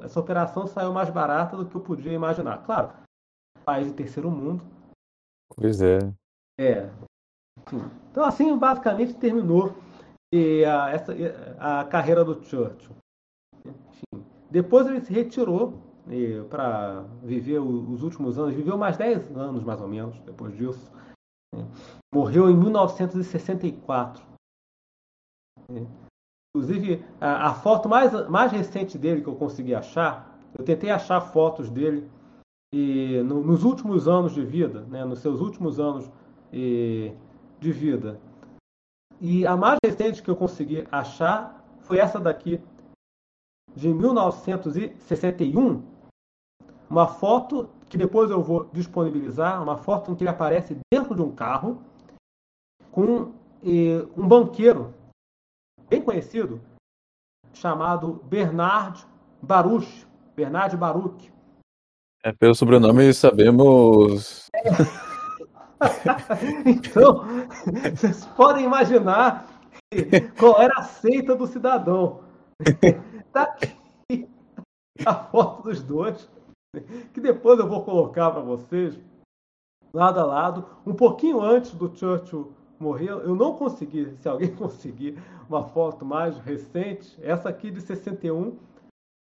[0.05, 2.65] essa operação saiu mais barata do que eu podia imaginar.
[2.65, 2.93] Claro,
[3.65, 4.65] país de terceiro mundo.
[5.57, 5.99] Pois é.
[6.59, 6.89] É.
[8.11, 9.75] Então, assim, basicamente terminou
[10.33, 11.15] e a, essa,
[11.59, 12.95] a carreira do Churchill.
[13.65, 15.83] Enfim, depois ele se retirou
[16.49, 20.91] para viver os últimos anos, viveu mais 10 anos mais ou menos depois disso.
[22.15, 24.23] Morreu em 1964.
[26.55, 31.21] Inclusive, a, a, foto mais, mais recente dele que eu consegui achar, eu tentei achar
[31.21, 32.11] fotos dele
[32.73, 36.11] e no, nos últimos anos de vida, né, nos seus últimos anos
[36.53, 37.13] e,
[37.61, 38.21] de vida.
[39.21, 42.61] E a mais recente que eu consegui achar foi essa daqui,
[43.75, 45.83] de 1961,
[46.89, 51.23] uma foto que depois eu vou disponibilizar, uma foto em que ele aparece dentro de
[51.23, 51.83] um carro
[52.91, 54.95] com e, um banqueiro
[55.89, 56.61] bem conhecido
[57.53, 59.07] chamado Bernard
[59.43, 61.33] Baruch, Bernard Baruch.
[62.23, 64.49] É, pelo sobrenome sabemos.
[66.67, 67.25] então,
[67.95, 69.49] vocês podem imaginar
[70.39, 72.21] qual era a seita do cidadão.
[72.61, 74.29] Está aqui
[75.07, 76.29] a foto dos dois,
[77.13, 78.99] que depois eu vou colocar para vocês,
[79.93, 83.21] lado a lado, um pouquinho antes do Churchill morreu.
[83.21, 88.59] Eu não consegui, se alguém conseguir uma foto mais recente, essa aqui de 61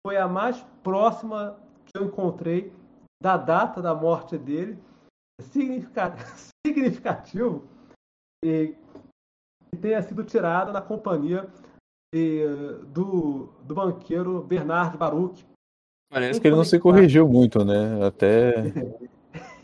[0.06, 2.72] foi a mais próxima que eu encontrei
[3.22, 4.78] da data da morte dele.
[6.66, 7.64] Significativo
[8.46, 8.76] e
[9.72, 11.50] que tenha sido tirada na companhia
[12.94, 15.46] do, do banqueiro Bernard Baruch.
[16.14, 18.06] Parece que ele não se corrigiu muito, né?
[18.06, 18.54] Até.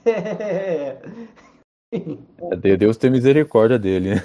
[0.03, 0.99] é.
[2.75, 4.21] Deus tem misericórdia dele, né?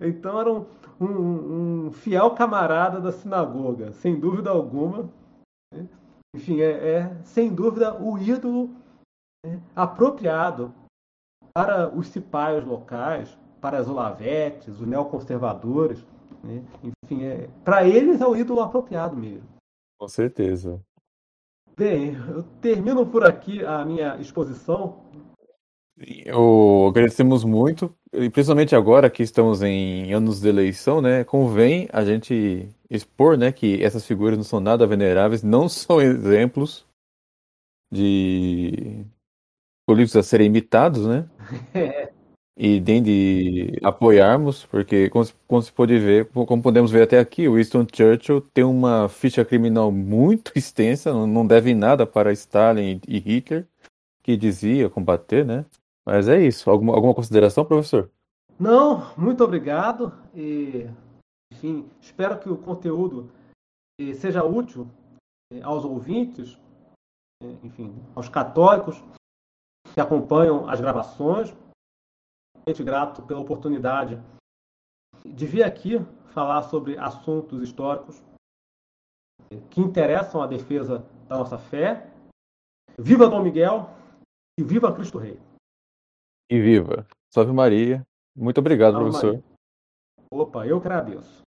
[0.00, 0.66] Então era um,
[0.98, 5.10] um, um, fiel camarada da sinagoga, sem dúvida alguma.
[5.72, 5.86] Né?
[6.34, 8.70] Enfim, é, é, sem dúvida o ídolo
[9.44, 10.74] né, apropriado
[11.52, 16.04] para os cipaios locais, para as olavetes, os neoconservadores.
[16.42, 16.64] Né?
[16.82, 19.48] Enfim, é, para eles é o ídolo apropriado mesmo.
[20.00, 20.80] Com certeza.
[21.76, 25.04] Bem, eu termino por aqui a minha exposição
[25.96, 31.22] eu agradecemos muito, e principalmente agora que estamos em anos de eleição, né?
[31.22, 36.84] Convém a gente expor, né, que essas figuras não são nada veneráveis, não são exemplos
[37.92, 39.04] de
[39.86, 41.28] políticos a serem imitados, né?
[42.56, 47.48] E nem de apoiarmos, porque como, como se pode ver, como podemos ver até aqui,
[47.48, 53.18] o Winston Churchill tem uma ficha criminal muito extensa, não deve nada para Stalin e
[53.18, 53.66] Hitler,
[54.22, 55.64] que dizia combater, né?
[56.06, 56.70] Mas é isso.
[56.70, 58.10] Alguma, alguma consideração, professor?
[58.58, 60.12] Não, muito obrigado.
[60.34, 60.88] E,
[61.52, 63.30] enfim, espero que o conteúdo
[64.00, 64.86] eh, seja útil
[65.52, 66.58] eh, aos ouvintes,
[67.42, 69.02] eh, enfim, aos católicos
[69.92, 71.54] que acompanham as gravações.
[72.82, 74.18] Grato pela oportunidade
[75.24, 75.98] de vir aqui
[76.32, 78.22] falar sobre assuntos históricos
[79.70, 82.10] que interessam a defesa da nossa fé.
[82.98, 83.88] Viva Dom Miguel
[84.58, 85.38] e viva Cristo Rei!
[86.50, 87.06] E viva!
[87.32, 88.06] Salve Maria!
[88.36, 89.34] Muito obrigado, Salve professor.
[89.34, 89.44] Maria.
[90.32, 91.43] Opa, eu agradeço.